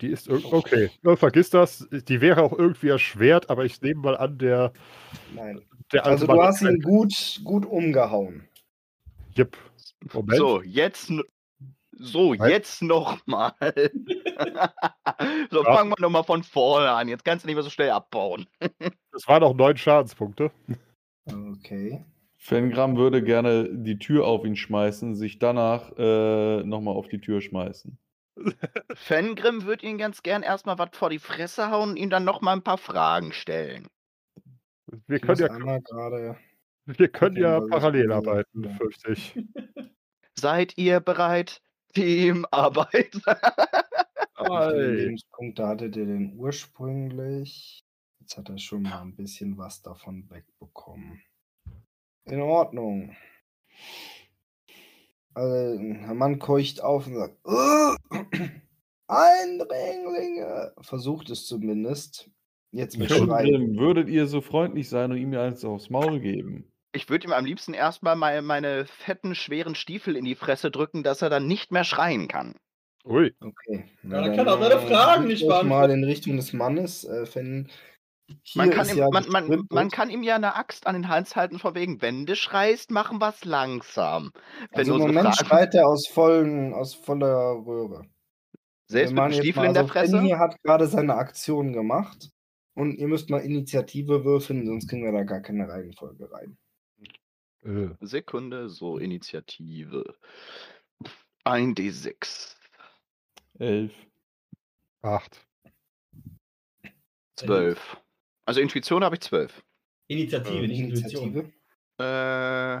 [0.00, 0.90] Die ist irg- okay.
[1.02, 1.86] Ja, vergiss das.
[1.90, 4.72] Die wäre auch irgendwie erschwert, aber ich nehme mal an, der,
[5.34, 5.60] Nein.
[5.92, 8.48] der Also du hast ihn gut, gut umgehauen.
[9.34, 9.56] Jep.
[10.12, 10.38] Moment.
[10.38, 11.12] So, jetzt.
[12.02, 12.48] So, Was?
[12.48, 13.52] jetzt nochmal.
[15.50, 15.74] so, Ja.
[15.74, 17.08] fangen wir nochmal von vorne an.
[17.08, 18.46] Jetzt kannst du nicht mehr so schnell abbauen.
[19.12, 20.50] Das waren noch neun Schadenspunkte.
[21.26, 22.04] Okay.
[22.36, 27.40] Fengram würde gerne die Tür auf ihn schmeißen, sich danach äh, nochmal auf die Tür
[27.40, 27.98] schmeißen.
[28.94, 32.56] Fengrim würde ihn ganz gern erstmal was vor die Fresse hauen und ihm dann nochmal
[32.56, 33.86] ein paar Fragen stellen.
[35.06, 36.36] Wir Ich können ja, gerade.
[36.86, 38.70] wir können ja parallel arbeiten, Ja.
[38.76, 39.38] fürchte ich.
[40.38, 41.62] Seid ihr bereit?
[41.94, 43.14] Teamarbeit.
[44.38, 44.92] Wie viele.
[44.92, 47.84] Lebenspunkte hattet ihr denn ursprünglich?
[48.30, 51.20] Jetzt hat er schon mal ein bisschen was davon wegbekommen.
[52.26, 53.16] In Ordnung.
[55.34, 57.96] Also, der Mann keucht auf und sagt: "Ugh!
[59.08, 60.72] Eindringlinge!
[60.80, 62.30] Versucht es zumindest.
[62.70, 63.26] Jetzt mit Schreien.
[63.26, 66.70] Fengram, würdet ihr so freundlich sein und ihm eins aufs Maul geben?
[66.92, 71.02] Ich würde ihm am liebsten erstmal meine, meine fetten, schweren Stiefel in die Fresse drücken,
[71.02, 72.54] dass er dann nicht mehr schreien kann.
[73.04, 73.34] Ui.
[73.40, 73.86] Okay.
[74.04, 75.68] Ja, dann kann er seine Fragen nicht beantworten.
[75.68, 77.02] mal in Richtung des Mannes.
[77.02, 77.68] Äh, wenn
[78.54, 81.36] man kann, ihm, ja man, man, man kann, ihm, ja eine Axt an den Hals
[81.36, 84.32] halten, von wegen, wenn du schreist, machen wir es langsam.
[84.70, 85.46] Wenn also Im Moment Fragen...
[85.46, 88.06] schreit er aus, vollen, aus voller Röhre.
[88.86, 90.18] Selbst mit Stiefel in der also Fresse?
[90.18, 92.30] Finny hat gerade seine Aktion gemacht
[92.74, 96.58] und ihr müsst mal Initiative würfeln, sonst kriegen wir da gar keine Reihenfolge rein.
[97.62, 97.94] Äh.
[98.00, 100.16] Sekunde, so Initiative.
[101.44, 102.56] 1d6.
[103.58, 103.92] 11.
[105.02, 105.46] 8.
[107.36, 107.99] 12.
[108.50, 109.62] Also Intuition habe ich zwölf.
[110.08, 111.28] Initiative, nicht Intuition.
[111.28, 111.52] Initiative.
[112.00, 112.80] Äh,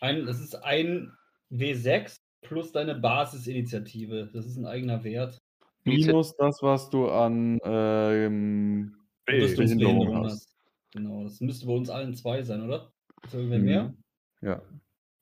[0.00, 1.14] Ein, das ist ein
[1.50, 4.30] W6 plus deine Basisinitiative.
[4.32, 5.36] Das ist ein eigener Wert.
[5.84, 10.32] Minus das, was du an ähm, Behinderung hast.
[10.32, 10.56] hast.
[10.94, 12.90] Genau, das müsste bei uns allen zwei sein, oder?
[13.26, 13.64] Ist irgendwer Mhm.
[13.66, 13.94] mehr?
[14.40, 14.62] Ja.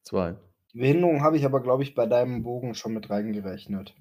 [0.04, 0.36] Zwei.
[0.74, 3.96] Behinderung habe ich aber, glaube ich, bei deinem Bogen schon mit reingerechnet.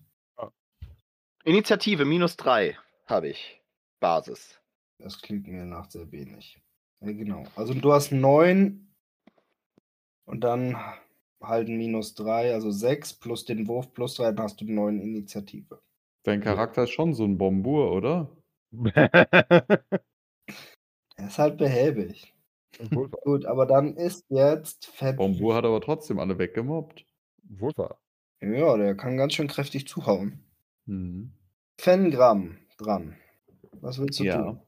[1.43, 2.77] Initiative minus drei
[3.07, 3.59] habe ich.
[3.99, 4.60] Basis.
[5.01, 6.61] Das klingt mir nach sehr wenig.
[7.01, 7.43] Ja, genau.
[7.55, 8.87] Also du hast neun
[10.25, 10.77] und dann
[11.41, 14.99] halt ein minus drei, also sechs plus den Wurf plus drei, dann hast du neun
[14.99, 15.81] Initiative.
[16.23, 18.29] Dein Charakter ist schon so ein Bombur, oder?
[21.17, 22.33] Er ist halt behäbig.
[23.23, 25.17] Gut, aber dann ist jetzt Fett.
[25.17, 27.05] Bombur hat aber trotzdem alle weggemobbt.
[27.43, 27.99] wohl wahr.
[28.41, 30.43] Ja, der kann ganz schön kräftig zuhauen.
[30.85, 31.31] Mhm.
[31.77, 33.17] Fengram dran.
[33.81, 34.41] Was willst du Ja.
[34.41, 34.59] tun?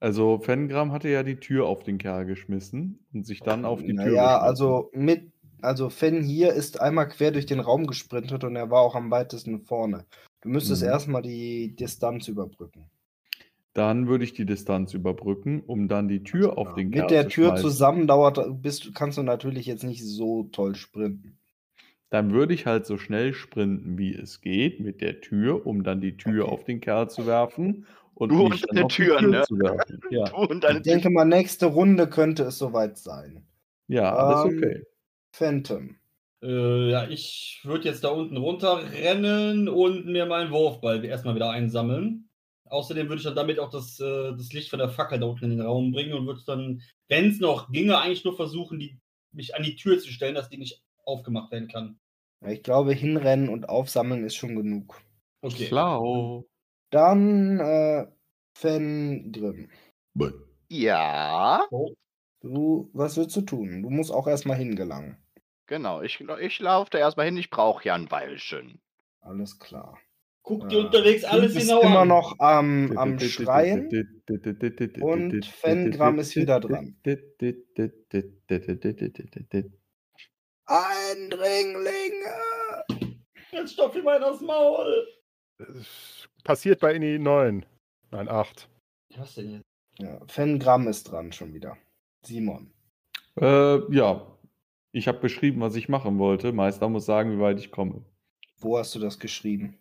[0.00, 3.94] Also Fengram hatte ja die Tür auf den Kerl geschmissen und sich dann auf die
[3.94, 4.80] Tür Naja, geschmissen.
[4.80, 5.32] also mit,
[5.62, 9.10] also Fen hier ist einmal quer durch den Raum gesprintet und er war auch am
[9.10, 10.06] weitesten vorne.
[10.42, 10.82] Du müsstest Mhm.
[10.82, 12.90] erstmal die Distanz überbrücken.
[13.74, 17.28] Dann würde ich die Distanz überbrücken, um dann die Tür auf den Kerl Mit der
[17.28, 17.62] zu Tür schmeißen.
[17.62, 21.38] zusammen dauert, bist, kannst du natürlich jetzt nicht so toll sprinten.
[22.10, 26.00] dann würde ich halt so schnell sprinten, wie es geht, mit der Tür, um dann
[26.00, 26.48] die Tür Okay.
[26.48, 27.86] auf den Kerl zu werfen
[28.16, 29.42] und Du auf die Türen, Tür ne?
[29.42, 30.02] zu werfen.
[30.10, 33.46] Ja, Du und deine Ich denke mal, nächste Runde könnte es soweit sein.
[33.88, 34.82] ja alles Ähm, okay.
[35.32, 35.96] Phantom.
[36.42, 42.28] Äh, ja, ich würde jetzt da unten runterrennen und mir meinen Wurfball erstmal wieder einsammeln.
[42.66, 45.44] Außerdem würde ich dann damit auch das, äh, das Licht von der Fackel da unten
[45.44, 48.98] in den Raum bringen und würde dann, wenn es noch ginge, eigentlich nur versuchen, die,
[49.32, 51.98] mich an die Tür zu stellen, dass die nicht aufgemacht werden kann.
[52.46, 55.00] Ich glaube, hinrennen und aufsammeln ist schon genug.
[55.42, 55.66] Okay.
[55.66, 56.46] Schlau.
[56.90, 58.06] Dann äh,
[58.56, 59.70] Fengrim.
[60.68, 61.66] Ja,
[62.42, 63.82] Du, was willst du tun?
[63.82, 65.16] Du musst auch erstmal hingelangen.
[65.66, 66.02] genau.
[66.02, 67.36] Ich, ich laufe da erstmal hin.
[67.36, 68.80] Ich brauche ja ein Weilchen.
[69.20, 69.98] Alles klar.
[70.42, 72.08] Guck Äh, dir unterwegs alles du bist genau immer an.
[72.08, 73.88] noch am, am Schreien.
[75.00, 76.96] und Fengram ist wieder dran.
[80.96, 82.84] Eindringlinge!
[83.52, 85.06] Jetzt stopf ihm einen aus dem Maul.
[86.46, 87.66] Passiert bei Inni 9.
[88.12, 88.68] Nein, 8.
[89.16, 89.64] Was denn jetzt?
[89.98, 91.76] Ja, Fengram ist dran schon wieder.
[92.22, 92.70] Simon.
[93.40, 94.24] Äh, ja,
[94.92, 96.52] ich habe beschrieben, was ich machen wollte.
[96.52, 98.04] Meister muss sagen, wie weit ich komme.
[98.58, 99.78] Wo hast du das geschrieben?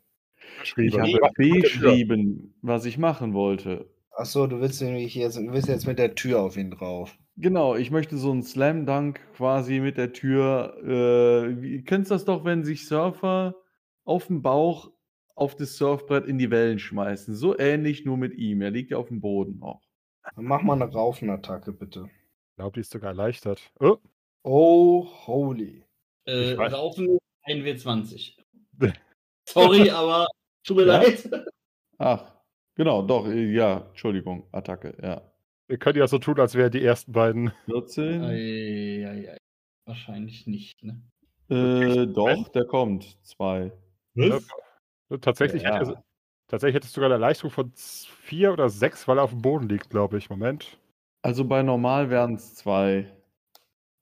[0.64, 3.88] Ich habe beschrieben, was ich machen wollte.
[4.10, 7.16] Achso, du willst nämlich jetzt, du willst jetzt mit der Tür auf ihn drauf.
[7.38, 10.76] Genau, ich möchte so einen Slam Dunk quasi mit der Tür.
[10.84, 13.54] Äh, kennt das doch, wenn sich Surfer
[14.04, 14.95] auf dem Bauch
[15.36, 17.36] auf das Surfbrett in die Wellen schmeißen.
[17.36, 18.62] So ähnlich, nur mit ihm.
[18.62, 19.82] Er liegt ja auf dem Boden noch.
[20.36, 22.10] Dann mach mal eine Raufenattacke, bitte.
[22.52, 23.72] Ich glaube, die ist sogar erleichtert.
[23.80, 23.98] Oh,
[24.48, 25.84] Oh, holy.
[26.26, 27.18] Äh, Raufen
[27.48, 28.38] 1W20.
[29.50, 30.28] Sorry, aber
[30.64, 30.98] tut mir Ja?
[31.02, 31.30] leid.
[31.98, 32.32] Ach,
[32.76, 35.22] genau, doch, äh, ja, Entschuldigung, Attacke, ja.
[35.68, 37.52] wir können ja so tun, als wären die ersten beiden.
[37.66, 38.22] 14.
[38.24, 39.38] Ei, ei, ei.
[39.86, 41.02] Wahrscheinlich nicht, ne?
[41.50, 43.18] Äh, doch, der kommt.
[43.26, 43.72] Zwei.
[44.16, 44.48] Was?
[45.22, 45.80] Tatsächlich, Ja.
[45.80, 46.04] hätte,
[46.48, 49.70] tatsächlich hättest du sogar eine Leistung von 4 oder 6, weil er auf dem Boden
[49.70, 50.30] liegt, glaube ich.
[50.30, 50.80] Moment.
[51.22, 53.12] Also bei normal wären es zwei.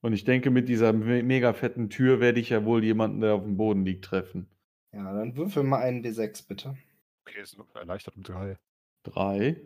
[0.01, 3.35] Und ich denke, mit dieser me mega fetten Tür werde ich ja wohl jemanden, der
[3.35, 4.47] auf dem Boden liegt, treffen.
[4.93, 6.77] Ja, dann würfel mal einen W6, bitte.
[7.25, 8.57] Okay, ist erleichtert um 3.
[9.03, 9.61] Drei.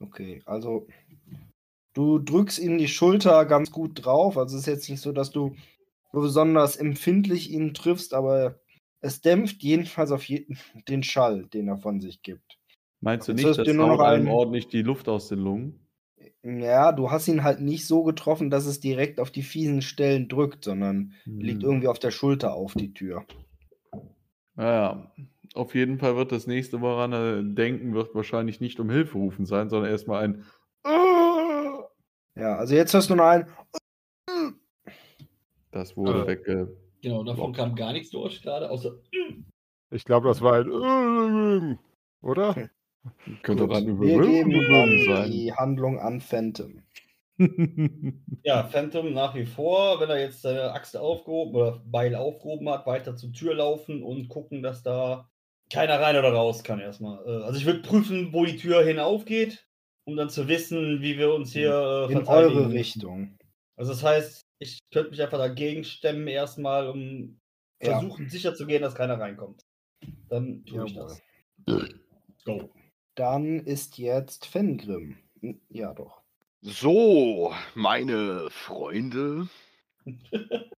[0.00, 0.86] Okay, also
[1.94, 4.38] du drückst ihm die Schulter ganz gut drauf.
[4.38, 5.56] Also es ist jetzt nicht so, dass du
[6.12, 8.60] besonders empfindlich ihn triffst, aber
[9.00, 10.58] es dämpft jedenfalls auf jeden
[10.88, 12.58] den Schall, den er von sich gibt.
[13.02, 15.86] Meinst du nicht, dass du nur noch einem ordentlich die Luft aus den Lungen?
[16.42, 20.28] Ja, du hast ihn halt nicht so getroffen, dass es direkt auf die fiesen Stellen
[20.28, 21.70] drückt, sondern liegt Hm.
[21.70, 23.24] irgendwie auf der Schulter auf die Tür.
[24.54, 25.12] Naja,
[25.54, 29.46] auf jeden Fall wird das nächste, woran er denken wird, wahrscheinlich nicht um Hilfe rufen
[29.46, 30.44] sein, sondern erstmal ein
[30.84, 31.88] "Ah!"
[32.36, 33.46] Ja, also jetzt hörst du noch einen.
[35.72, 36.26] Das wurde Äh.
[36.26, 36.76] wegge...
[37.02, 38.92] Genau, davon kam gar nichts durch gerade, außer.
[39.92, 41.78] Ich glaube, das war ein.
[42.22, 42.54] Oder?
[43.42, 45.30] Könnte Gut, rein wir geben sein.
[45.32, 46.82] die Handlung an Phantom.
[48.44, 52.86] Ja, Phantom nach wie vor, wenn er jetzt seine Axt aufgehoben oder Beil aufgehoben hat,
[52.86, 55.28] weiter zur Tür laufen und gucken, dass da
[55.72, 57.18] keiner rein oder raus kann erstmal.
[57.26, 59.66] Äh, Also ich würde prüfen, wo die Tür hinaufgeht,
[60.04, 62.70] um dann zu wissen, wie wir uns hier äh, In eure.
[62.70, 63.38] Richtung.
[63.76, 67.40] Also das heißt, ich könnte mich einfach dagegen stemmen erstmal, um
[67.82, 67.98] Ja.
[67.98, 69.62] versuchen sicher zu gehen, dass keiner reinkommt.
[70.28, 71.20] Dann tue ich das.
[72.44, 72.70] Go.
[73.16, 75.18] Dann ist jetzt Fengrim.
[75.40, 76.22] Hm, Ja, doch.
[76.62, 79.48] So, meine Freunde.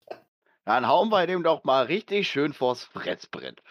[0.67, 3.63] Dann hauen wir dem doch mal richtig schön vors Fressbrett.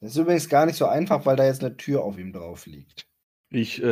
[0.00, 2.66] Das ist übrigens gar nicht so einfach, weil da jetzt eine Tür auf ihm drauf
[2.66, 3.06] liegt.
[3.50, 3.84] Ich äh,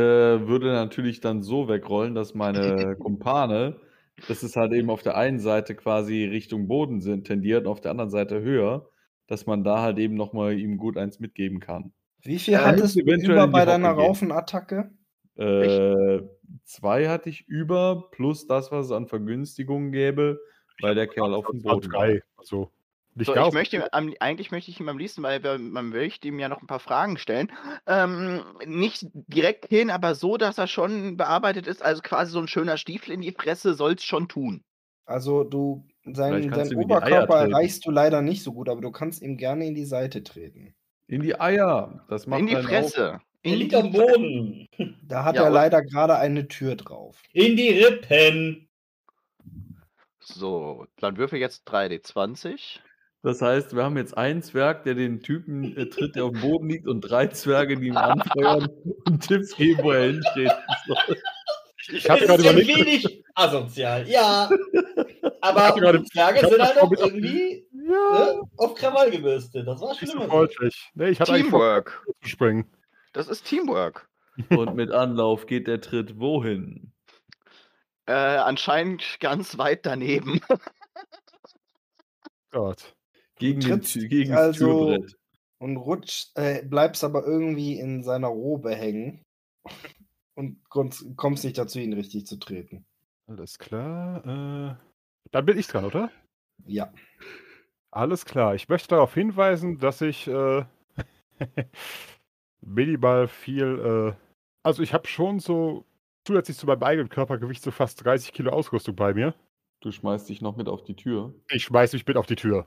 [0.47, 3.80] würde natürlich dann so wegrollen, dass meine Kumpane,
[4.28, 7.80] dass es halt eben auf der einen Seite quasi Richtung Boden sind, tendiert und auf
[7.80, 8.88] der anderen Seite höher,
[9.26, 11.93] dass man da halt eben nochmal ihm gut eins mitgeben kann.
[12.22, 13.90] Wie viel Äh, hattest du eventuell über bei deiner.
[13.90, 14.90] Raufenattacke?
[15.36, 16.22] Äh,
[16.64, 20.40] zwei hatte ich über, plus das, was es an Vergünstigungen gäbe,
[20.80, 22.06] weil der Kerl auf dem Boden war.
[22.06, 22.22] 3.
[23.16, 25.59] Nicht So, ich auf- möchte, ihm am, eigentlich möchte ich ihm am liebsten, weil wir,
[25.59, 27.51] man möchte ihm ja noch ein paar Fragen stellen,
[27.86, 32.47] ähm, nicht direkt hin, aber so, dass er schon bearbeitet ist, also quasi so ein
[32.48, 34.62] schöner Stiefel in die Fresse soll es schon tun.
[35.06, 38.20] Also du, sein, Vielleicht kannst sein du ihm in die Eier Oberkörper erreichst du leider
[38.20, 40.74] nicht so gut, aber du kannst ihm gerne in die Seite treten.
[41.06, 42.05] In die Eier.
[42.10, 43.20] Das macht in die Fresse.
[43.43, 44.66] Er In liegt die am Boden.
[45.05, 47.22] Da hat Ja, er leider gerade eine Tür drauf.
[47.32, 48.68] In die Rippen.
[50.18, 52.80] So, dann würfel jetzt 3D20.
[53.26, 56.42] Das heißt, wir haben jetzt einen Zwerg, der den Typen äh, tritt, der auf dem
[56.42, 58.68] Boden liegt, und drei Zwerge, die ihn anfeuern
[59.04, 60.52] und Tipps geben, wo er hintreten
[60.86, 61.16] soll.
[61.88, 64.48] Ich habe gerade ist ein überlegt, wenig asozial, ja.
[65.40, 68.42] Aber gerade- Zwerge sind halt das auch irgendwie ne?
[68.58, 69.66] auf Krawall gebürstet.
[69.66, 70.22] Das war schlimm.
[70.94, 72.06] Nee, ich hatte Teamwork.
[72.22, 72.70] zu springen.
[73.12, 74.08] Das ist Teamwork.
[74.50, 76.92] Und mit Anlauf geht der Tritt wohin?
[78.06, 80.40] Äh, anscheinend ganz weit daneben.
[82.52, 82.95] Gott.
[83.38, 85.16] Gegen, den, trittst gegen das also- Türbrett.
[85.58, 89.22] Und rutschst, äh, bleibst aber irgendwie in seiner Robe hängen
[90.34, 92.84] und kommst, kommst nicht dazu, ihn richtig zu treten.
[93.26, 94.18] Alles klar.
[94.26, 94.76] Äh,
[95.30, 96.10] dann bin ich dran, oder?
[96.66, 96.92] Ja.
[97.90, 98.54] Alles klar.
[98.54, 100.64] Ich möchte darauf hinweisen, dass ich äh,
[102.60, 104.14] minimal viel.
[104.14, 104.22] Äh,
[104.62, 105.86] also, ich habe schon so
[106.26, 109.34] zusätzlich zu meinem eigenen Körpergewicht so fast 30 Kilo Ausrüstung bei mir.
[109.80, 111.34] Du schmeißt dich noch mit auf die Tür.
[111.50, 112.66] Ich schmeiß mich mit auf die Tür.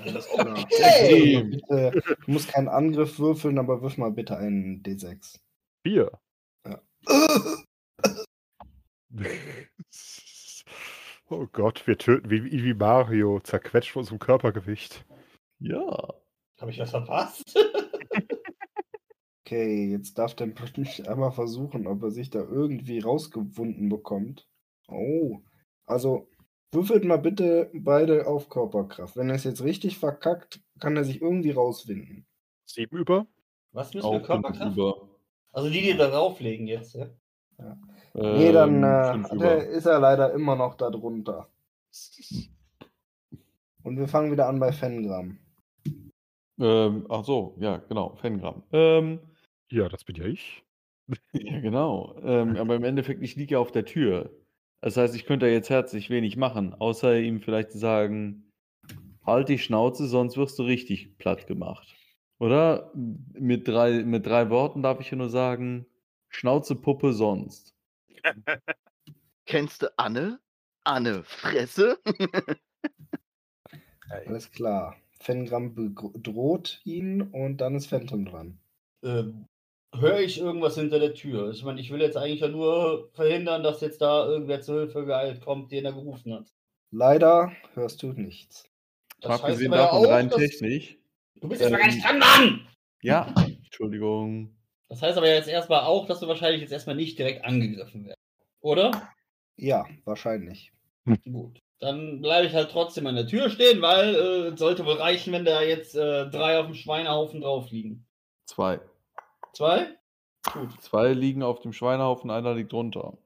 [0.00, 0.58] Alles klar.
[0.58, 1.42] Okay.
[1.42, 5.38] Bitte, du musst keinen Angriff würfeln, aber wirf mal bitte einen D6.
[5.82, 6.10] Vier.
[11.32, 15.04] Oh Gott, wir töten wie, wie Mario, zerquetscht von unserem Körpergewicht.
[15.60, 16.12] Ja.
[16.60, 17.56] Habe ich was verpasst?
[19.50, 24.46] Okay, jetzt darf der plötzlich einmal versuchen, ob er sich da irgendwie rausgewunden bekommt.
[24.86, 25.40] Oh,
[25.86, 26.29] also
[26.72, 29.16] würfelt mal bitte beide auf Körperkraft.
[29.16, 32.26] Wenn er es jetzt richtig verkackt, kann er sich irgendwie rauswinden.
[32.66, 33.26] Sieben über.
[33.72, 34.76] Was müssen wir Körperkraft?
[34.76, 35.08] über.
[35.52, 37.08] Also die, die da drauflegen jetzt, ja?
[38.14, 38.86] nee, dann Ähm, äh,
[39.24, 39.44] hat über.
[39.46, 41.48] er, ist er leider immer noch da drunter.
[43.82, 45.38] Und wir fangen wieder an bei Fengram.
[46.58, 48.62] Ähm, ach so, ja, genau, Fangramm.
[48.72, 49.20] Ähm,
[49.70, 50.64] Ja, das bin ja ich.
[51.32, 52.16] ja, genau.
[52.22, 54.30] Ähm, aber im Endeffekt, ich liege ja auf der Tür.
[54.80, 58.50] Das heißt, ich könnte jetzt herzlich wenig machen, außer ihm vielleicht sagen,
[59.24, 61.94] halt die Schnauze, sonst wirst du richtig platt gemacht.
[62.38, 65.86] Oder mit drei, mit drei Worten darf ich ja nur sagen,
[66.30, 67.74] Schnauze, Puppe, sonst.
[69.46, 70.40] Kennst du Anne?
[70.84, 71.98] Anne, Fresse?
[74.08, 74.96] Alles klar.
[75.20, 78.58] Fengram bedroht ihn und dann ist Phantom dran.
[79.02, 79.46] Ähm,
[79.98, 81.50] Höre ich irgendwas hinter der Tür?
[81.50, 85.04] Ich meine, ich will jetzt eigentlich ja nur verhindern, dass jetzt da irgendwer zur Hilfe
[85.04, 86.46] geeilt kommt, den er gerufen hat.
[86.92, 88.68] Leider hörst du nichts.
[89.20, 90.96] Das heißt Abgesehen aber ja davon, auch, rein technisch.
[91.40, 92.68] Du bist jetzt mal gar Ähm, nicht dran, Mann!
[93.02, 93.34] Ja,
[93.64, 94.56] Entschuldigung.
[94.88, 98.18] Das heißt aber jetzt erstmal auch, dass du wahrscheinlich jetzt erstmal nicht direkt angegriffen wirst.
[98.60, 98.90] Oder?
[99.56, 100.72] Ja, wahrscheinlich.
[101.30, 101.60] Gut.
[101.78, 105.32] Dann bleibe ich halt trotzdem an der Tür stehen, weil äh, es sollte wohl reichen,
[105.32, 108.06] wenn da jetzt äh, drei auf dem Schweinehaufen drauf liegen.
[108.46, 108.80] Zwei.
[109.52, 109.96] Zwei?
[110.52, 110.80] Gut.
[110.80, 113.18] Zwei liegen auf dem Schweinehaufen, einer liegt drunter.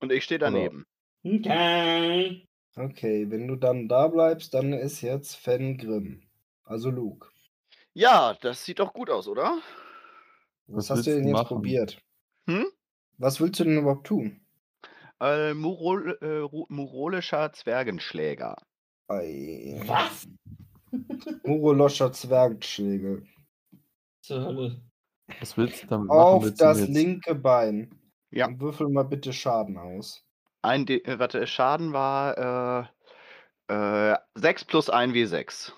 [0.00, 0.86] Und ich stehe daneben.
[1.24, 2.46] Okay.
[2.76, 6.22] Okay, wenn du dann da bleibst, dann ist jetzt Fengrim.
[6.64, 7.28] Also Luke.
[7.92, 9.58] Ja, das sieht doch gut aus, oder?
[10.66, 11.46] Was, Was hast du denn jetzt machen?
[11.48, 12.00] probiert?
[12.48, 12.66] Hm?
[13.16, 14.40] Was willst du denn überhaupt tun?
[15.20, 18.56] Äh, Murol, äh, murolischer Zwergenschläger.
[19.08, 19.80] Ei.
[19.86, 20.28] Was?
[21.44, 23.26] Muroloscher Zwergschlägel.
[24.22, 24.80] Zur Hölle.
[25.40, 26.18] Was willst du damit machen?
[26.20, 27.94] Auf Willst das linke Bein.
[28.30, 28.46] Ja.
[28.46, 30.24] Und würfel mal bitte Schaden aus.
[30.62, 32.90] Ein D äh, warte, Schaden war
[33.68, 35.72] äh, äh, 6 plus 1 W6.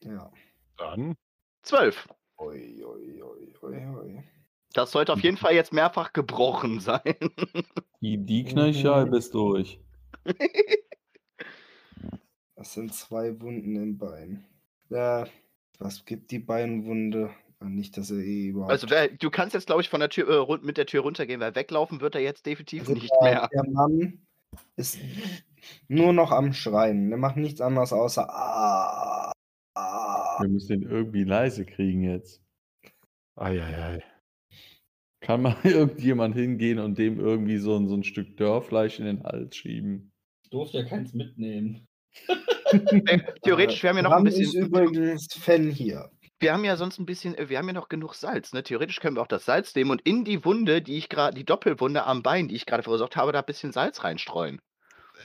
[0.00, 0.30] Ja.
[0.76, 1.16] Dann.
[1.62, 2.08] 12.
[2.38, 4.22] Ui, ui, ui, ui, ui.
[4.74, 7.00] Das sollte auf jeden Fall jetzt mehrfach gebrochen sein.
[8.00, 9.10] Die, die Knöchel Mhm.
[9.10, 9.80] bist durch.
[12.54, 14.44] Das sind zwei Wunden im Bein.
[14.90, 15.26] Ja,
[15.78, 17.30] was gibt die Beinwunde?
[17.64, 18.70] Nicht, dass er eh überhaupt.
[18.70, 21.02] Also wer, du kannst jetzt, glaube ich, von der Tür, äh, rund- mit der Tür
[21.02, 23.48] runtergehen, weil weglaufen wird er jetzt definitiv Also nicht der, mehr.
[23.52, 24.26] der Mann
[24.76, 24.98] ist
[25.88, 27.08] nur noch am Schreien.
[27.08, 28.28] Der macht nichts anderes außer.
[28.28, 29.32] Ah,
[29.74, 30.36] ah.
[30.40, 32.42] Wir müssen den irgendwie leise kriegen jetzt.
[33.36, 34.02] Eieiei.
[35.20, 39.22] Kann mal irgendjemand hingehen und dem irgendwie so, ein- so ein Stück Dörrfleisch in den
[39.24, 40.12] Hals schieben?
[40.44, 41.86] Ich durfte ja keins mitnehmen.
[43.42, 44.66] Theoretisch, wir haben ja noch ein Dran ist bisschen.
[44.66, 46.10] übrigens Fan hier.
[46.38, 48.52] Wir haben ja sonst ein bisschen, äh, wir haben ja noch genug Salz.
[48.52, 48.62] Ne?
[48.62, 51.44] Theoretisch können wir auch das Salz nehmen und in die Wunde, die ich gerade, die
[51.44, 54.60] Doppelwunde am Bein, die ich gerade verursacht habe, da ein bisschen Salz reinstreuen.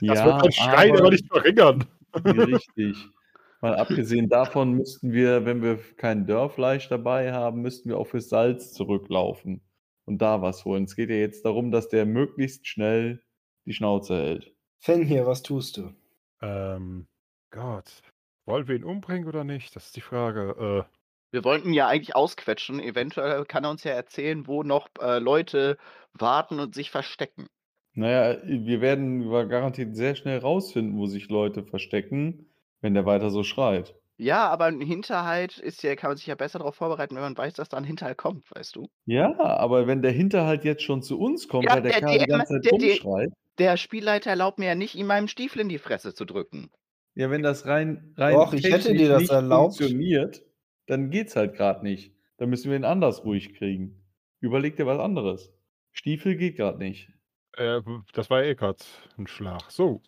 [0.00, 1.84] Das wird ein Schreien aber nicht verringern.
[2.24, 2.96] Richtig.
[3.60, 8.20] Mal abgesehen davon müssten wir, wenn wir kein Dörrfleisch dabei haben, müssten wir auch für
[8.20, 9.60] Salz zurücklaufen
[10.04, 10.84] und da was holen.
[10.84, 13.22] Es geht ja jetzt darum, dass der möglichst schnell
[13.64, 14.52] die Schnauze hält.
[14.80, 15.92] Fan hier, was tust du?
[16.40, 17.06] Ähm,
[17.50, 18.02] Gott.
[18.46, 19.76] Wollen wir ihn umbringen oder nicht?
[19.76, 20.86] Das ist die Frage.
[20.88, 21.01] Äh,
[21.32, 22.78] Wir wollten ihn ja eigentlich ausquetschen.
[22.78, 25.78] Eventuell kann er uns ja erzählen, wo noch äh, Leute
[26.12, 27.46] warten und sich verstecken.
[27.94, 32.50] Naja, wir werden garantiert sehr schnell rausfinden, wo sich Leute verstecken,
[32.80, 33.94] wenn der weiter so schreit.
[34.18, 37.36] Ja, aber ein Hinterhalt ist ja, kann man sich ja besser darauf vorbereiten, wenn man
[37.36, 38.88] weiß, dass da ein Hinterhalt kommt, weißt du?
[39.06, 42.18] Ja, aber wenn der Hinterhalt jetzt schon zu uns kommt, Ja, weil der der Kerl
[42.18, 43.32] die ganze Zeit der rumschreit.
[43.58, 46.70] Der Spielleiter erlaubt mir ja nicht, ihm meinem Stiefel in die Fresse zu drücken.
[47.14, 49.76] Ja, wenn das rein, rein Doch, ich hätte dir das nicht erlaubt.
[49.76, 50.42] funktioniert,
[50.86, 52.14] dann geht's halt gerade nicht.
[52.38, 54.02] Dann müssen wir ihn anders ruhig kriegen.
[54.40, 55.52] Überleg dir was anderes.
[55.92, 57.10] Stiefel geht gerade nicht.
[57.56, 57.80] Äh,
[58.12, 58.82] das war eh gerade
[59.18, 59.70] ein Schlag.
[59.70, 60.02] So.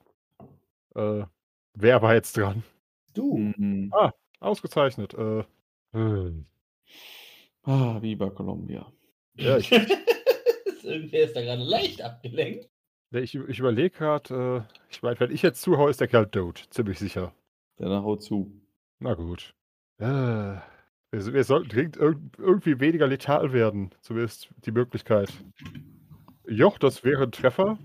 [0.95, 1.25] Äh,
[1.75, 2.63] wer war jetzt dran?
[3.13, 3.37] Du.
[3.39, 3.93] Mhm.
[4.41, 5.15] Ausgezeichnet.
[5.15, 5.45] Äh.
[7.63, 8.91] Ah, Viva Colombia.
[9.37, 9.71] Ja, ich,
[10.85, 12.69] Irgendwer ist da gerade leicht abgelenkt.
[13.13, 16.67] ich, ich überlege gerade, äh, ich meine, wenn ich jetzt zuhaue, ist der Kerl tot.
[16.71, 17.35] Ziemlich sicher.
[17.77, 18.53] Dann haut zu.
[18.99, 19.55] Na gut.
[19.99, 23.91] Äh, wir, wir sollten dringend irg irgendwie weniger letal werden.
[24.01, 25.33] Zumindest die Möglichkeit.
[26.47, 27.79] Joch, das wäre ein Treffer.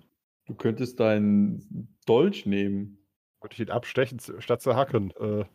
[0.46, 2.98] Du könntest deinen Dolch nehmen.
[3.42, 5.12] Würde ich ihn abstechen statt zu hacken.
[5.12, 5.46] Äh,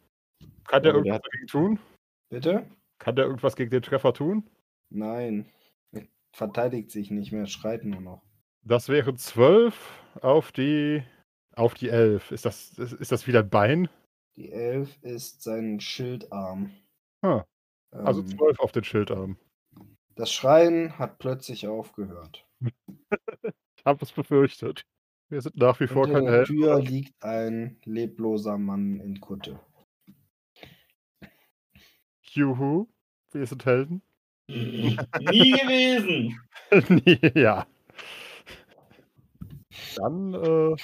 [0.67, 1.79] kann der der irgendwas dagegen tun?
[2.31, 2.67] Bitte?
[2.99, 4.49] Kann der irgendwas gegen den Treffer tun?
[4.91, 5.47] Nein.
[5.93, 6.03] Er
[6.33, 8.23] verteidigt sich nicht mehr, schreit nur noch.
[8.63, 9.77] Das wären 12
[10.23, 11.03] auf die
[11.57, 12.33] auf die 11.
[12.33, 13.89] Ist das, ist, ist das wieder ein Bein?
[14.37, 16.73] Die Elf ist sein Schildarm.
[17.23, 17.45] Ah,
[17.91, 19.37] also Ähm, 12 auf den Schildarm.
[20.17, 22.47] das Schreien hat plötzlich aufgehört.
[23.77, 24.87] Ich habe es befürchtet.
[25.29, 26.57] Wir sind nach wie vor keine der Helden.
[26.57, 29.61] Tür liegt ein lebloser Mann in Kutte.
[32.23, 32.87] Juhu,
[33.33, 34.03] wir sind Helden.
[34.49, 36.41] Nie gewesen.
[37.35, 37.67] Ja.
[39.97, 40.77] Dann äh,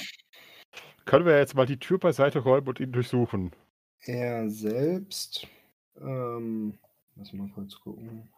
[1.04, 3.52] können wir jetzt mal die Tür beiseite räumen und ihn durchsuchen.
[4.02, 5.46] Er selbst,
[5.98, 6.78] ähm,
[7.16, 8.30] lass mal kurz gucken,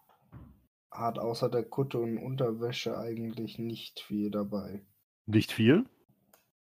[0.92, 4.84] hat außer der Kutte und Unterwäsche eigentlich nicht viel dabei.
[5.26, 5.84] Nicht viel.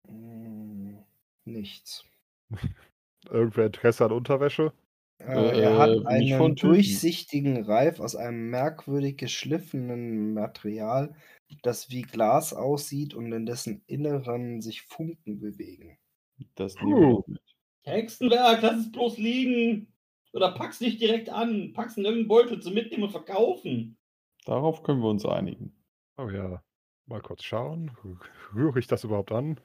[0.06, 1.04] Hm,
[1.44, 2.04] nichts.
[3.30, 4.72] Irgendwer Interesse an Unterwäsche?
[5.18, 11.14] Äh, er hat Äh, einen durchsichtigen Reif aus einem merkwürdig geschliffenen Material,
[11.62, 15.98] das wie Glas aussieht und in dessen Inneren sich Funken bewegen.
[16.54, 17.42] Das nehmen wir doch mit.
[17.82, 19.92] Hexenwerk, lass es bloß liegen.
[20.32, 21.72] Oder pack's nicht direkt an.
[21.72, 23.96] Pack's in irgendeinen Beutel zum Mitnehmen und verkaufen.
[24.44, 25.74] Darauf können wir uns einigen.
[26.16, 26.62] Oh ja.
[27.06, 27.90] Mal kurz schauen.
[28.54, 29.58] Rühre ich das überhaupt an?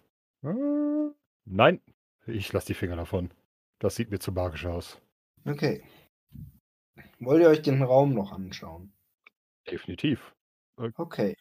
[0.43, 1.11] Äh,
[1.45, 1.81] nein.
[2.25, 3.33] Ich lasse die Finger davon.
[3.79, 5.01] Das sieht mir zu magisch aus.
[5.45, 5.83] Okay.
[7.19, 8.93] Wollt ihr euch den Raum noch anschauen?
[9.69, 10.33] Definitiv.
[10.77, 11.35] Okay.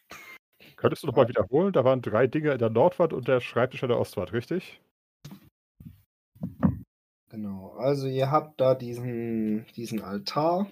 [0.75, 1.73] Könntest du noch mal wiederholen?
[1.73, 4.81] Da waren drei Dinge in der Nordwand und der Schreibtisch an der Ostwand, richtig?
[7.29, 10.67] Genau, also ihr habt da diesen, diesen Altar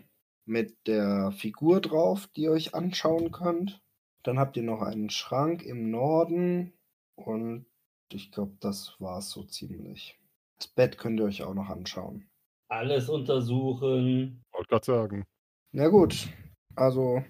[0.46, 3.82] mit der Figur drauf, die ihr euch anschauen könnt.
[4.24, 6.74] Dann habt ihr noch einen Schrank im Norden
[7.16, 7.66] und
[8.14, 10.20] ich glaube, das war's so ziemlich.
[10.60, 12.28] Das Bett könnt ihr euch auch noch anschauen.
[12.70, 14.44] Alles untersuchen.
[14.52, 15.26] Wollte gerade sagen.
[15.72, 16.30] Na gut,
[16.76, 17.24] also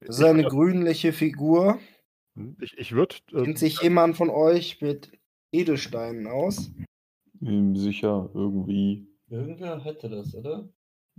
[0.00, 1.80] das ist eine grünliche Figur.
[2.60, 3.16] Ich, ich würde.
[3.30, 5.10] Kennt sich jemand von euch mit
[5.52, 6.70] Edelsteinen aus?
[7.42, 9.08] Ähm, Sicher, irgendwie.
[9.28, 10.68] Irgendwer hätte das, oder?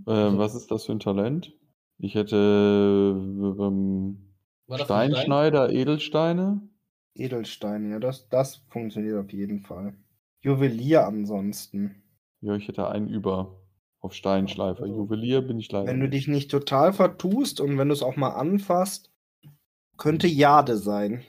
[0.06, 1.52] Ähm, was ist das für ein Talent?
[1.98, 2.36] Ich hätte
[3.16, 4.34] ähm,
[4.68, 5.10] ein Stein?
[5.10, 6.60] Steinschneider, Edelsteine.
[7.14, 9.94] Edelsteine, ja, das, das funktioniert auf jeden Fall.
[10.40, 12.02] Juwelier ansonsten.
[12.40, 13.60] Ja, ich hätte einen über
[14.00, 14.84] auf Steinschleifer.
[14.84, 18.02] Also, Juwelier bin ich leider Wenn du dich nicht total vertust und wenn du es
[18.04, 19.10] auch mal anfasst,
[19.98, 21.24] könnte Jade sein.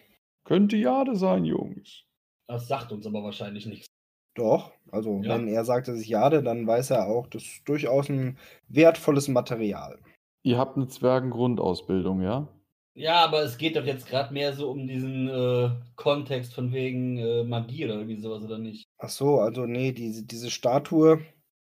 [0.45, 2.03] Könnte Jade sein, Jungs.
[2.47, 3.87] Das sagt uns aber wahrscheinlich nichts.
[4.35, 5.35] Doch, also Ja.
[5.35, 8.37] wenn er sagt, es ist Jade, dann weiß er auch, das ist durchaus ein
[8.67, 9.99] wertvolles Material.
[10.43, 12.47] Ihr habt eine Zwergengrundausbildung, ja?
[12.95, 17.17] Ja, aber es geht doch jetzt gerade mehr so um diesen äh, Kontext von wegen
[17.17, 18.83] äh, Magie oder irgendwie sowas, oder nicht?
[18.97, 21.21] Ach so, also nee, diese, diese Statue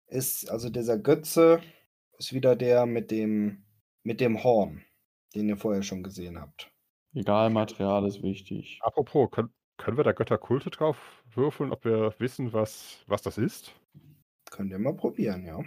[0.09, 1.61] ist, also dieser Götze
[2.19, 3.65] ist wieder der mit dem,
[4.05, 4.83] mit dem Horn,
[5.35, 6.72] den ihr vorher schon gesehen habt.
[7.15, 8.79] Egal, Material ist wichtig.
[8.83, 13.75] Apropos, können, können wir da Götterkulte drauf würfeln, ob wir wissen, was, was das ist?
[14.51, 15.61] Könnt ihr mal probieren, ja.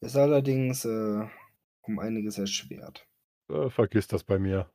[0.00, 1.26] Ist allerdings äh,
[1.82, 3.04] um einiges erschwert.
[3.50, 4.70] Äh, vergiss das bei mir.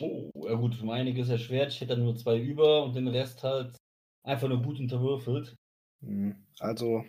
[0.00, 1.72] Oh, ja gut, um einiges erschwert.
[1.72, 3.76] Ich hätte dann nur zwei über und den Rest halt
[4.24, 5.54] einfach nur gut unterwürfelt.
[6.02, 7.04] Hm, Also,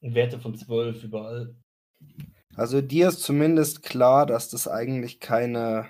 [0.00, 1.54] Werte von 12 überall.
[2.56, 5.88] also dir ist zumindest klar, dass das eigentlich keine,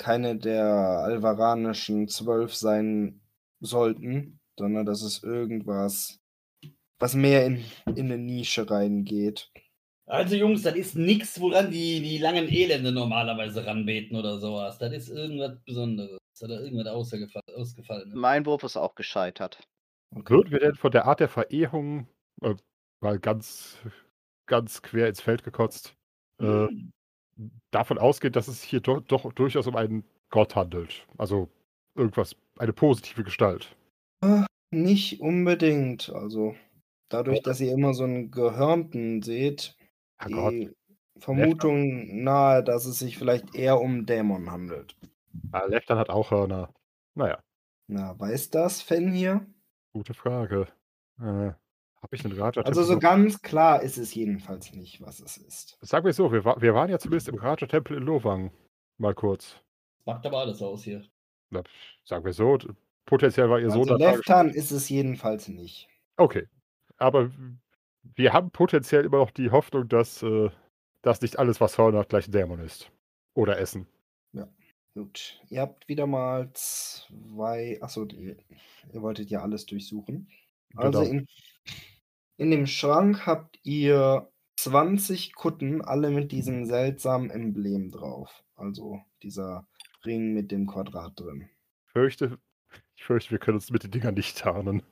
[0.00, 3.20] keine der alvaranischen zwölf sein
[3.60, 6.18] sollten, sondern dass es irgendwas,
[6.98, 7.62] was mehr in,
[7.94, 9.52] in eine Nische reingeht.
[10.06, 14.78] Also Jungs, das ist nichts, woran die, die langen Elende normalerweise ranbeten oder sowas.
[14.78, 16.18] Das ist irgendwas Besonderes.
[16.42, 18.12] Oder irgendwas ausgefallen, ausgefallen.
[18.14, 19.60] Mein Wurf ist auch gescheitert.
[20.16, 20.32] Okay.
[20.32, 22.08] Würden wir denn von der Art der Verehrung
[22.40, 22.54] äh,
[23.00, 23.76] mal ganz,
[24.46, 25.94] ganz quer ins Feld gekotzt,
[26.40, 26.66] äh,
[27.70, 31.06] davon ausgehen, dass es hier doch, doch durchaus um einen Gott handelt?
[31.18, 31.48] Also
[31.94, 33.74] irgendwas, eine positive Gestalt.
[34.72, 36.10] Nicht unbedingt.
[36.10, 36.54] Also,
[37.08, 39.76] dadurch, dass ihr immer so einen Gehörnten seht,
[40.18, 40.52] Gott.
[40.52, 40.70] die
[41.18, 44.96] Vermutung nahe, dass es sich vielleicht eher um Dämon handelt.
[45.52, 46.72] Ah, Leftan hat auch Hörner.
[47.14, 47.40] Naja,
[47.88, 49.44] Na, weiß das Fan hier?
[49.92, 50.68] gute Frage.
[51.20, 51.52] Äh,
[52.02, 55.78] Habe ich den Raja Also so ganz klar ist es jedenfalls nicht, was es ist.
[55.82, 58.50] Sag mir so, wir, wa- wir waren ja zumindest im Raja-Tempel in Lowang.
[58.98, 59.56] Mal kurz.
[60.06, 61.04] Macht aber alles aus hier.
[61.50, 61.62] Na,
[62.04, 62.56] sagen wir so,
[63.04, 64.12] potenziell war ihr Sohn Also da.
[64.12, 65.88] Leftan ist es jedenfalls nicht.
[66.16, 66.46] Okay.
[66.96, 67.30] Aber
[68.16, 70.48] wir haben potenziell immer noch die Hoffnung, dass äh,
[71.02, 72.90] das nicht alles, was Hörner hat, gleich ein Dämon ist.
[73.34, 73.86] Oder Essen.
[74.94, 77.78] Gut, ihr habt wieder mal zwei.
[77.80, 78.36] Achso, ihr,
[78.92, 80.28] ihr wolltet ja alles durchsuchen.
[80.74, 81.10] Also Genau.
[81.12, 81.26] in,
[82.40, 88.44] in dem Schrank habt ihr 20 Kutten, alle mit diesem seltsamen Emblem drauf.
[88.56, 89.68] Also dieser
[90.06, 91.50] Ring mit dem Quadrat drin.
[91.84, 92.38] Ich fürchte,
[92.96, 94.82] ich fürchte, wir können uns mit den Dingern nicht tarnen.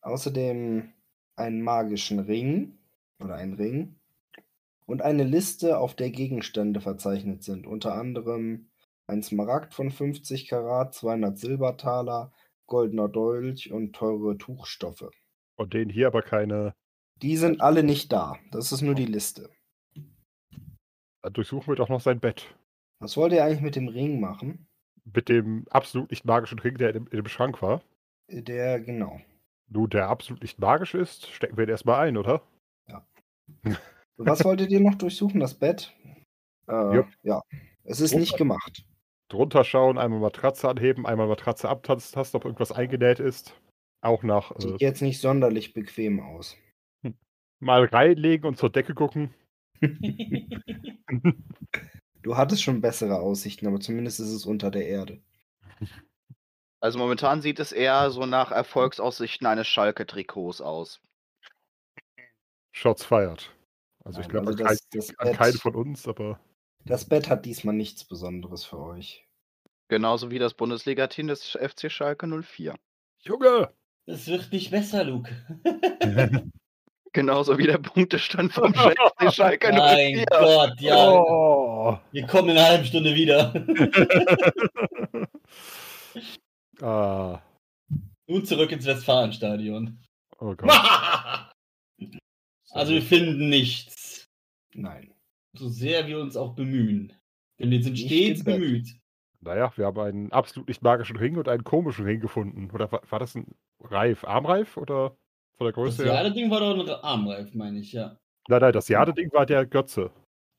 [0.00, 0.94] Außerdem
[1.36, 2.78] einen magischen Ring
[3.18, 3.96] oder ein Ring
[4.86, 7.66] und eine Liste, auf der Gegenstände verzeichnet sind.
[7.66, 8.70] Unter anderem
[9.08, 12.32] ein Smaragd von 50 Karat, 200 Silbertaler,
[12.64, 15.10] goldener Dolch und teure Tuchstoffe.
[15.56, 16.74] Von denen hier aber keine.
[17.22, 18.36] Die sind alle nicht da.
[18.50, 19.50] Das ist nur die Liste.
[21.22, 22.54] Dann durchsuchen wir doch noch sein Bett.
[23.00, 24.66] Was wollt ihr eigentlich mit dem Ring machen?
[25.04, 27.82] Mit dem absolut nicht magischen Ring, der in dem, in dem Schrank war.
[28.28, 29.20] Der, genau.
[29.68, 32.42] Nun, der absolut nicht magisch ist, stecken wir ihn erstmal ein, oder?
[34.16, 35.40] Was wolltet ihr noch durchsuchen?
[35.40, 35.94] Das Bett?
[36.68, 37.08] Äh, Jupp.
[37.22, 37.42] Ja.
[37.84, 38.20] Es ist Drunter.
[38.20, 38.84] nicht gemacht.
[39.28, 43.54] Drunter schauen, einmal Matratze anheben, einmal Matratze abtasten, ob irgendwas eingenäht ist.
[44.06, 46.56] Auch nach äh, Sieht jetzt nicht sonderlich bequem aus.
[47.60, 49.34] mal reinlegen und zur Decke gucken.
[52.22, 55.22] Du hattest schon bessere Aussichten, aber zumindest ist es unter der Erde.
[56.80, 61.00] Also momentan sieht es eher so nach Erfolgsaussichten eines Schalke-Trikots aus.
[62.72, 63.54] Shots feiert.
[64.04, 66.40] Also ich Nein, glaube also an, das- kein, das an Bett- keinen von uns, aber
[66.84, 69.24] Das Bett hat diesmal nichts Besonderes für euch.
[69.88, 72.74] Genauso wie das Bundesliga-Team des FC Schalke 04.
[73.20, 73.72] Junge!
[74.06, 75.30] Es wird nicht besser, Luke.
[77.12, 78.72] Genauso wie der Punktestand vom
[79.32, 79.72] Schalke 04.
[79.72, 81.10] mein Gott, ja.
[81.10, 81.98] Oh.
[82.12, 83.54] Wir kommen in einer halben Stunde wieder.
[86.82, 87.40] ah.
[88.28, 89.98] Nun zurück ins Westfalenstadion.
[90.38, 90.70] Oh Gott.
[92.70, 94.28] also wir finden nichts.
[94.74, 95.14] Nein.
[95.54, 97.12] So sehr wir uns auch bemühen.
[97.58, 98.88] Denn wir sind Nicht stets bemüht.
[99.46, 102.70] Naja, wir haben einen absolut nicht magischen Ring und einen komischen Ring gefunden.
[102.72, 103.46] Oder war, war das ein
[103.80, 104.24] Reif?
[104.24, 104.76] Armreif?
[104.76, 105.16] Oder
[105.56, 106.14] von der Das Größe her?
[106.14, 108.16] Jade-Ding war doch ein Armreif, meine ich, ja.
[108.48, 110.10] Nein, nein, das Jade-Ding war der Götze.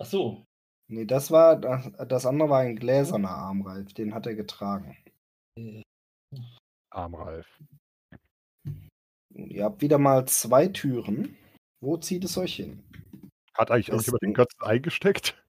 [0.02, 0.46] Ach so.
[0.90, 4.96] Nee, das war, das, das andere war ein gläserner Armreif, den hat er getragen.
[6.90, 7.46] Armreif.
[9.34, 11.36] Ihr habt wieder mal zwei Türen.
[11.84, 12.84] Wo zieht es euch hin?
[13.54, 15.44] Hat eigentlich Das- irgendjemand den Götzen eingesteckt?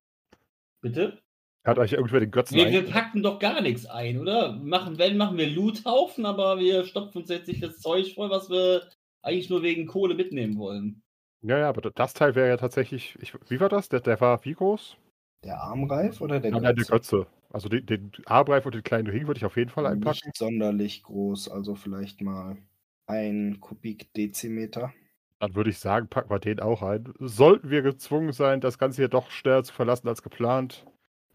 [0.83, 1.21] Bitte?
[1.65, 4.53] Hat eigentlich irgendwer den Götzen Wir, wir packen doch gar nichts ein, oder?
[4.53, 8.49] Machen, wenn, machen wir Loothaufen, aber wir stopfen uns jetzt nicht das Zeug voll, was
[8.49, 8.89] wir
[9.23, 11.03] eigentlich nur wegen Kohle mitnehmen wollen.
[11.43, 13.17] Ja, ja, aber das Teil wäre ja tatsächlich.
[13.21, 13.89] Ich, wie war das?
[13.89, 14.97] Der, der war wie groß?
[15.45, 17.17] Der Armreif oder der Nein, nein, der Götze?
[17.19, 17.27] Götze.
[17.51, 20.21] Also den, den Armreif und den kleinen Ring würde ich auf jeden Fall einpacken.
[20.25, 22.59] Nicht sonderlich groß, also vielleicht mal
[23.07, 24.93] ein Kubikdezimeter.
[25.41, 27.15] Dann würde ich sagen, packen wir den auch ein.
[27.21, 30.85] Sollten wir gezwungen sein, das Ganze hier doch schneller zu verlassen als geplant,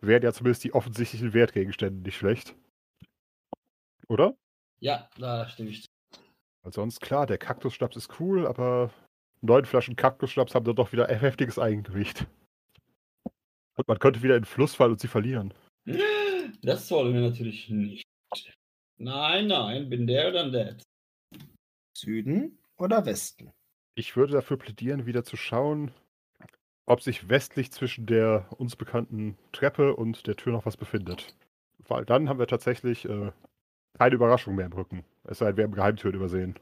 [0.05, 2.55] wären ja zumindest die offensichtlichen Wertgegenstände nicht schlecht.
[4.07, 4.35] Oder?
[4.79, 5.87] Ja, da stimme ich zu.
[6.63, 8.91] Weil sonst, klar, der Kaktusschnaps ist cool, aber
[9.41, 12.25] neun Flaschen Kaktusschnaps haben dann doch wieder ein heftiges Eigengewicht.
[13.75, 15.53] Und man könnte wieder in den Fluss fallen und sie verlieren.
[16.61, 18.03] Das wollen wir natürlich nicht.
[18.97, 20.83] Nein, nein, bin der oder that.
[21.97, 23.51] Süden oder Westen?
[23.95, 25.91] Ich würde dafür plädieren, wieder zu schauen,
[26.85, 31.35] ob sich westlich zwischen der uns bekannten Treppe und der Tür noch was befindet.
[31.79, 33.31] Weil dann haben wir tatsächlich äh,
[33.97, 35.05] keine Überraschung mehr im Rücken.
[35.23, 36.59] Es sei denn, wir haben Geheimtüren übersehen.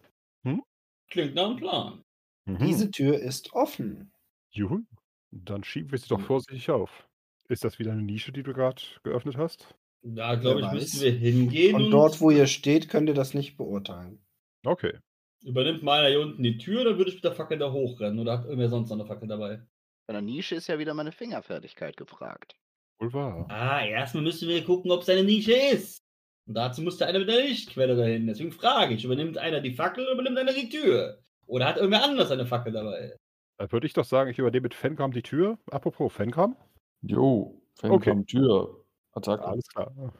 [1.12, 2.04] Klingt nach einem Plan.
[2.46, 2.58] Mhm.
[2.60, 4.12] Diese Tür ist offen.
[4.52, 4.80] Juhu.
[5.32, 7.08] Dann schieben wir sie doch vorsichtig auf.
[7.48, 9.76] Ist das wieder eine Nische, die du gerade geöffnet hast?
[10.04, 13.34] Da glaube ich, müssen wir hingehen und, Und dort, wo ihr steht, könnt ihr das
[13.34, 14.20] nicht beurteilen.
[14.66, 14.98] Okay.
[15.44, 18.20] übernimmt meiner hier unten die Tür, dann würde ich mit der Fackel da hochrennen.
[18.20, 19.62] Oder hat irgendwer sonst noch eine Fackel dabei?
[20.08, 22.56] Bei der Nische ist ja wieder meine Fingerfertigkeit gefragt.
[23.00, 23.46] Wohl wahr.
[23.50, 26.04] Ah, erstmal müssen wir gucken, ob es eine Nische ist.
[26.48, 28.28] Und dazu muss der einer mit der Lichtquelle dahin.
[28.28, 31.20] Deswegen frage ich, übernimmt einer die Fackel oder übernimmt einer die Tür?
[31.46, 33.16] Oder hat irgendwer anders eine Fackel dabei?
[33.58, 35.60] Dann würde ich doch sagen, ich übernehme mit Fengram die Tür.
[35.70, 36.56] Apropos Fengram.
[37.02, 38.84] Jo, Fengram Tür.
[39.14, 39.44] Attacke.
[39.44, 40.14] Alles klar.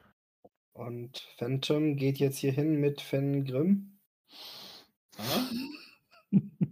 [0.74, 4.00] Und Phantom geht jetzt hier hin mit Fengrim.
[5.18, 5.50] Ah?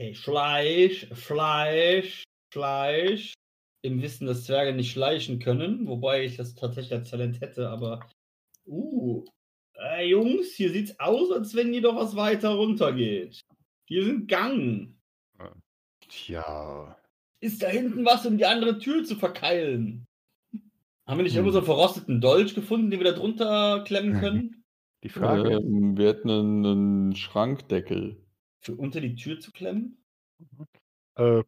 [0.00, 2.24] Ey, Fleisch, Fleisch,
[2.54, 3.34] Fleisch.
[3.82, 8.08] Im Wissen, dass Zwerge nicht schleichen können, wobei ich das tatsächlich als Talent hätte, aber.
[8.66, 9.26] Uh.
[9.74, 13.42] Äh, Jungs, hier sieht's aus, als wenn hier doch was weiter runter geht.
[13.88, 14.96] Hier sind Gang.
[16.08, 16.96] Tja.
[17.40, 20.06] Ist da hinten was, um die andere Tür zu verkeilen?
[21.06, 21.40] Haben wir nicht Hm.
[21.40, 24.64] irgendwo so einen verrosteten Dolch gefunden, den wir da drunter klemmen können?
[25.04, 28.16] Die Frage Ähm, wir hätten einen, einen Schrankdeckel.
[28.60, 29.96] Für unter die Tür zu klemmen?
[31.16, 31.42] äh,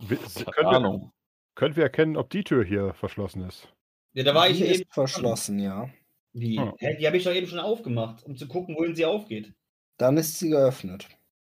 [0.00, 1.12] wi- Keine können, wir, Ahnung.
[1.54, 3.72] können wir erkennen, ob die Tür hier verschlossen ist?
[4.12, 4.90] Ja, da war ich die ja ist eben.
[4.90, 5.88] verschlossen, ja.
[6.32, 6.58] Wie?
[6.58, 6.74] Hm.
[6.78, 9.54] Hä, die habe ich doch eben schon aufgemacht, um zu gucken, wohin sie aufgeht.
[9.96, 11.08] Dann ist sie geöffnet.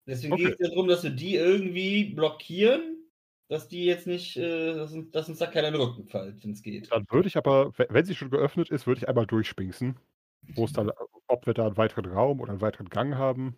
[0.07, 0.45] Deswegen Okay.
[0.45, 3.09] geht es ja darum, dass wir die irgendwie blockieren,
[3.49, 6.43] dass die jetzt nicht, äh, dass, uns, dass uns da keiner in den Rücken fällt,
[6.45, 6.91] wenn es geht.
[6.91, 9.97] Dann würde ich aber, we- wenn sie schon geöffnet ist, würde ich einmal durchspinksen.
[10.55, 10.91] Wo es dann,
[11.27, 13.57] ob wir da einen weiteren Raum oder einen weiteren Gang haben.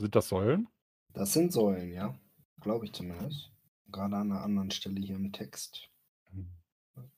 [0.00, 0.04] Hm.
[0.06, 0.68] Sind das Säulen?
[1.12, 2.14] Das sind Säulen, ja.
[2.60, 3.50] Glaube ich zumindest.
[3.92, 5.88] Gerade an einer anderen Stelle hier im Text.
[6.32, 6.48] Bin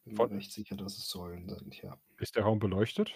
[0.05, 1.97] mir Von- recht sicher, dass es Säulen sind, ja.
[2.19, 3.13] Ist der Raum beleuchtet?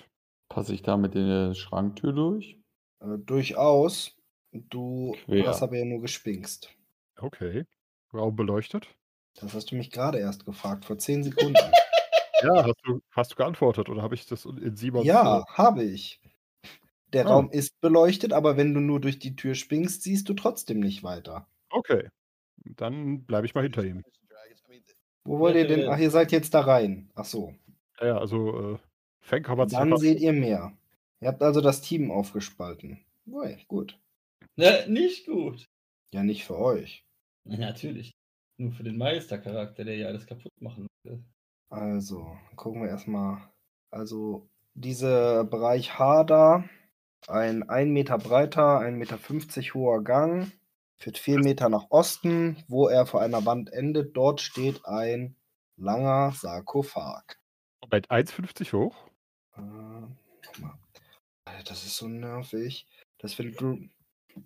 [0.48, 2.58] Passe ich da mit der Schranktür durch?
[3.00, 4.16] Äh, durchaus.
[4.52, 5.46] Du Quer.
[5.48, 6.70] hast aber ja nur gespinkst.
[7.18, 7.66] Okay.
[8.12, 8.88] Raum beleuchtet?
[9.34, 11.58] Das hast du mich gerade erst gefragt, vor zehn Sekunden.
[12.42, 15.06] Ja, hast du, hast du geantwortet oder habe ich das in Simons.
[15.06, 16.20] ja, habe ich.
[17.16, 17.30] Der Ah.
[17.30, 21.02] Raum ist beleuchtet, aber wenn du nur durch die Tür springst, siehst du trotzdem nicht
[21.02, 21.48] weiter.
[21.70, 22.08] Okay.
[22.76, 24.02] Dann bleibe ich mal hinter ihm.
[25.24, 25.88] Wo wollt ihr denn?
[25.88, 27.10] Ach, ihr seid jetzt da rein.
[27.14, 27.54] Ach so.
[28.02, 28.78] Ja, also
[29.30, 30.76] äh, kann man Dann seht ihr mehr.
[31.22, 33.00] Ihr habt also das Team aufgespalten.
[33.26, 33.98] Ui, gut.
[34.56, 35.64] Ne, nicht gut.
[36.12, 37.02] Ja, nicht für euch.
[37.44, 38.12] Na, natürlich.
[38.58, 41.24] Nur für den Meistercharakter, der ja alles kaputt machen will.
[41.70, 43.38] Also, gucken wir erstmal.
[43.90, 46.64] Also, dieser Bereich H da,
[47.28, 50.52] ein 1 Meter breiter, 1,50 Meter hoher Gang,
[50.98, 54.16] führt 4 Meter nach Osten, wo er vor einer Wand endet.
[54.16, 55.36] Dort steht ein
[55.76, 57.38] langer Sarkophag.
[57.82, 58.96] Moment, 1,50 hoch?
[59.56, 59.60] Äh,
[60.44, 60.78] guck mal.
[61.44, 62.86] Alter, Das ist so nervig,
[63.18, 63.88] dass wenn du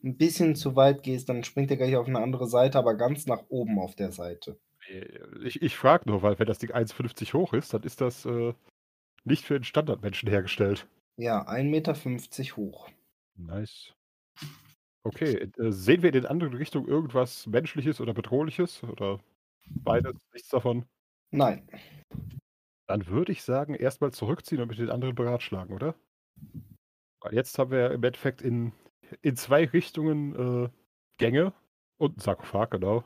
[0.04, 3.26] ein bisschen zu weit gehst, dann springt er gleich auf eine andere Seite, aber ganz
[3.26, 4.58] nach oben auf der Seite.
[4.88, 5.06] Äh,
[5.44, 8.54] Ich, ich frage nur, weil wenn das Ding 1,50 hoch ist, dann ist das äh,
[9.24, 10.86] nicht für den Standardmenschen hergestellt.
[11.16, 12.90] Ja, 1,50 Meter hoch.
[13.36, 13.92] Nice.
[15.02, 18.82] Okay, äh, sehen wir in den anderen Richtungen irgendwas Menschliches oder Bedrohliches?
[18.84, 19.20] Oder
[19.84, 20.14] beides?
[20.32, 20.86] Nichts davon?
[21.32, 21.66] Nein,
[22.86, 25.94] Dann würde ich sagen, erstmal zurückziehen und mit den anderen beratschlagen, oder?
[27.20, 28.72] Weil jetzt haben wir im Endeffekt in,
[29.22, 30.70] in zwei Richtungen äh,
[31.18, 31.52] Gänge
[31.98, 33.04] und einen Sarkophag, genau.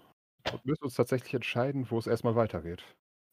[0.53, 2.85] Und müssen uns tatsächlich entscheiden, wo es erstmal weitergeht.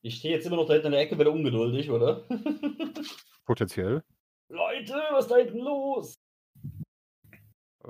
[0.03, 2.27] Ich stehe jetzt immer noch da hinten in der Ecke, werde ungeduldig, oder?
[3.45, 4.03] Potenziell.
[4.51, 6.19] Leute, was ist da hinten los?
[7.83, 7.89] Äh,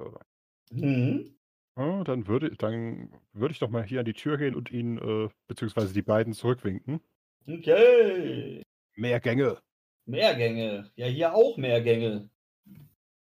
[0.74, 1.36] Hm?
[1.76, 4.98] ja, dann würde, dann würde ich doch mal hier an die Tür gehen und ihn,
[4.98, 7.02] äh, beziehungsweise die beiden zurückwinken.
[7.46, 8.62] Okay.
[8.96, 9.58] Mehr Gänge.
[10.06, 10.92] Mehr Gänge.
[10.96, 12.30] Ja, hier auch mehr Gänge.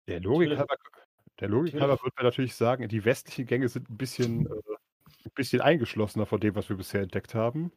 [0.08, 0.76] Der Logik halber,
[1.40, 4.76] der Logik halber würde man natürlich sagen, die westlichen Gänge sind ein bisschen, äh,
[5.26, 7.72] ein bisschen eingeschlossener von dem, was wir bisher entdeckt haben.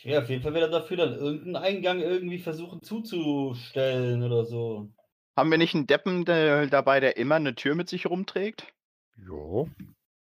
[0.00, 4.88] Okay, auf jeden Fall wäre dafür dann irgendeinen Eingang irgendwie versuchen zuzustellen oder so.
[5.36, 8.72] Haben wir nicht einen Deppen der, dabei, der immer eine Tür mit sich rumträgt?
[9.16, 9.68] Jo.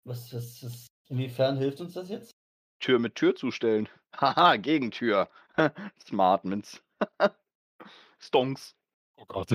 [0.05, 2.31] Was, was, was, inwiefern hilft uns das jetzt?
[2.81, 3.89] Tür mit Tür zustellen.
[4.17, 5.29] Haha, Gegentür.
[6.07, 6.83] Smartments.
[8.19, 8.75] Stonks.
[9.17, 9.53] Oh Gott.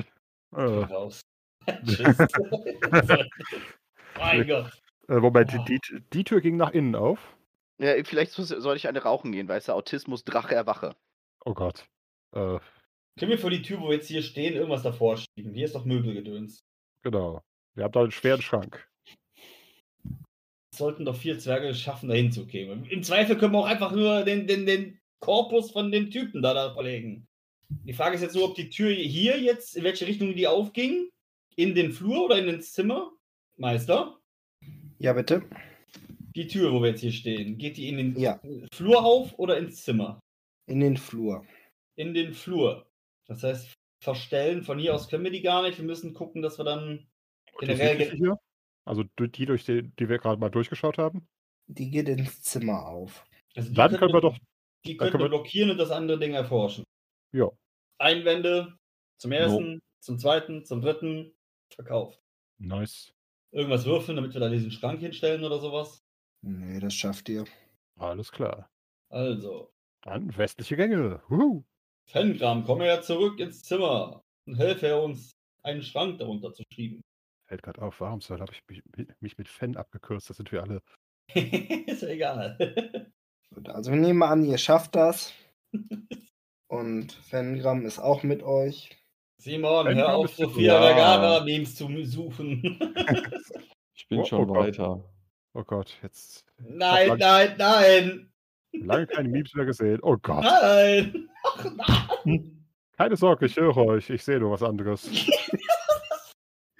[0.54, 1.20] Äh, Raus.
[1.84, 2.18] Tschüss.
[4.18, 4.70] mein Gott.
[5.08, 5.64] äh, Moment, Oh.
[5.64, 5.80] die,
[6.12, 7.36] die Tür ging nach innen auf.
[7.82, 10.94] Ja, vielleicht so- soll ich eine rauchen gehen, weißt du, Autismus, Drache, erwache.
[11.44, 11.84] Oh Gott.
[12.34, 12.58] Äh,
[13.18, 15.52] Können wir vor die Tür, wo wir jetzt hier stehen, irgendwas davor schieben?
[15.54, 16.64] Hier ist doch Möbelgedöns.
[17.02, 17.42] genau.
[17.74, 18.86] Wir haben da einen schweren Schrank.
[20.74, 22.84] Sollten doch vier Zwerge schaffen, da hinzukommen.
[22.86, 26.54] Im Zweifel können wir auch einfach nur den, den, den Korpus von dem Typen da,
[26.54, 27.26] da verlegen.
[27.68, 31.10] Die Frage ist jetzt nur, ob die Tür hier jetzt, in welche Richtung die aufging?
[31.56, 33.12] In den Flur oder in ins Zimmer?
[33.56, 34.18] Meister?
[34.98, 35.42] Ja, bitte.
[36.34, 38.40] Die Tür, wo wir jetzt hier stehen, geht die in den Ja.
[38.72, 40.20] Flur auf oder ins Zimmer?
[40.66, 41.44] In den Flur.
[41.96, 42.86] In den Flur.
[43.26, 43.72] Das heißt,
[44.02, 45.78] verstellen, von hier aus können wir die gar nicht.
[45.78, 47.06] Wir müssen gucken, dass wir dann
[47.60, 47.92] die generell.
[47.98, 48.38] südliche hier?
[48.84, 51.28] Also die, durch die, die wir gerade mal durchgeschaut haben?
[51.68, 53.24] Die geht ins Zimmer auf.
[53.54, 54.36] Also die Dann können wir doch.
[54.84, 56.84] Die können wir- blockieren und das andere Ding erforschen.
[57.32, 57.48] Ja.
[57.98, 58.76] Einwände
[59.20, 61.32] zum ersten, zum zweiten, zum dritten,
[61.72, 62.20] verkauft.
[62.58, 63.12] Nice.
[63.52, 66.00] Irgendwas würfeln, damit wir da diesen Schrank hinstellen oder sowas.
[66.42, 67.44] Nee, das schafft ihr.
[67.98, 68.68] Alles klar.
[69.10, 69.70] Also,
[70.02, 71.22] Dann westliche Gänge.
[71.28, 71.62] Wuhu.
[72.06, 75.30] Fengram, komm her zurück ins Zimmer und helfe uns,
[75.62, 77.00] einen Schrank darunter zu schieben.
[77.46, 78.82] Fällt gerade auf, warum soll habe ich mich,
[79.20, 80.28] mich mit Fan abgekürzt?
[80.30, 80.82] Das sind wir alle.
[81.34, 82.58] ist ja egal.
[83.66, 85.32] Also wir nehmen mal an, ihr schafft das.
[86.68, 88.90] Und Fengram ist auch mit euch.
[89.38, 90.80] Simon, Ein hör auf, Sophia ja.
[90.80, 92.78] Vergara-Memes zu suchen.
[93.94, 95.04] Ich bin Oh, schon oh weiter.
[95.54, 98.32] Oh Gott, jetzt nein, nein, nein,
[98.72, 99.98] lange keine Memes mehr gesehen.
[100.02, 100.44] Oh Gott.
[100.44, 101.28] nein.
[101.44, 101.64] Ach
[102.24, 102.66] nein.
[102.96, 104.08] Keine Sorge, ich höre euch.
[104.10, 105.08] Ich sehe nur was anderes.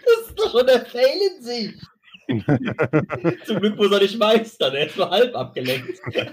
[0.05, 1.81] Das ist doch schon der Fail in sich.
[3.47, 6.01] Zum Glück muss er nicht meistern, er ist nur halb abgelenkt.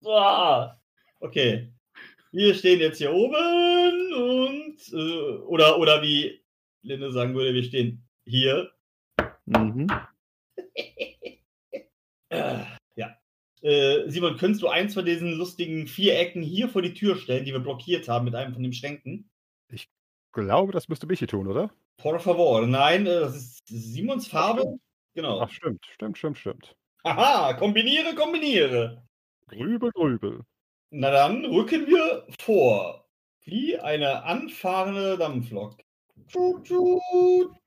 [0.00, 0.80] Boah.
[1.20, 1.72] okay.
[2.32, 6.40] Wir stehen jetzt hier oben und äh, oder, oder wie
[6.82, 8.70] Linde sagen würde, wir stehen hier.
[9.50, 9.86] Mhm.
[12.32, 12.64] Äh,
[12.94, 13.16] ja.
[13.60, 17.52] Äh, Simon, könntest du eins von diesen lustigen Vierecken hier vor die Tür stellen, die
[17.52, 19.28] wir blockiert haben mit einem von den Schränken?
[19.68, 19.88] Ich
[20.32, 21.74] glaube, das müsste Michi tun, oder?
[21.96, 22.64] Por favor.
[22.68, 24.78] Nein, äh, das ist Simons Farbe.
[25.14, 25.40] Genau.
[25.40, 26.76] Ach, stimmt, stimmt, stimmt, stimmt.
[27.02, 29.02] Aha, kombiniere, kombiniere.
[29.48, 30.44] Grübel, grübel.
[30.90, 33.08] Na dann rücken wir vor.
[33.44, 35.78] Wie eine anfahrende Dampflok.
[36.32, 37.58] Duft, duft,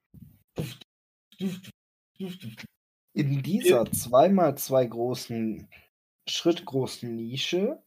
[0.55, 0.83] duft,
[1.39, 1.72] duft.
[3.13, 5.67] In dieser 2x2 großen,
[6.27, 7.81] schrittgroßen Nische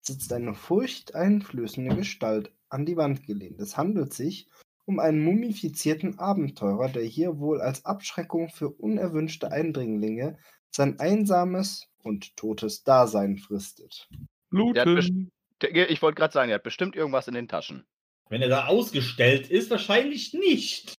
[0.00, 3.60] sitzt eine furchteinflößende Gestalt an die Wand gelehnt.
[3.60, 4.48] Es handelt sich
[4.84, 10.38] um einen mumifizierten Abenteurer, der hier wohl als Abschreckung für unerwünschte Eindringlinge
[10.70, 14.08] sein einsames und totes Dasein fristet.
[14.50, 15.30] Looten.
[15.62, 17.86] Der- Ich wollte gerade sagen, er hat bestimmt irgendwas in den Taschen.
[18.28, 20.95] Wenn er da ausgestellt ist, wahrscheinlich nicht.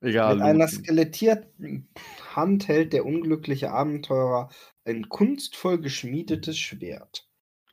[0.00, 0.36] Egal.
[0.36, 1.88] Mit einer skelettierten
[2.34, 4.48] Hand hält der unglückliche Abenteurer
[4.84, 7.28] ein kunstvoll geschmiedetes Schwert.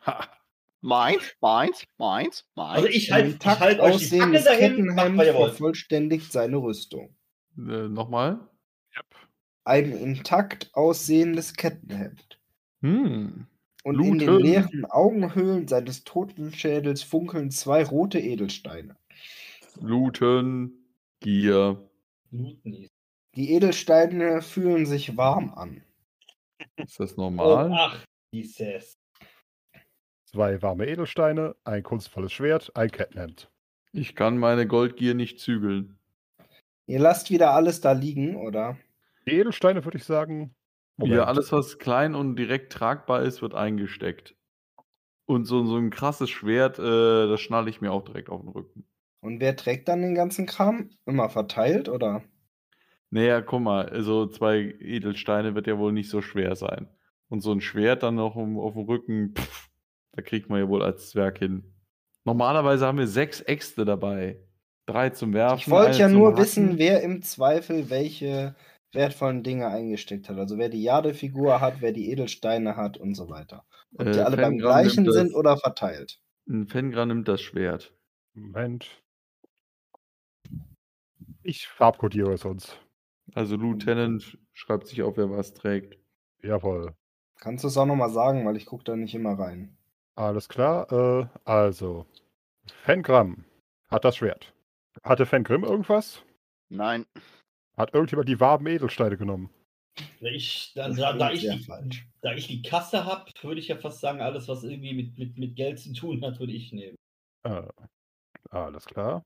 [0.06, 0.28] Ha.
[0.82, 2.76] Meins, meins, meins, meins.
[2.78, 5.50] Also ich Ein halte halt euch die dahin, wollt.
[5.52, 7.16] vervollständigt seine Rüstung.
[7.58, 8.48] Äh, Nochmal.
[8.96, 9.06] Yep.
[9.64, 12.40] Ein intakt aussehendes Kettenhemd.
[12.82, 13.48] Hm.
[13.84, 18.98] Und in den leeren Augenhöhlen seines Totenschädels funkeln zwei rote Edelsteine.
[19.80, 20.94] Looten.
[21.22, 21.87] Gier.
[22.32, 22.92] Looten ist.
[23.36, 25.84] Die Edelsteine fühlen sich warm an.
[26.78, 27.72] Ist das Oh, normal?
[27.74, 28.98] ach, dieses.
[30.26, 33.50] Zwei warme Edelsteine, ein kunstvolles Schwert, ein Kettenhemd.
[33.94, 35.98] Ich kann meine Goldgier nicht zügeln.
[36.88, 38.78] Ihr lasst wieder alles da liegen, oder?
[39.28, 40.54] Die Edelsteine würde ich sagen.
[41.00, 44.36] Ja, alles, was klein und direkt tragbar ist, wird eingesteckt.
[45.26, 48.50] Und so, so ein krasses Schwert, äh, das schnalle ich mir auch direkt auf den
[48.50, 48.88] Rücken.
[49.22, 50.90] Und wer trägt dann den ganzen Kram?
[51.06, 52.24] Immer verteilt, oder?
[53.10, 56.88] Naja, guck mal, also zwei Edelsteine wird ja wohl nicht so schwer sein.
[57.30, 59.70] Und so ein Schwert dann noch um, auf dem Rücken, pff,
[60.14, 61.74] da kriegt man ja wohl als Zwerg hin.
[62.26, 64.40] Normalerweise haben wir sechs Äxte dabei.
[64.86, 65.60] Drei zum Werfen.
[65.60, 66.42] Ich wollte ja nur Hacken.
[66.42, 68.56] wissen, wer im Zweifel welche
[68.94, 70.38] wertvollen Dinge eingesteckt hat.
[70.38, 73.66] Also wer die Jadefigur hat, wer die Edelsteine hat und so weiter.
[73.98, 76.20] Ob die Äh, alle beim Fengram gleichen sind das- oder verteilt.
[76.50, 77.94] Ein Fengra nimmt das Schwert.
[78.34, 78.90] Moment.
[81.48, 82.78] Ich farbkodiere es sonst.
[83.34, 85.98] Also Lieutenant schreibt sich auf, wer was trägt.
[86.44, 86.94] Jawohl.
[87.40, 89.78] Kannst du es auch nochmal sagen, weil ich gucke da nicht immer rein.
[90.16, 90.92] Alles klar.
[90.92, 92.06] Äh, also.
[92.84, 93.46] Fengram
[93.88, 94.54] hat das Schwert.
[95.04, 96.22] Hatte Fengrim irgendwas?
[96.68, 97.06] Nein.
[97.78, 99.50] Hat irgendjemand die warmen Edelsteine genommen?
[100.20, 101.66] Ja, Ich, da, da, da, ich die,
[102.20, 105.38] da ich die Kasse habe, würde ich ja fast sagen, alles, was irgendwie mit, mit,
[105.38, 106.98] mit Geld zu tun hat, würde ich nehmen.
[107.44, 107.70] Äh,
[108.50, 109.24] alles klar.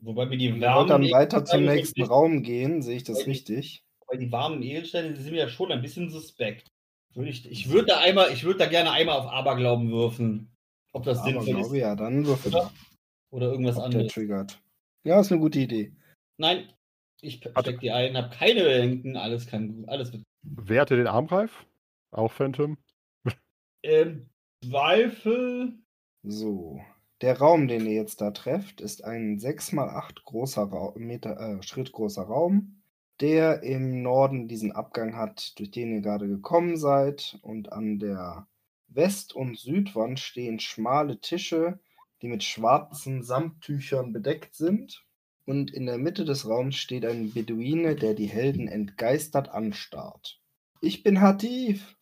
[0.00, 3.26] Wobei mir die Ihr wollt warmen dann weiter zum nächsten Raum gehen, sehe ich das
[3.26, 3.84] richtig?
[4.06, 6.68] Weil die warmen Edelsteine die sind mir ja schon ein bisschen suspekt.
[7.14, 10.50] Würde ich ich würde da einmal, ich würde da gerne einmal auf Aberglauben würfen.
[10.92, 12.72] Ob das Aber sinnvoll ist ja, dann würfel Oder?
[13.30, 14.12] oder irgendwas ob der anderes.
[14.12, 14.62] triggert.
[15.04, 15.92] Ja, ist eine gute Idee.
[16.38, 16.72] Nein,
[17.20, 20.22] ich steck die ein, habe keine Bedenken, alles kann alles wird.
[20.42, 21.66] Wer hatte den Armreif?
[22.10, 22.78] Auch Phantom?
[23.82, 24.28] Ähm,
[24.64, 25.78] Zweifel.
[26.22, 26.80] So.
[27.20, 32.22] Der Raum, den ihr jetzt da trefft, ist ein 6x8 großer Meter, äh, Schritt großer
[32.22, 32.82] Raum,
[33.20, 37.38] der im Norden diesen Abgang hat, durch den ihr gerade gekommen seid.
[37.42, 38.48] Und an der
[38.88, 41.78] West- und Südwand stehen schmale Tische,
[42.22, 45.04] die mit schwarzen Samttüchern bedeckt sind.
[45.44, 50.40] Und in der Mitte des Raums steht ein Beduine, der die Helden entgeistert anstarrt.
[50.80, 51.96] Ich bin Hatif,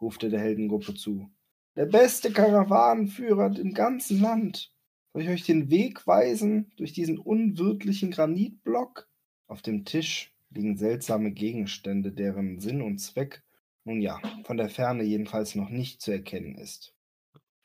[0.00, 1.28] ruft er der Heldengruppe zu.
[1.76, 4.72] Der beste Karawanenführer im ganzen Land.
[5.12, 9.08] Soll ich euch den Weg weisen durch diesen unwirtlichen Granitblock?
[9.48, 13.42] Auf dem Tisch liegen seltsame Gegenstände, deren Sinn und Zweck,
[13.84, 16.94] nun ja, von der Ferne jedenfalls noch nicht zu erkennen ist.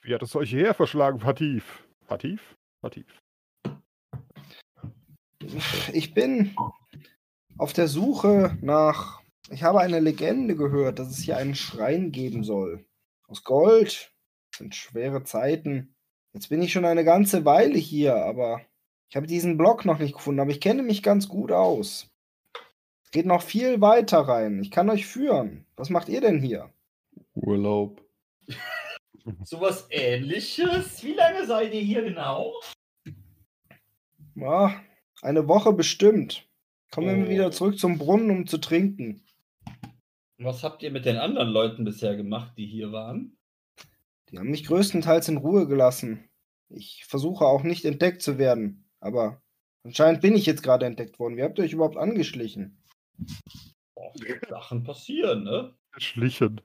[0.02, 1.88] Wie hat es euch hierher verschlagen, Fatif?
[2.02, 2.58] Fatif?
[2.82, 3.22] Fatif.
[5.94, 6.56] Ich bin
[7.58, 9.22] auf der Suche nach.
[9.52, 12.86] Ich habe eine Legende gehört, dass es hier einen Schrein geben soll.
[13.30, 14.12] Aus Gold.
[14.52, 15.96] Das sind schwere Zeiten.
[16.34, 18.62] Jetzt bin ich schon eine ganze Weile hier, aber
[19.10, 22.10] ich habe diesen Block noch nicht gefunden, aber ich kenne mich ganz gut aus.
[23.04, 24.62] Es geht noch viel weiter rein.
[24.62, 25.66] Ich kann euch führen.
[25.76, 26.72] Was macht ihr denn hier?
[27.34, 28.04] Urlaub.
[29.44, 31.04] Sowas ähnliches.
[31.04, 32.54] Wie lange seid ihr hier genau?
[34.36, 34.82] Ja,
[35.22, 36.48] eine Woche bestimmt.
[36.92, 37.30] Kommen wir Oh.
[37.30, 39.24] wieder zurück zum Brunnen, um zu trinken.
[40.42, 43.38] Was habt ihr mit den anderen Leuten bisher gemacht, die hier waren?
[44.30, 46.30] Die haben mich größtenteils in Ruhe gelassen.
[46.70, 49.42] Ich versuche auch nicht entdeckt zu werden, aber
[49.84, 51.36] anscheinend bin ich jetzt gerade entdeckt worden.
[51.36, 52.82] Wie habt ihr euch überhaupt angeschlichen?
[53.96, 54.14] Boah,
[54.50, 55.76] Sachen passieren, ne?
[55.98, 56.62] Schlichen.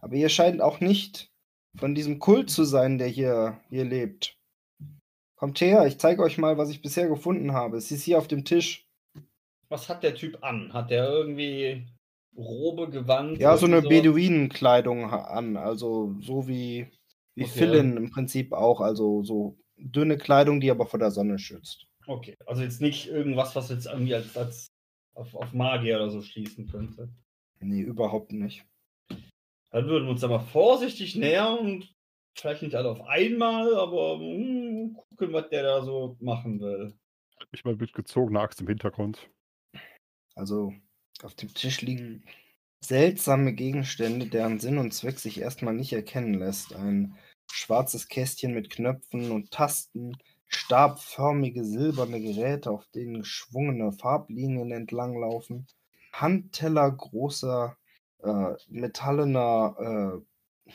[0.00, 1.30] Aber ihr scheint auch nicht
[1.76, 4.36] von diesem Kult zu sein, der hier, hier lebt.
[5.36, 7.76] Kommt her, ich zeige euch mal, was ich bisher gefunden habe.
[7.76, 8.85] Es ist hier auf dem Tisch.
[9.68, 10.72] Was hat der Typ an?
[10.72, 11.86] Hat der irgendwie
[12.36, 13.38] Robe, Gewand?
[13.38, 13.88] Ja, so eine sowas?
[13.88, 16.88] Beduinenkleidung an, also so wie,
[17.34, 17.52] wie Okay.
[17.52, 21.86] Philin im Prinzip auch, also so dünne Kleidung, die aber vor der Sonne schützt.
[22.06, 24.68] Okay, also jetzt nicht irgendwas, was jetzt irgendwie als, als
[25.14, 27.08] auf, auf Magier oder so schließen könnte.
[27.60, 28.64] Nee, überhaupt nicht.
[29.70, 31.92] Dann würden wir uns aber vorsichtig nähern und
[32.38, 36.94] vielleicht nicht alle auf einmal, aber hm, gucken, was der da so machen will.
[37.38, 39.28] Halt mich mal mit gezogener Axt im Hintergrund.
[40.36, 40.72] Also
[41.22, 42.24] auf dem Tisch liegen
[42.80, 46.74] seltsame Gegenstände, deren Sinn und Zweck sich erstmal nicht erkennen lässt.
[46.74, 47.16] Ein
[47.50, 55.66] schwarzes Kästchen mit Knöpfen und Tasten, stabförmige silberne Geräte, auf denen geschwungene Farblinien entlanglaufen,
[56.12, 57.76] Handteller großer
[58.22, 60.22] äh, metallener
[60.68, 60.74] äh,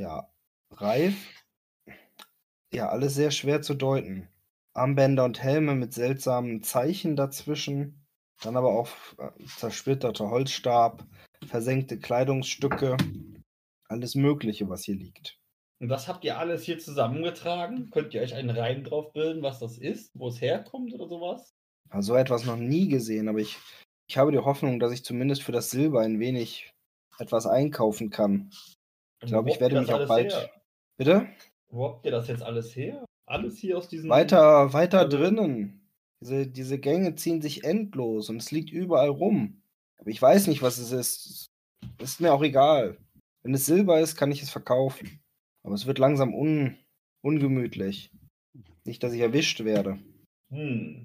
[0.00, 0.28] ja,
[0.70, 1.44] Reif.
[2.72, 4.28] Ja, alles sehr schwer zu deuten.
[4.74, 8.01] Armbänder und Helme mit seltsamen Zeichen dazwischen.
[8.42, 8.88] Dann aber auch
[9.18, 11.04] äh, zersplitterter Holzstab,
[11.46, 12.96] versenkte Kleidungsstücke,
[13.88, 15.38] alles Mögliche, was hier liegt.
[15.80, 17.90] Und das habt ihr alles hier zusammengetragen?
[17.90, 21.54] Könnt ihr euch einen Reim drauf bilden, was das ist, wo es herkommt oder sowas?
[21.90, 23.58] Also so etwas noch nie gesehen, aber ich,
[24.08, 26.70] ich habe die Hoffnung, dass ich zumindest für das Silber ein wenig
[27.18, 28.50] etwas einkaufen kann.
[29.22, 30.32] Ich glaube, ich werde mich auch bald.
[30.32, 30.50] her?
[30.96, 31.28] Bitte?
[31.68, 33.04] Wo habt ihr das jetzt alles her?
[33.26, 34.08] Alles hier aus diesem.
[34.10, 35.81] Weiter, weiter Also- drinnen.
[36.22, 39.60] Diese, diese Gänge ziehen sich endlos und es liegt überall rum.
[39.98, 41.46] Aber ich weiß nicht, was es ist.
[41.98, 42.96] Ist mir auch egal.
[43.42, 45.20] Wenn es Silber ist, kann ich es verkaufen.
[45.64, 46.76] Aber es wird langsam un,
[47.24, 48.12] ungemütlich.
[48.84, 49.98] Nicht, dass ich erwischt werde.
[50.52, 51.02] Hm.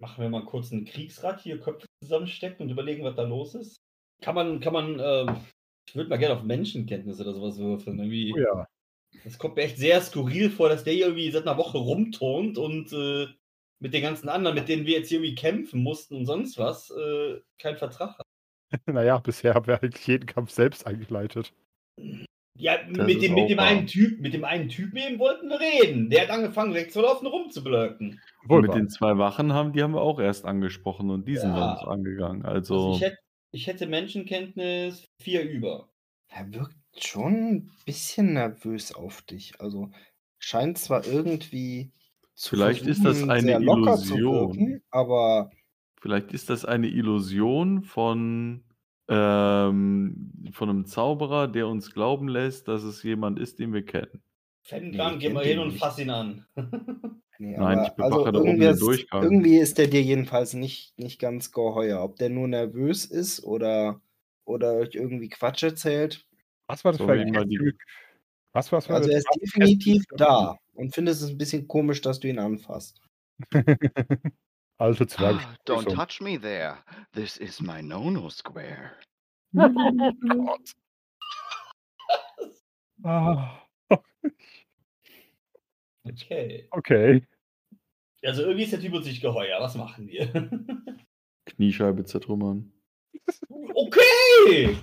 [0.00, 3.76] Machen wir mal kurz einen Kriegsrat hier, Köpfe zusammenstecken und überlegen, was da los ist.
[4.22, 5.36] Kann man, kann man, ähm,
[5.88, 7.98] ich würde mal gerne auf Menschenkenntnis oder sowas würfeln.
[7.98, 8.32] Irgendwie.
[8.34, 8.66] Oh ja.
[9.24, 12.56] Das kommt mir echt sehr skurril vor, dass der hier irgendwie seit einer Woche rumturnt
[12.56, 13.26] und äh,
[13.80, 16.90] mit den ganzen anderen, mit denen wir jetzt hier irgendwie kämpfen mussten und sonst was,
[16.90, 18.26] äh, keinen Vertrag hat.
[18.86, 21.52] Naja, bisher haben wir eigentlich jeden Kampf selbst eingeleitet.
[22.56, 23.66] Ja, Das mit dem, mit dem wahr.
[23.66, 26.10] einen Typ, mit dem einen Typen eben wollten wir reden.
[26.10, 28.20] Der hat angefangen, wegzulaufen, rumzublöcken.
[28.44, 31.54] Wohl mit den zwei Wachen haben, die haben wir auch erst angesprochen und die sind
[31.54, 31.72] Ja.
[31.72, 32.44] uns angegangen.
[32.44, 33.18] Also Also, ich, hätte,
[33.52, 35.88] ich hätte Menschenkenntnis 4 über.
[36.28, 39.60] Er wirkt schon ein bisschen nervös auf dich.
[39.60, 39.90] Also
[40.38, 41.99] scheint zwar irgendwie zu
[42.48, 44.48] Vielleicht ist das eine sehr locker zu Illusion.
[44.56, 45.50] wirken, aber
[46.00, 48.64] vielleicht ist das eine Illusion von,
[49.08, 54.22] ähm, von einem Zauberer, der uns glauben lässt, dass es jemand ist, den wir kennen.
[54.62, 55.80] Fengram, Nee, geh mal hin ihn und nicht.
[55.80, 56.46] fass ihn an.
[57.42, 59.22] Nee, Nein, aber ich bewache also da oben irgendwie den ist, Durchgang.
[59.22, 62.02] irgendwie ist der dir jedenfalls nicht, nicht ganz geheuer.
[62.04, 64.02] Ob der nur nervös ist oder,
[64.44, 66.26] oder euch irgendwie Quatsch erzählt.
[66.66, 67.78] Was war das So für ein die- Kästchen?
[68.52, 72.00] Was war das für Also er ist definitiv da und findest es ein bisschen komisch,
[72.00, 73.02] dass du ihn anfasst.
[74.78, 75.40] Alte Zwerge.
[75.42, 76.78] Ah, don't touch me there.
[77.12, 78.96] This is my no-no square.
[79.54, 80.72] Gott.
[83.02, 83.62] Ah,
[86.06, 86.68] Okay.
[86.70, 87.26] okay.
[88.22, 89.58] Also irgendwie ist der Typ uns nicht geheuer.
[89.58, 90.28] Was machen wir?
[91.46, 92.70] Kniescheibe zertrümmern.
[93.74, 94.76] okay!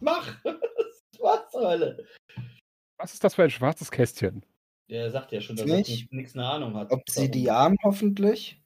[0.00, 0.44] Mach!
[0.44, 2.06] Was zur Hölle?
[2.98, 4.44] Was ist das für ein schwarzes Kästchen?
[4.90, 5.76] Der sagt ja schon, dass er
[6.10, 6.90] nichts eine Ahnung hat.
[6.90, 8.60] Obsidian hoffentlich.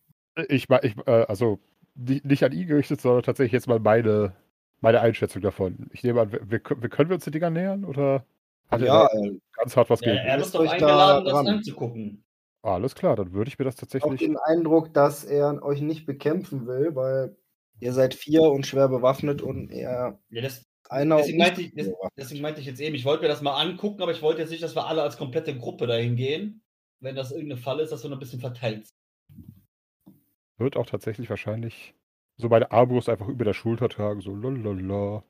[0.48, 1.60] Ich, ich äh, also
[1.94, 4.34] nicht, an ihn gerichtet, sondern tatsächlich jetzt mal meine,
[4.80, 5.88] meine Einschätzung davon.
[5.92, 8.24] Ich nehme an, wir, wir, können- wir können wir uns den Dinger nähern oder
[8.70, 10.18] hat Ja, er äh, ganz hart was Ja, gegen?
[10.26, 11.46] er Müsst doch euch da eingeladen, das ran.
[11.48, 12.24] anzugucken.
[12.62, 14.18] Alles klar, dann würde ich mir das tatsächlich.
[14.20, 17.36] den Eindruck, dass er euch nicht bekämpfen will, weil
[17.80, 21.72] ihr seid vier und schwer bewaffnet und er Ja, das, einer deswegen, meinte ich,
[22.16, 24.50] deswegen meinte ich jetzt eben, ich wollte mir das mal angucken, aber ich wollte jetzt
[24.50, 26.62] nicht, dass wir alle als komplette Gruppe dahin gehen.
[27.00, 30.16] Wenn das irgendeine Falle ist, dass wir noch ein bisschen verteilt sind.
[30.58, 31.94] wird auch tatsächlich wahrscheinlich
[32.36, 35.24] so meine Armbrust einfach über der Schulter tragen, so lalala.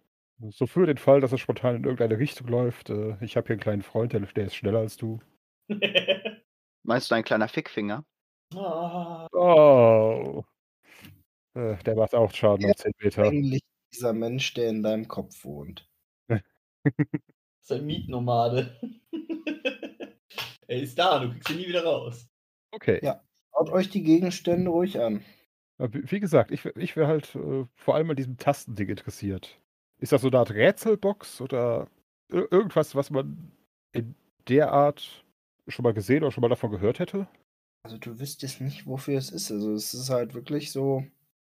[0.50, 2.90] So für den Fall, dass es spontan in irgendeine Richtung läuft.
[2.90, 5.18] Äh, ich habe hier einen kleinen Freund, der, ist schneller als du.
[6.84, 8.04] Meinst du ein kleiner Fickfinger?
[8.54, 10.44] Ah, Oh.
[11.54, 13.22] Äh, der macht auch Schaden auf 10 Meter.
[13.24, 13.62] Eigentlich
[13.92, 15.88] dieser Mensch, der in deinem Kopf wohnt.
[17.62, 18.78] ist ein Mietnomade.
[20.66, 22.28] er ist da, du kriegst ihn nie wieder raus.
[22.70, 23.00] Okay.
[23.02, 23.22] Ja.
[23.52, 25.24] Schaut euch die Gegenstände ruhig an.
[25.78, 29.60] Wie gesagt, ich, ich wäre halt äh, vor allem an diesem Tastending interessiert.
[29.98, 31.88] Ist das so eine Art Rätselbox oder
[32.30, 33.52] ir irgendwas, was man
[33.92, 34.14] in
[34.48, 35.24] der Art
[35.68, 37.28] schon mal gesehen oder schon mal davon gehört hätte?
[37.84, 39.50] Also du wüsstest nicht, wofür es ist.
[39.50, 41.04] Also es ist halt wirklich so,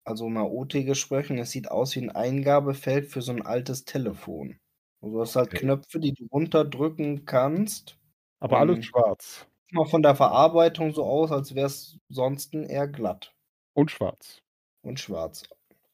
[0.04, 4.58] also mal OT gesprochen, es sieht aus wie ein Eingabefeld für so ein altes Telefon.
[5.00, 5.60] Also du hast halt Okay.
[5.60, 7.98] Knöpfe, die du runterdrücken kannst.
[8.40, 9.46] Aber alles schwarz.
[9.68, 13.34] Sieht mal von der Verarbeitung so aus, als wäre es sonst eher glatt
[13.72, 14.42] Und schwarz.
[14.82, 15.44] und schwarz.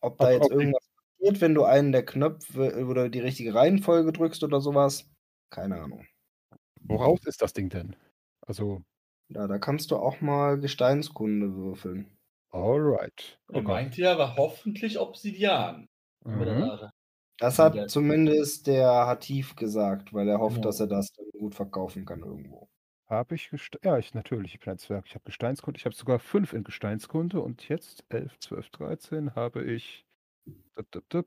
[0.01, 0.87] Ob da Ob- jetzt ob irgendwas
[1.19, 5.11] passiert, wenn du einen der Knöpfe oder die richtige Reihenfolge drückst oder sowas,
[5.51, 6.07] keine Ahnung.
[6.81, 7.97] Woraus ist das Ding denn?
[8.47, 8.85] Also,
[9.29, 12.14] Ja, da kannst du auch mal Gesteinskunde würfeln.
[12.55, 13.39] Alright.
[13.53, 15.87] Er meinte ja, aber hoffentlich Obsidian.
[16.25, 16.91] Mhm.
[17.39, 20.69] Das hat zumindest der Hatif gesagt, weil er hofft, Genau.
[20.69, 22.69] dass er das dann gut verkaufen kann irgendwo.
[23.07, 25.05] Habe ich Geste Ja, ich natürlich, ich bin ein Zwerg.
[25.07, 25.77] Ich habe Gesteinskunde.
[25.79, 30.07] Ich habe sogar 5 in Gesteinskunde und jetzt 11, 12, 13 habe ich.
[30.79, 31.27] Dip, dip, dip.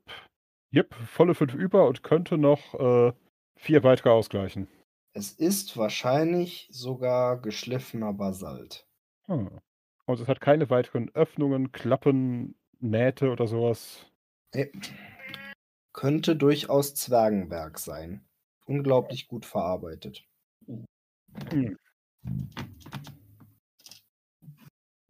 [0.70, 3.12] Jep, volle 5 über und könnte noch äh,
[3.58, 4.68] 4 weitere ausgleichen.
[5.14, 8.86] Es ist wahrscheinlich sogar geschliffener Basalt.
[9.26, 9.60] Hm.
[10.08, 14.06] Und es hat keine weiteren Öffnungen, Klappen, Nähte oder sowas.
[14.52, 14.68] Äh,
[15.92, 18.24] Könnte durchaus Zwergenberg sein.
[18.64, 20.26] Unglaublich gut verarbeitet.
[20.66, 21.76] Hm.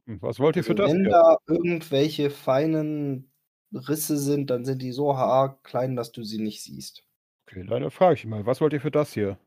[0.06, 1.10] Hm, Was wollt ihr für Also das wenn hier?
[1.10, 3.30] da irgendwelche feinen
[3.72, 7.04] Risse sind, dann sind die so haarklein, dass du sie nicht siehst.
[7.46, 9.38] Okay, dann frage ich mal, was wollt ihr für das hier?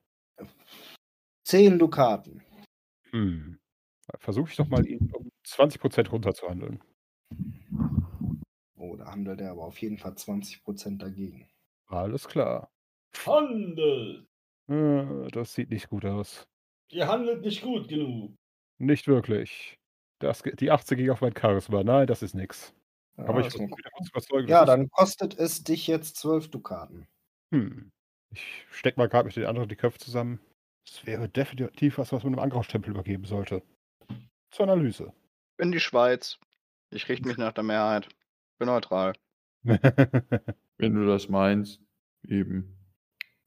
[1.43, 2.41] Zehn Dukaten.
[3.09, 3.59] Hm.
[4.19, 6.81] Versuche ich doch mal, ihn um 20% runterzuhandeln.
[8.75, 11.47] Oh, da handelt er aber auf jeden Fall 20% dagegen.
[11.88, 12.69] Alles klar.
[13.25, 14.25] Handel!
[14.69, 16.47] Äh, Das sieht nicht gut aus.
[16.89, 18.33] Ihr handelt nicht gut genug.
[18.79, 19.77] Nicht wirklich.
[20.19, 21.83] Das, die 18 ging auf mein Charisma.
[21.83, 22.73] Nein, das ist nix.
[23.17, 23.63] Ja, Aber ich zu
[24.11, 24.47] überzeugen.
[24.47, 27.07] ja dann kostet es dich jetzt 12 Dukaten.
[27.53, 27.91] Hm.
[28.33, 30.39] Ich steck mal gerade mit den anderen die Köpfe zusammen.
[30.85, 33.61] Das wäre definitiv was, was man einem Angrauchtempel übergeben sollte.
[34.51, 35.13] Zur Analyse.
[35.57, 36.37] In die Schweiz.
[36.89, 38.09] Ich richte mich nach der Mehrheit.
[38.59, 39.13] Bin neutral.
[39.63, 41.81] Wenn du das meinst,
[42.27, 42.77] eben.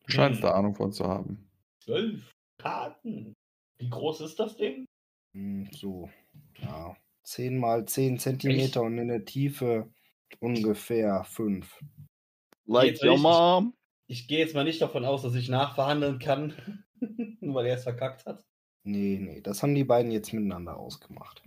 [0.07, 0.47] Du scheinst Hm.
[0.49, 1.51] da Ahnung von zu haben.
[1.81, 3.35] Zwölf Karten.
[3.79, 4.87] Wie groß ist das Ding?
[5.35, 6.09] Hm, So,
[6.59, 6.97] ja.
[7.25, 9.91] 10 mal 10 Zentimeter und in der Tiefe
[10.41, 11.81] ungefähr 5.
[12.67, 13.75] Like your mom.
[14.07, 16.85] Ich gehe jetzt mal nicht davon aus, dass ich nachverhandeln kann.
[17.41, 18.45] Nur weil er es verkackt hat.
[18.87, 21.43] Nee, nee, das haben die beiden jetzt miteinander ausgemacht.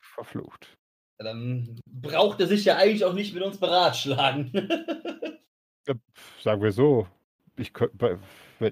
[0.00, 0.76] Verflucht.
[1.20, 4.52] Ja, Dann braucht er sich ja eigentlich auch nicht mit uns beratschlagen.
[5.86, 5.94] Äh,
[6.40, 7.06] Sagen wir so.
[7.56, 8.18] Ich wenn,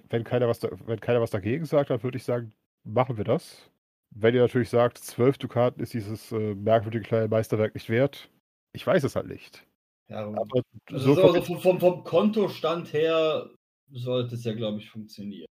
[0.09, 2.53] wenn, keiner was da, wenn keiner was dagegen sagt, dann würde ich sagen,
[2.85, 3.71] machen wir das.
[4.15, 8.31] Wenn ihr natürlich sagt, 12 Dukaten ist dieses äh, merkwürdige kleine Meisterwerk nicht wert,
[8.75, 9.67] ich weiß es halt nicht.
[10.09, 13.51] ja, Aber also so so, vom- also vom, vom, vom Kontostand her
[13.91, 15.47] sollte es ja, glaube ich, funktionieren.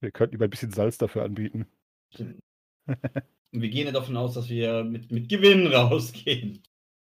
[0.00, 1.66] Wir könnten ihm ein bisschen Salz dafür anbieten.
[2.12, 2.40] Stimmt.
[2.86, 6.62] Und wir gehen ja davon aus, dass wir mit, mit Gewinn rausgehen.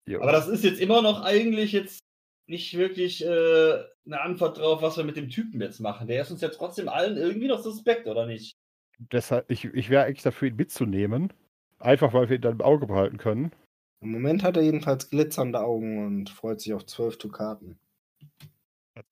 [0.09, 0.23] Jo.
[0.23, 2.01] Aber das ist jetzt immer noch eigentlich jetzt
[2.47, 6.09] nicht wirklich äh, eine Antwort drauf, was wir mit dem Typen jetzt machen.
[6.09, 8.56] Der ist uns ja trotzdem allen irgendwie noch suspekt, oder nicht?
[8.98, 11.32] Deshalb, ich, ich wäre eigentlich dafür, ihn mitzunehmen.
[11.78, 13.52] Einfach, weil wir ihn dann im Auge behalten können.
[14.01, 17.78] Im Moment hat er jedenfalls glitzernde Augen und freut sich auf 12 Dukaten.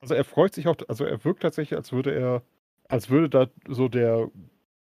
[0.01, 2.43] Also er freut sich auch, also er wirkt tatsächlich, als würde er,
[2.89, 4.31] als würde da so der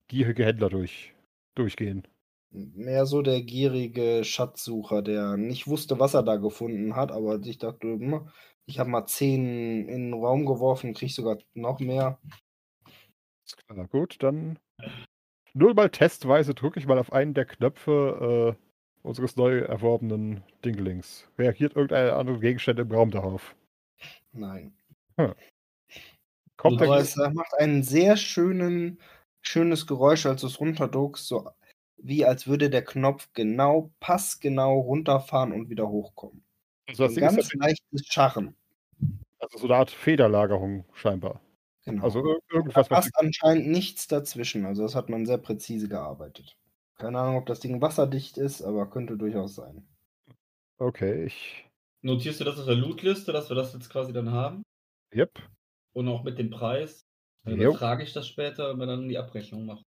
[0.08, 1.14] gierige Händler durch,
[1.54, 2.06] durchgehen.
[2.50, 7.58] Mehr so der gierige Schatzsucher, der nicht wusste, was er da gefunden hat, aber sich
[7.58, 8.28] dachte, hm,
[8.66, 12.18] ich habe mal 10 in den Raum geworfen, krieg sogar noch mehr.
[13.66, 14.58] Klar, gut, dann
[15.54, 21.28] nur mal testweise drücke ich mal auf einen der Knöpfe äh, unseres neu erworbenen Dingelings.
[21.38, 23.56] Reagiert irgendeine andere Gegenstände im Raum darauf?
[24.32, 24.72] Nein.
[26.60, 29.00] Kommt Aber es macht einen sehr schönen,
[29.40, 31.48] schönes Geräusch, als du es runterdruckst, so
[31.96, 36.44] wie als würde der Knopf genau, passgenau runterfahren und wieder hochkommen.
[36.86, 37.60] also das Ein Ding ist ganz tatsächlich-
[37.92, 38.56] leichtes Scharren.
[39.38, 41.40] also so eine Art Federlagerung scheinbar.
[41.86, 42.04] Genau.
[42.04, 44.66] Also ir- da irgendwas, was passt anscheinend nichts dazwischen.
[44.66, 46.58] Also das hat man sehr präzise gearbeitet.
[46.96, 49.86] Keine Ahnung, ob das Ding wasserdicht ist, aber könnte durchaus sein.
[50.76, 51.66] Okay, ich.
[52.02, 54.62] Notierst du das auf der Lootliste, dass wir das jetzt quasi dann haben?
[55.14, 55.38] Yep.
[55.92, 57.04] Und auch mit dem Preis?
[57.44, 57.70] Dann Jo.
[57.70, 59.84] übertrage ich das später, wenn wir dann die Abrechnung machen.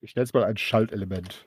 [0.00, 1.46] Ich nenne es mal ein Schaltelement.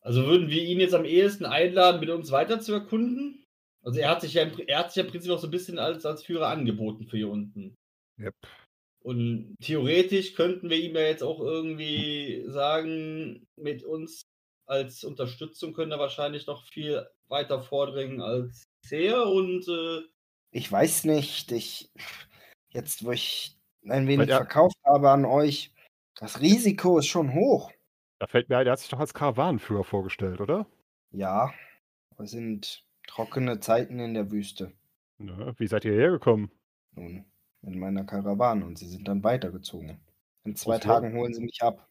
[0.00, 3.44] Also würden wir ihn jetzt am ehesten einladen, mit uns weiter zu erkunden?
[3.82, 5.50] Also er hat sich ja im, er hat sich ja im Prinzip auch so ein
[5.50, 7.74] bisschen als, als Führer angeboten für hier unten.
[8.18, 8.34] Yep.
[9.02, 14.22] Und theoretisch könnten wir ihm ja jetzt auch irgendwie sagen, mit uns
[14.66, 19.26] als Unterstützung können er wahrscheinlich noch viel weiter vordringen als bisher.
[19.26, 20.02] Und äh,
[20.52, 21.90] Ich weiß nicht, ich.
[22.74, 23.56] Jetzt, wo ich
[23.88, 25.72] ein wenig ja- verkauft habe an euch,
[26.16, 27.72] das Risiko ist schon hoch.
[28.18, 30.66] Da fällt mir ein, der hat sich doch als Karawanenführer vorgestellt, oder?
[31.10, 31.52] Ja,
[32.18, 34.72] es sind trockene Zeiten in der Wüste.
[35.18, 35.54] Ne?
[35.58, 36.50] Wie seid ihr hergekommen?
[36.92, 37.24] Nun,
[37.62, 40.00] in meiner Karawane und sie sind dann weitergezogen.
[40.44, 40.82] In zwei so.
[40.88, 41.88] Tagen holen sie mich ab.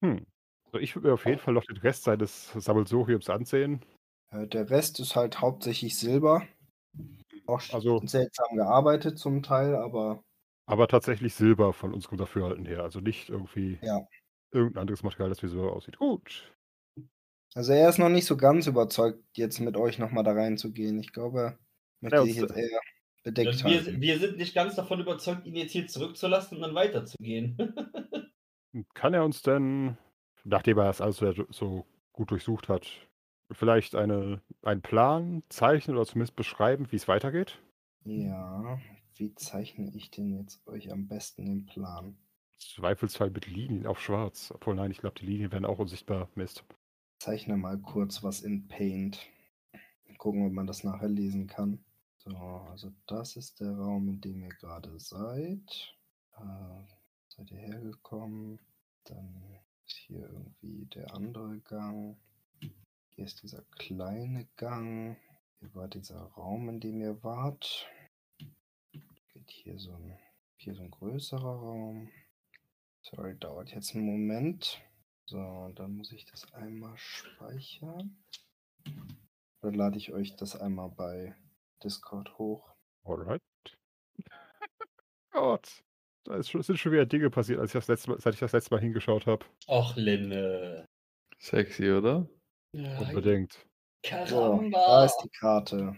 [0.00, 0.26] Hm.
[0.66, 3.84] Also ich würde mir auf jeden Fall noch den Rest seines Sammelsuriums ansehen.
[4.30, 6.46] Äh, Der Rest ist halt hauptsächlich Silber.
[7.46, 10.22] Auch Also- seltsam gearbeitet zum Teil, aber
[10.66, 12.82] Aber tatsächlich Silber von unserem Dafürhalten her.
[12.82, 14.06] Also nicht irgendwie Ja.
[14.50, 15.98] irgendein anderes Material, das wie so aussieht.
[15.98, 16.50] Gut.
[17.54, 20.98] also er ist noch nicht so ganz überzeugt, jetzt mit euch nochmal da reinzugehen.
[20.98, 21.58] Ich glaube, er
[22.00, 22.80] möchte Ja, sich und- jetzt eher
[23.22, 24.00] bedeckt wir, halten.
[24.00, 27.56] wir sind nicht ganz davon überzeugt, ihn jetzt hier zurückzulassen und dann weiterzugehen.
[28.94, 29.96] Kann er uns denn,
[30.44, 31.18] nachdem er das alles
[31.50, 32.88] so gut durchsucht hat,
[33.52, 37.58] vielleicht eine, einen Plan zeichnen oder zumindest beschreiben, wie es weitergeht?
[38.04, 38.78] Ja,
[39.16, 42.16] wie zeichne ich denn jetzt euch am besten den Plan?
[42.58, 44.52] Zweifelsfall mit Linien auf schwarz.
[44.54, 46.28] Obwohl, nein, ich glaube, die Linien werden auch unsichtbar.
[46.34, 46.64] Mist.
[47.18, 49.26] Zeichne mal kurz was in Paint.
[50.18, 51.84] Gucken, ob man das nachher lesen kann.
[52.16, 55.94] So, also das ist der Raum, in dem ihr gerade seid.
[56.38, 56.82] Äh,
[57.28, 58.58] seid ihr hergekommen?
[59.04, 59.44] Dann
[59.86, 62.16] ist hier irgendwie der andere Gang.
[63.16, 65.16] Hier ist dieser kleine Gang.
[65.60, 67.86] Hier war dieser Raum, in dem ihr wart.
[69.32, 70.18] Geht hier so ein,
[70.56, 72.10] hier so ein größerer Raum.
[73.02, 74.82] Sorry, dauert jetzt einen Moment.
[75.26, 78.16] So, dann muss ich das einmal speichern.
[79.60, 81.36] Dann lade ich euch das einmal bei
[81.84, 82.74] Discord hoch.
[83.04, 83.40] Alright.
[85.30, 85.84] Gott.
[86.24, 88.40] Da ist schon, sind schon wieder Dinge passiert, als ich das letzte Mal, seit ich
[88.40, 89.46] das letzte Mal hingeschaut habe.
[89.68, 90.88] Och, Linne.
[91.38, 92.28] Sexy, oder?
[92.74, 93.64] Ja, Unbedingt.
[94.26, 95.96] So, da ist die Karte.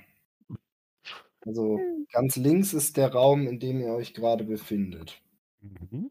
[1.45, 1.81] Also
[2.13, 5.23] ganz links ist der Raum, in dem ihr euch gerade befindet.
[5.61, 6.11] Mhm.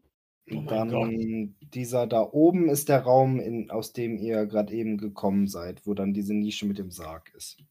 [0.50, 4.96] Oh Und dann dieser da oben ist der Raum, in, aus dem ihr gerade eben
[4.98, 7.62] gekommen seid, wo dann diese Nische mit dem Sarg ist.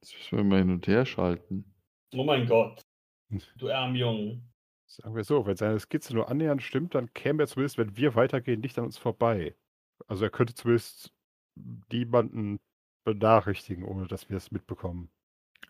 [0.00, 1.64] Jetzt müssen wir mal hin und her schalten.
[2.14, 2.84] Oh mein Gott.
[3.56, 4.42] Du arm Jung.
[4.86, 8.14] Sagen wir so, wenn seine Skizze nur annähernd stimmt, dann käme er zumindest, wenn wir
[8.14, 9.54] weitergehen, nicht an uns vorbei.
[10.08, 11.12] Also er könnte zumindest
[11.90, 12.60] niemanden
[13.04, 15.10] benachrichtigen, ohne dass wir es mitbekommen.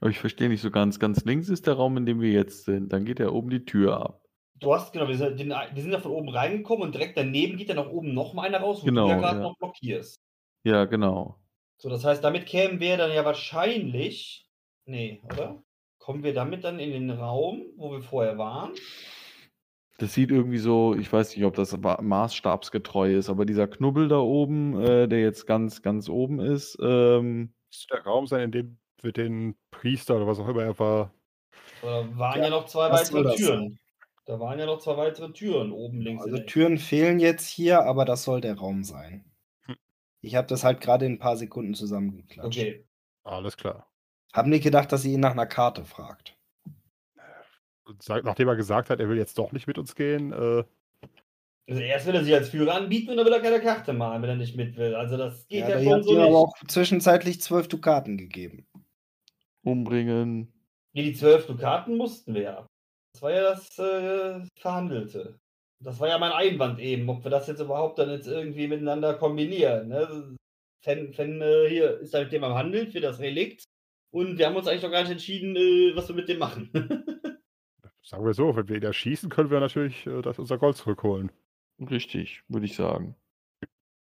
[0.01, 0.99] Aber ich verstehe nicht so ganz.
[0.99, 2.93] Ganz links ist der Raum, in dem wir jetzt sind.
[2.93, 4.23] Dann geht ja oben die Tür ab.
[4.57, 7.57] Du hast, genau, wir sind, den, wir sind ja von oben reingekommen und direkt daneben
[7.57, 9.43] geht ja nach oben noch mal einer raus, wo Genau, du ja gerade ja.
[9.43, 10.21] noch blockierst.
[10.65, 11.37] Ja, genau.
[11.79, 14.47] So, das heißt, damit kämen wir dann ja wahrscheinlich.
[14.85, 15.63] Nee, oder?
[15.99, 18.73] Kommen wir damit dann in den Raum, wo wir vorher waren?
[20.03, 24.09] Das sieht irgendwie so, ich weiß nicht, ob das ma- maßstabsgetreu ist, aber dieser Knubbel
[24.09, 28.51] da oben, äh, der jetzt ganz, ganz oben ist, ähm, Müsste der Raum sein, in
[28.51, 31.15] dem wir den Priester oder was auch immer er war.
[31.83, 33.79] Oder waren ja, Ja, noch zwei weitere Türen?
[34.27, 36.24] Da waren ja noch zwei weitere Türen oben links.
[36.24, 36.37] Also.
[36.39, 39.24] Türen fehlen jetzt hier, aber das soll der Raum sein.
[39.66, 39.77] Hm.
[40.20, 42.59] Ich habe das halt gerade in ein paar Sekunden zusammengeklatscht.
[42.59, 42.85] Okay.
[43.23, 43.89] Alles klar.
[44.33, 46.37] Hab nicht gedacht, dass ihr ihn nach einer Karte fragt.
[48.24, 50.64] Nachdem er gesagt hat, er will jetzt doch nicht mit uns gehen, äh,
[51.69, 54.23] Also erst will er sich als Führer anbieten und dann will er keine Karte malen,
[54.23, 54.94] wenn er nicht mit will.
[54.94, 56.20] Also das geht Ja, ja, schon so nicht.
[56.23, 58.66] aber auch zwischenzeitlich zwölf Dukaten gegeben.
[59.64, 60.52] umbringen.
[60.93, 62.66] Nee, die zwölf Dukaten mussten wir ja.
[63.14, 65.39] Das war ja das äh, Verhandelte.
[65.81, 69.14] Das war ja mein Einwand eben, ob wir das jetzt überhaupt dann jetzt irgendwie miteinander
[69.14, 69.89] kombinieren.
[69.89, 70.36] Ne?
[70.85, 73.64] Fan, Fan äh, hier ist da mit dem am Handeln für das Relikt.
[74.10, 76.70] Und wir haben uns eigentlich noch gar nicht entschieden, äh, was wir mit dem machen.
[78.12, 81.32] sagen wir so, wenn wir ihn erschießen, können wir natürlich äh, das, unser Gold zurückholen.
[81.80, 83.16] Richtig, würde ich sagen.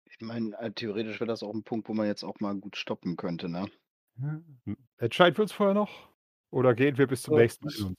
[0.04, 2.76] Ich meine, äh, theoretisch wäre das auch ein Punkt, wo man jetzt auch mal gut
[2.76, 3.70] stoppen könnte, ne?
[4.98, 6.10] Entscheiden wir uns vorher noch?
[6.50, 7.94] Oder gehen wir bis zum So, nächsten Mal?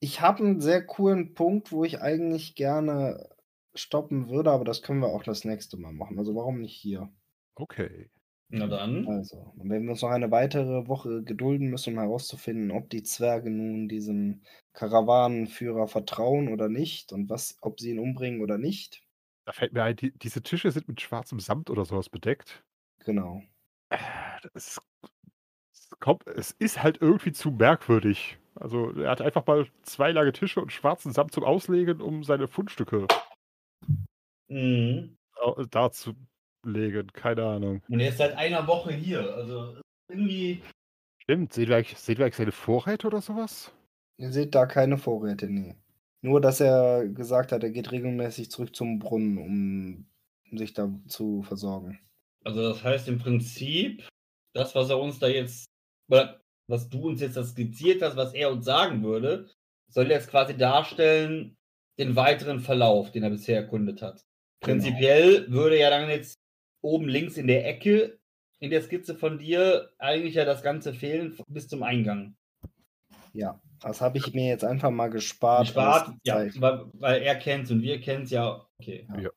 [0.00, 3.28] Ich habe einen sehr coolen Punkt, wo ich eigentlich gerne
[3.74, 6.18] stoppen würde, aber das können wir auch das nächste Mal machen.
[6.18, 7.10] Also warum nicht hier?
[7.58, 8.10] Okay.
[8.48, 9.08] Na dann.
[9.08, 13.02] Also, und wenn wir uns noch eine weitere Woche gedulden müssen, um herauszufinden, ob die
[13.02, 14.42] Zwerge nun diesem
[14.72, 19.02] Karawanenführer vertrauen oder nicht und was, ob sie ihn umbringen oder nicht.
[19.46, 22.62] Da fällt mir ein, die, diese Tische sind mit schwarzem Samt oder sowas bedeckt.
[23.04, 23.42] Genau.
[24.54, 24.80] Es,
[25.72, 28.38] es, kommt, es ist halt irgendwie zu merkwürdig.
[28.54, 32.48] Also er hat einfach mal zwei lange Tische und schwarzen Samt zum Auslegen, um seine
[32.48, 33.06] Fundstücke
[34.48, 35.16] Mhm.
[35.40, 35.64] au-
[36.66, 37.12] darzulegen.
[37.12, 37.82] Keine Ahnung.
[37.88, 39.34] Und er ist seit einer Woche hier.
[39.34, 39.76] Also
[40.08, 40.62] irgendwie.
[41.22, 43.72] Stimmt, sehen wir eigentlich, seine Vorräte oder sowas?
[44.18, 45.74] Ihr seht da keine Vorräte, nee.
[46.22, 51.42] Nur, dass er gesagt hat, er geht regelmäßig zurück zum Brunnen, um sich da zu
[51.42, 51.98] versorgen.
[52.44, 54.08] Also das heißt im Prinzip,
[54.54, 55.66] das, was er uns da jetzt,
[56.08, 59.50] oder was du uns jetzt da skizziert hast, was er uns sagen würde,
[59.92, 61.56] soll jetzt quasi darstellen
[61.98, 64.20] den weiteren Verlauf, den er bisher erkundet hat.
[64.60, 66.36] Prinzipiell würde ja dann jetzt
[66.82, 68.18] oben links in der Ecke
[68.58, 72.36] in der Skizze von dir eigentlich ja das Ganze fehlen bis zum Eingang.
[73.32, 75.66] Ja, das habe ich mir jetzt einfach mal gespart.
[75.66, 78.66] Gespart, ja, weil, weil er kennt und wir kennen es ja.
[78.80, 79.06] Okay.
[79.20, 79.30] Ja.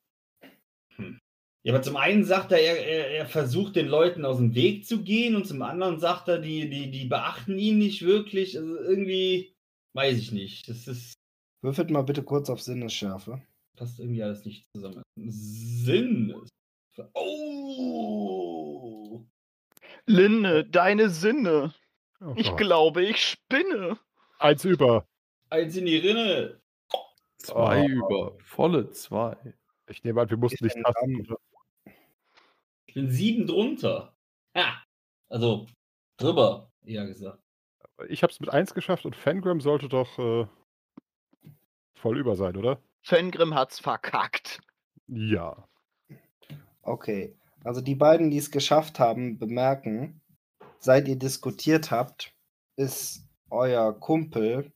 [0.96, 1.20] Hm.
[1.64, 4.86] Ja, aber zum einen sagt er, er, er, er versucht den Leuten aus dem Weg
[4.86, 8.58] zu gehen und zum anderen sagt er, die, die, die beachten ihn nicht wirklich.
[8.58, 9.54] Also irgendwie,
[9.94, 10.70] weiß ich nicht.
[10.70, 11.14] Das ist,
[11.62, 13.42] Würfelt mal bitte kurz auf Sinnesschärfe.
[13.76, 15.04] passt irgendwie alles nicht zusammen.
[15.18, 16.34] Sinn.
[17.14, 19.26] Oh!
[20.06, 21.74] Linde, deine Sinne.
[22.22, 23.98] Oh Ich glaube, ich spinne.
[24.40, 25.08] Eins über.
[25.50, 26.60] Eins in die Rinne.
[27.38, 27.88] Zwei Oh.
[27.88, 28.38] über.
[28.44, 29.38] Volle zwei.
[29.88, 31.36] Ich nehme an, wir mussten nicht denn tasten.
[32.88, 34.14] Ich bin sieben drunter.
[34.56, 34.84] Ha!
[35.30, 35.68] Also,
[36.18, 37.42] drüber, eher gesagt.
[38.08, 40.48] Ich habe es mit eins geschafft und Fangram sollte doch äh,
[41.94, 42.82] voll über sein, oder?
[43.02, 44.60] Fengrim hat's verkackt.
[45.08, 45.68] Ja.
[46.90, 47.36] Okay.
[47.64, 50.22] Also die beiden, die es geschafft haben, bemerken,
[50.80, 52.34] seit ihr diskutiert habt,
[52.78, 54.72] ist euer Kumpel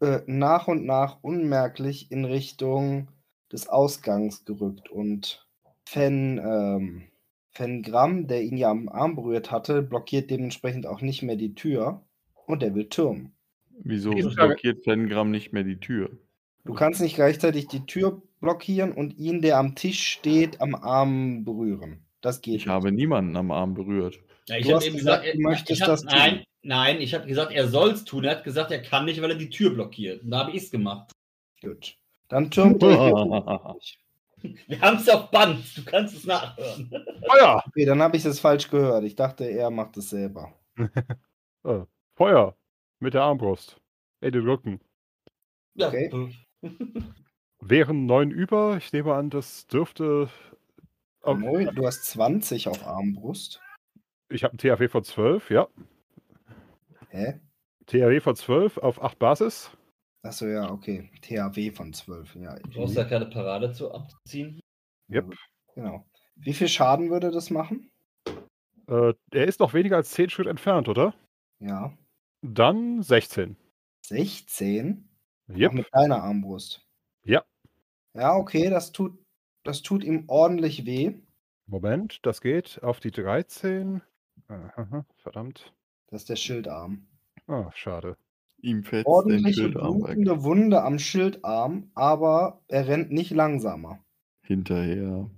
[0.00, 3.08] äh, nach und nach unmerklich in Richtung
[3.52, 4.90] des Ausgangs gerückt.
[4.90, 5.46] Und
[5.84, 7.08] Fen, ähm,
[7.52, 12.02] Fengram, der ihn ja am Arm berührt hatte, blockiert dementsprechend auch nicht mehr die Tür
[12.46, 13.34] und er will türmen.
[13.70, 16.10] Wieso blockiert Fengram nicht mehr die Tür?
[16.64, 21.44] Du kannst nicht gleichzeitig die Tür blockieren und ihn, der am Tisch steht, am Arm
[21.44, 22.04] berühren.
[22.20, 22.72] Das geht Ich nicht.
[22.72, 24.18] habe niemanden am Arm berührt.
[24.48, 26.10] Ja, ich Du habe hast eben gesagt, gesagt, du er- möchtest ich hab, das tun.
[26.18, 28.24] Nein, nein, ich habe gesagt, er soll es tun.
[28.24, 30.22] Er hat gesagt, er kann nicht, weil er die Tür blockiert.
[30.22, 31.10] Und da habe ich es gemacht.
[31.62, 31.96] Gut.
[32.28, 32.88] Dann türmt er.
[34.68, 35.76] Wir haben es auf Band.
[35.76, 36.88] Du kannst es nachhören.
[37.26, 37.60] Feuer!
[37.66, 39.02] Okay, dann habe ich es falsch gehört.
[39.02, 40.52] Ich dachte, er macht es selber.
[41.64, 41.80] Äh,
[42.14, 42.56] Feuer!
[43.00, 43.80] Mit der Armbrust.
[44.20, 44.80] Ey, den Rücken.
[45.74, 45.88] Ja.
[45.88, 46.10] Okay.
[47.60, 48.76] Wären neun über.
[48.76, 50.30] Ich nehme an, das dürfte.
[51.22, 53.60] auf- Neun, du hast 20 auf Armbrust.
[54.30, 55.68] Ich habe einen THW von 12, ja.
[57.10, 57.40] Hä?
[57.86, 59.70] THW von 12 auf 8 Basis.
[60.22, 61.10] Achso, ja, okay.
[61.22, 62.34] THW von 12.
[62.36, 64.60] Ja, Du brauchst da keine Parade zu abziehen.
[65.10, 65.34] Yep.
[65.74, 66.04] genau.
[66.36, 67.90] Wie viel Schaden würde das machen?
[68.86, 71.14] Äh, er ist noch weniger als 10 Schritt entfernt, oder?
[71.60, 71.96] Ja.
[72.42, 73.56] Dann 16.
[74.06, 75.08] 16?
[75.50, 75.72] Auch Yep.
[75.72, 76.82] mit deiner Armbrust.
[78.18, 78.36] Ja.
[78.36, 79.18] Okay, das tut,
[79.64, 81.14] das tut ihm ordentlich weh.
[81.66, 84.02] Moment, das geht auf die 13.
[84.48, 85.74] Aha, verdammt.
[86.08, 87.06] Das ist der Schildarm.
[87.46, 88.16] Ah, schade.
[88.60, 90.14] Ihm den Ordentliche Schildarm weg.
[90.14, 94.02] blutende Wunde am Schildarm, aber er rennt nicht langsamer.
[94.42, 95.30] Hinterher.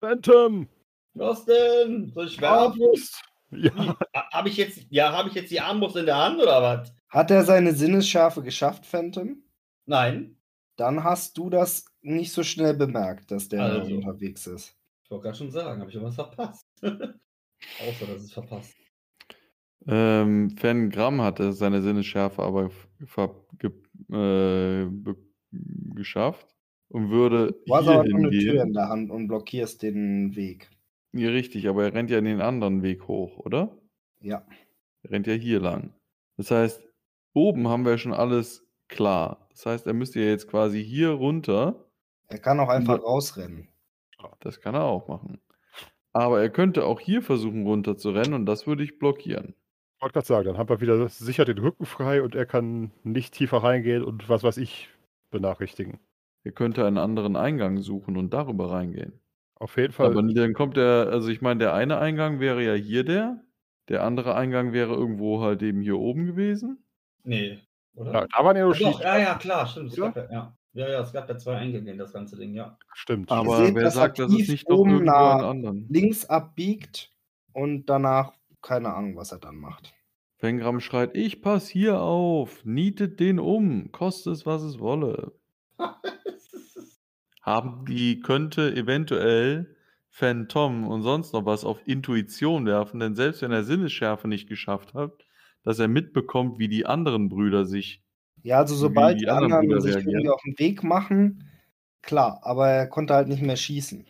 [0.00, 0.68] Phantom!
[1.14, 2.12] Was denn?
[2.14, 2.42] Soll ich?
[2.42, 3.22] Armbrust!
[3.50, 3.96] Ja.
[4.32, 6.94] Habe ich jetzt, ja, habe ich jetzt die Armbrust in der Hand oder was?
[7.08, 9.42] Hat er seine Sinnesschärfe geschafft, Phantom?
[9.86, 10.37] Nein.
[10.78, 13.96] Dann hast du das nicht so schnell bemerkt, dass der Also.
[13.96, 14.76] unterwegs ist.
[15.02, 16.66] Ich wollte gerade schon sagen, habe ich irgendwas verpasst?
[16.82, 18.76] Außer, dass es verpasst.
[19.88, 22.70] Ähm, Fengram hatte seine Sinnesschärfe aber
[24.12, 24.86] äh,
[25.94, 26.54] geschafft
[26.88, 30.70] und würde Du hast aber eine Tür in der Hand und blockierst den Weg.
[31.12, 33.76] Ja, richtig, aber er rennt ja in den anderen Weg hoch, oder?
[34.20, 34.46] Ja.
[35.02, 35.92] Er rennt ja hier lang.
[36.36, 36.86] Das heißt,
[37.32, 39.46] oben haben wir schon alles klar.
[39.50, 41.84] Das heißt, er müsste ja jetzt quasi hier runter.
[42.28, 43.68] Er kann auch einfach rausrennen.
[44.40, 45.40] Das kann er auch machen.
[46.12, 49.54] Aber er könnte auch hier versuchen runter zu rennen und das würde ich blockieren.
[49.96, 52.92] Ich wollte gerade sagen, dann haben wir wieder sicher den Rücken frei und er kann
[53.02, 54.88] nicht tiefer reingehen und was weiß ich
[55.30, 55.98] benachrichtigen.
[56.44, 59.20] Er könnte einen anderen Eingang suchen und darüber reingehen.
[59.56, 60.06] Auf jeden Fall.
[60.06, 63.42] Aber dann kommt der, also ich meine, der eine Eingang wäre ja hier der.
[63.88, 66.84] Der andere Eingang wäre irgendwo halt eben hier oben gewesen.
[67.24, 67.58] Nee,
[67.98, 68.12] oder?
[68.12, 69.00] ja, da waren ja nur Doch, Schieß.
[69.00, 69.92] ja, ja, klar, stimmt.
[69.92, 70.12] Es Oder?
[70.12, 70.88] gab ja, ja.
[70.88, 72.78] ja, es gab ja zwei Eingänge in das ganze Ding, ja.
[72.94, 73.30] Stimmt.
[73.30, 75.86] Aber seht, wer dass er sagt, dass es nicht noch oben einen anderen?
[75.88, 77.10] Links abbiegt
[77.52, 79.94] und danach keine Ahnung, was er dann macht.
[80.36, 85.32] Fengram schreit, ich pass hier auf, nietet den um, koste es, was es wolle.
[87.42, 89.74] Haben die, könnte eventuell
[90.10, 94.94] Phantom und sonst noch was auf Intuition werfen, denn selbst wenn er Sinnesschärfe nicht geschafft
[94.94, 95.24] hat,
[95.64, 98.02] dass er mitbekommt, wie die anderen Brüder sich
[98.42, 100.14] Ja, also sobald die anderen anderen sich reagieren.
[100.20, 101.50] irgendwie auf den Weg machen,
[102.02, 104.06] klar, aber er konnte halt nicht mehr schießen.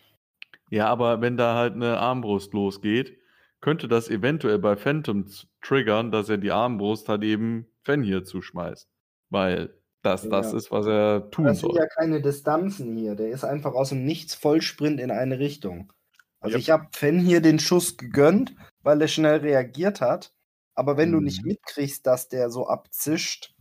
[0.70, 3.16] Ja, aber wenn da halt eine Armbrust losgeht,
[3.60, 5.24] könnte das eventuell bei Phantom
[5.62, 8.86] triggern, dass er die Armbrust halt eben Fenrir zuschmeißt.
[9.30, 10.58] Weil das das Ja.
[10.58, 11.80] ist, was er tun Das sind soll.
[11.80, 13.14] ja keine Distanzen hier.
[13.16, 15.92] Der ist einfach aus dem Nichts Vollsprint in eine Richtung.
[16.40, 16.58] Also Ja.
[16.60, 20.32] ich habe Fenn hier den Schuss gegönnt, weil er schnell reagiert hat.
[20.78, 21.48] Aber wenn du nicht Mhm.
[21.48, 23.52] mitkriegst, dass der so abzischt,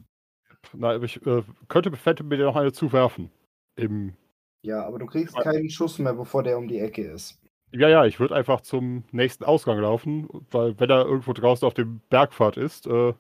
[0.74, 3.32] Na, aber ich äh, könnte Phantom mir noch eine zuwerfen.
[3.76, 4.16] Im,
[4.64, 7.40] ja, aber du kriegst keinen Schuss mehr, bevor der um die Ecke ist.
[7.72, 11.74] ja, ja, ich würde einfach zum nächsten Ausgang laufen, weil wenn er irgendwo draußen auf
[11.74, 13.14] dem Bergpfad ist, äh,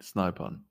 [0.00, 0.64] Snipern.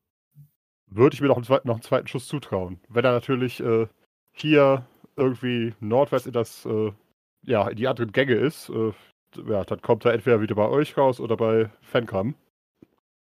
[0.87, 2.79] würde ich mir noch einen, zweiten, noch einen zweiten Schuss zutrauen.
[2.89, 3.87] Wenn er natürlich äh,
[4.33, 4.85] hier
[5.15, 6.91] irgendwie nordwärts in das, äh,
[7.43, 8.91] ja, in die anderen Gänge ist, äh,
[9.47, 12.35] ja, dann kommt er entweder wieder bei euch raus oder bei Fankram.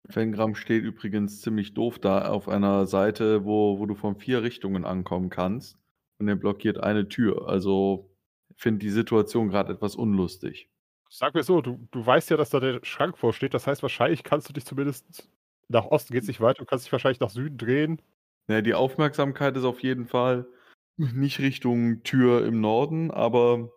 [0.10, 4.86] Fengram steht übrigens ziemlich doof da auf einer Seite, wo, wo du von vier Richtungen
[4.86, 5.78] ankommen kannst.
[6.20, 7.48] Und er blockiert eine Tür.
[7.48, 8.10] Also
[8.56, 10.70] finde die Situation gerade etwas unlustig.
[11.10, 13.54] Sag mir so, du, du weißt ja, dass da der Schrank vorsteht.
[13.54, 15.30] Das heißt, wahrscheinlich kannst du dich zumindest
[15.68, 16.60] nach Osten geht's nicht weiter.
[16.60, 18.02] Du kannst dich wahrscheinlich nach Süden drehen.
[18.48, 20.46] Ja, die Aufmerksamkeit ist auf jeden Fall
[20.98, 23.72] nicht Richtung Tür im Norden, aber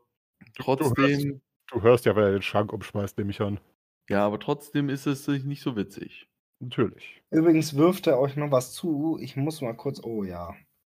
[0.56, 1.40] trotzdem,
[1.70, 3.60] Du hörst ja, wenn er den Schrank umschmeißt, nehme ich an.
[4.08, 6.28] Ja, aber trotzdem ist es nicht so witzig.
[6.60, 7.22] Natürlich.
[7.30, 9.18] Übrigens wirft er euch noch was zu.
[9.20, 10.02] Ich muss mal kurz.
[10.02, 10.54] Oh ja.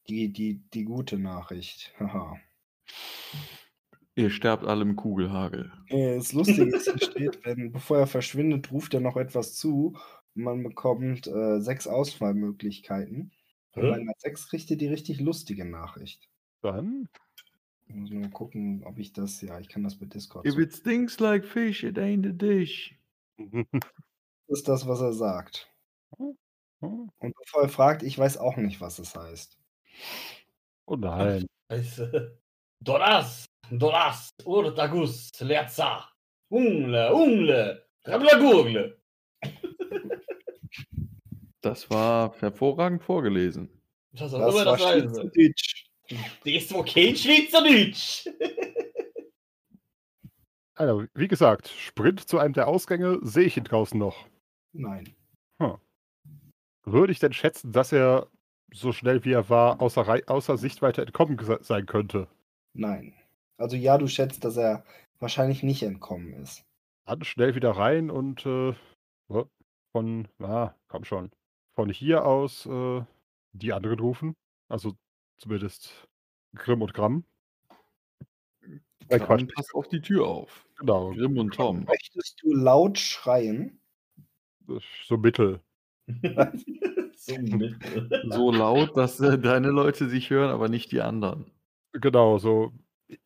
[0.09, 1.93] Die, die, die gute Nachricht.
[1.99, 2.39] Haha.
[4.15, 5.73] Ihr sterbt alle im Kugelhagel.
[5.89, 9.97] Äh, Das Lustige ist, steht, wenn, bevor er verschwindet, ruft er noch etwas zu.
[10.35, 13.33] Und man bekommt äh, sechs Auswahlmöglichkeiten.
[13.75, 16.29] Bei einer sechs kriegt ihr die richtig lustige Nachricht.
[16.63, 17.09] Dann.
[17.87, 19.41] Ich muss nur gucken, ob ich das.
[19.41, 20.45] Ja, ich kann das bei Discord.
[20.47, 20.65] If suchen.
[20.65, 22.98] it stinks like fish, it ain't a dish.
[23.39, 23.47] Das
[24.49, 25.71] ist das, was er sagt.
[26.19, 26.35] Oh
[26.81, 29.59] Und bevor er fragt, ich weiß auch nicht, was es heißt.
[30.89, 31.47] nein.
[31.71, 32.39] Scheiße.
[32.81, 36.09] Doras, Doras, Urtagus, Lerza,
[36.49, 38.99] Ungle, Ungle, Rablagurgle.
[41.61, 43.69] Das war hervorragend vorgelesen.
[44.13, 45.17] Das war das heißt.
[45.17, 45.87] Schweizerdeutsch.
[46.45, 48.29] Das kein Schweizerdeutsch.
[50.79, 54.29] Also, wie gesagt, Sprint zu einem der Ausgänge sehe ich ihn draußen noch.
[54.73, 55.13] Nein.
[56.85, 58.29] Würde ich denn schätzen, dass er
[58.73, 62.29] so schnell wie er war, außer, außer Sichtweite entkommen sein könnte?
[62.75, 63.13] Nein.
[63.59, 64.85] Also ja, du schätzt, dass er
[65.19, 66.65] wahrscheinlich nicht entkommen ist.
[67.07, 68.75] Dann schnell wieder rein und äh,
[69.93, 71.33] von, na, komm schon,
[71.75, 73.03] von hier aus äh,
[73.53, 74.37] die anderen rufen.
[74.69, 74.95] Also
[75.39, 76.09] zumindest
[76.55, 77.25] Grimm und Gramm.
[79.09, 80.68] Äh, Quatsch, Dann passt auf die Tür auf.
[80.79, 81.85] Genau, Grimm und Tom.
[81.85, 83.81] Möchtest du laut schreien?
[85.07, 85.61] so mittel.
[87.17, 88.23] so mittel.
[88.31, 91.51] So laut, dass äh, deine Leute sich hören, aber nicht die anderen.
[91.93, 92.73] Genau, so.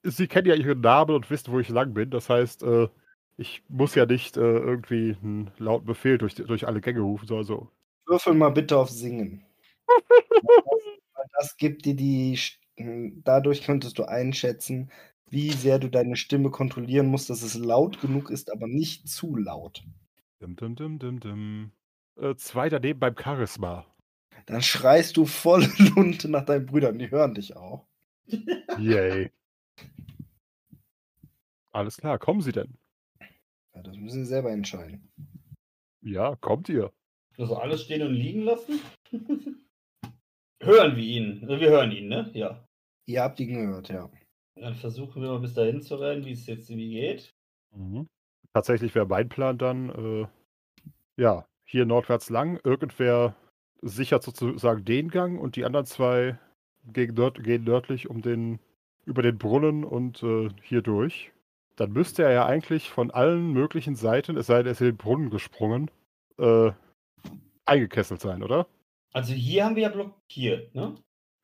[0.05, 2.11] Sie kennen ja ihren Namen und wissen, wo ich lang bin.
[2.11, 2.89] Das heißt, äh,
[3.37, 7.47] ich muss ja nicht äh, irgendwie einen lauten Befehl durch, durch alle Gänge rufen, sondern
[7.47, 7.69] so.
[8.07, 9.45] Würfel mal bitte auf Singen.
[9.87, 12.37] Weil das gibt dir die.
[12.37, 12.59] St-
[13.25, 14.91] Dadurch könntest du einschätzen,
[15.33, 19.35] wie sehr du deine Stimme kontrollieren musst, dass es laut genug ist, aber nicht zu
[19.35, 19.83] laut.
[20.43, 21.73] Dim, dim, dim, dim, dim.
[22.17, 23.87] Äh, zwei daneben beim Charisma.
[24.45, 27.87] Dann schreist du voll Lunte nach deinen Brüdern, die hören dich auch.
[28.79, 29.31] Yay.
[31.71, 32.77] Alles klar, kommen Sie denn?
[33.75, 35.09] Ja, das müssen sie selber entscheiden.
[36.03, 36.93] Ja, kommt ihr.
[37.39, 38.81] Also alles stehen und liegen lassen?
[40.61, 41.39] hören wir ihn.
[41.41, 42.31] Also Wir hören ihn, ne?
[42.35, 42.69] Ja.
[43.07, 44.11] Ihr habt ihn gehört, ja.
[44.55, 47.35] Dann versuchen wir mal bis dahin zu rennen, wie es jetzt wie geht.
[48.53, 50.27] Tatsächlich wäre mein Plan dann, äh,
[51.17, 52.61] ja, hier nordwärts lang.
[52.65, 53.35] Irgendwer
[53.81, 56.39] sichert sozusagen den Gang und die anderen zwei
[56.85, 58.59] gegen nörd gehen nördlich um den,
[59.05, 61.33] über den Brunnen und äh, hier durch.
[61.77, 64.89] Dann müsste er ja eigentlich von allen möglichen Seiten, es sei denn, er ist in
[64.89, 65.91] den Brunnen gesprungen,
[66.39, 66.73] äh,
[67.65, 68.67] eingekesselt sein, oder?
[69.13, 70.95] Also hier haben wir ja blockiert, ne?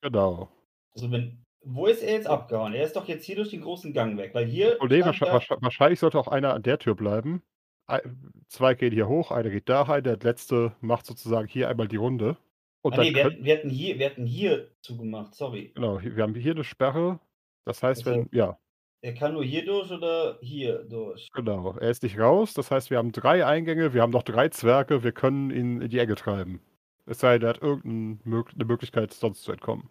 [0.02, 0.48] Genau.
[0.92, 1.44] Also wenn.
[1.62, 2.72] Wo ist er jetzt abgehauen?
[2.72, 4.78] Er ist doch jetzt hier durch den großen Gang weg, weil hier.
[4.88, 7.42] Nee, stand wahrscheinlich, wahrscheinlich- sollte auch einer an der Tür bleiben.
[7.86, 8.02] Ei-
[8.48, 11.96] Zwei gehen hier hoch, einer geht da rein, der letzte macht sozusagen hier einmal die
[11.96, 12.36] Runde.
[12.82, 15.72] Und Ah, nee, wir, hatten- wir, hatten hier, wir hatten hier zugemacht, sorry.
[15.74, 17.18] Genau, wir haben hier eine Sperre.
[17.64, 18.10] Das heißt, Ach so.
[18.12, 18.58] wenn, ja,
[19.00, 21.28] Er kann nur hier durch oder hier durch?
[21.32, 22.54] Genau, er ist nicht raus.
[22.54, 25.88] Das heißt, wir haben drei Eingänge, wir haben noch drei Zwerge, wir können ihn in
[25.90, 26.60] die Ecke treiben.
[27.06, 29.88] Es sei denn, er hat irgendeine Mög Möglichkeit, sonst zu entkommen.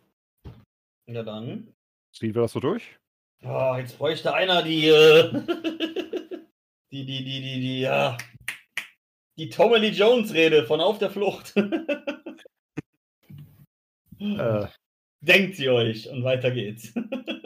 [1.08, 1.74] Ja dann.
[2.14, 2.98] Ziehen wir das so durch?
[3.44, 5.32] Oh, jetzt bräuchte einer die, äh,
[6.92, 8.18] die, die, die, die, die, ja,
[9.38, 11.54] die Tommy Lee Jones Rede von Auf der Flucht.
[14.20, 14.66] Äh,
[15.22, 16.92] Denkt sie euch und weiter geht's.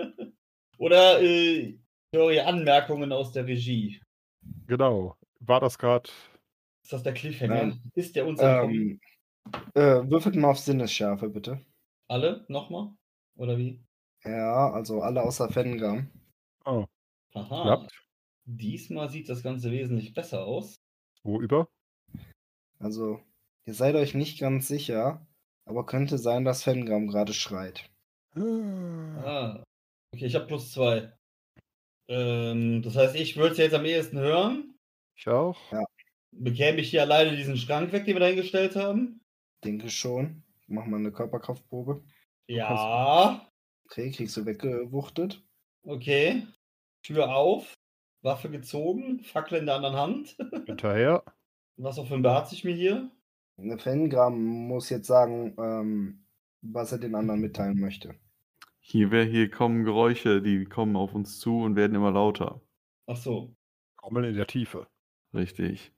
[0.78, 1.78] Oder äh,
[2.16, 4.02] eure Anmerkungen aus der Regie.
[4.68, 5.18] genau.
[5.42, 6.10] War das gerade.
[6.82, 7.56] Ist das der Cliffhanger?
[7.56, 7.82] Nein.
[7.94, 9.02] Ist der uns entkommen?
[9.54, 11.60] Ähm, äh, würfelt mal auf Sinnesschärfe, bitte.
[12.08, 12.46] Alle?
[12.48, 12.94] Nochmal?
[13.36, 13.84] Oder wie?
[14.24, 16.10] Ja, also alle außer Fengam.
[16.66, 16.86] Oh,
[17.34, 17.64] Aha.
[17.64, 18.06] klappt.
[18.46, 20.76] Diesmal sieht das Ganze wesentlich besser aus.
[21.24, 21.68] Wo über?
[22.80, 23.22] Also,
[23.66, 25.26] ihr seid euch nicht ganz sicher,
[25.66, 27.90] aber könnte sein, dass Fengram gerade schreit.
[28.36, 29.64] Ah.
[30.14, 31.14] Okay, ich habe plus zwei.
[32.08, 34.76] Ähm, das heißt, ich würde es jetzt am ehesten hören.
[35.16, 35.58] Ich auch.
[36.32, 39.22] Bekäme ich hier alleine diesen Schrank weg, den wir da hingestellt haben?
[39.64, 40.44] Denke schon.
[40.68, 42.04] Mach mal eine Körperkraftprobe.
[42.52, 43.48] Ja.
[43.86, 45.42] Okay, kriegst du weggewuchtet.
[45.84, 46.48] Okay.
[47.04, 47.74] Tür auf.
[48.22, 49.24] Waffe gezogen.
[49.24, 50.38] Fackel in der anderen Hand.
[50.66, 51.24] Hinterher.
[51.78, 53.10] Was behat sich mir hier?
[53.58, 56.26] Eine Fengram muss jetzt sagen, ähm,
[56.62, 58.16] was er den anderen mitteilen möchte.
[58.80, 62.62] Hier, wär, hier kommen Geräusche, die kommen auf uns zu und werden immer lauter.
[63.08, 63.56] Ach so.
[64.00, 64.88] Trommeln in der Tiefe.
[65.34, 65.92] Richtig.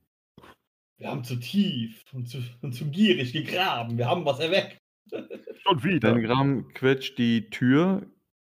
[0.98, 3.98] Wir haben zu tief und zu, und zu gierig gegraben.
[3.98, 4.83] Wir haben was erweckt.
[5.64, 6.12] Schon wieder.
[6.14, 8.06] Dein Gram quetscht die Tür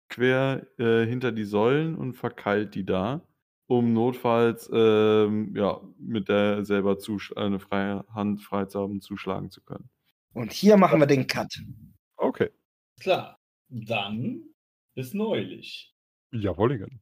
[0.08, 3.26] quer äh, hinter die Säulen und verkeilt die da,
[3.66, 9.50] um notfalls ähm, ja, mit der selber zusch- eine freie Hand frei zu haben, zuschlagen
[9.50, 9.88] zu können.
[10.32, 11.60] Und hier machen wir den Cut.
[12.16, 12.50] Okay.
[13.00, 13.40] Klar.
[13.68, 14.42] Dann
[14.94, 15.94] bis neulich.
[16.30, 17.00] Jawollingen.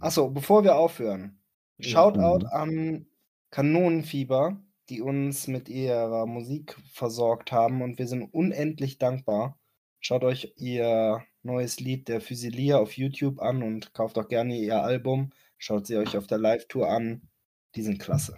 [0.00, 1.38] Achso, bevor wir aufhören.
[1.78, 1.88] Ja.
[1.88, 3.06] Shoutout an
[3.50, 9.58] Kanonenfieber, die uns mit ihrer Musik versorgt haben und wir sind unendlich dankbar.
[10.00, 14.82] Schaut euch ihr neues Lied der Fusilier auf YouTube an und kauft auch gerne ihr
[14.82, 15.30] Album.
[15.58, 17.28] Schaut sie euch auf der Live-Tour an.
[17.74, 18.36] Die sind klasse.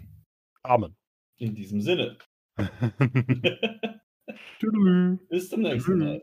[0.62, 0.96] Amen.
[1.38, 2.18] In diesem Sinne.
[5.28, 6.22] Bis zum nächsten Mal.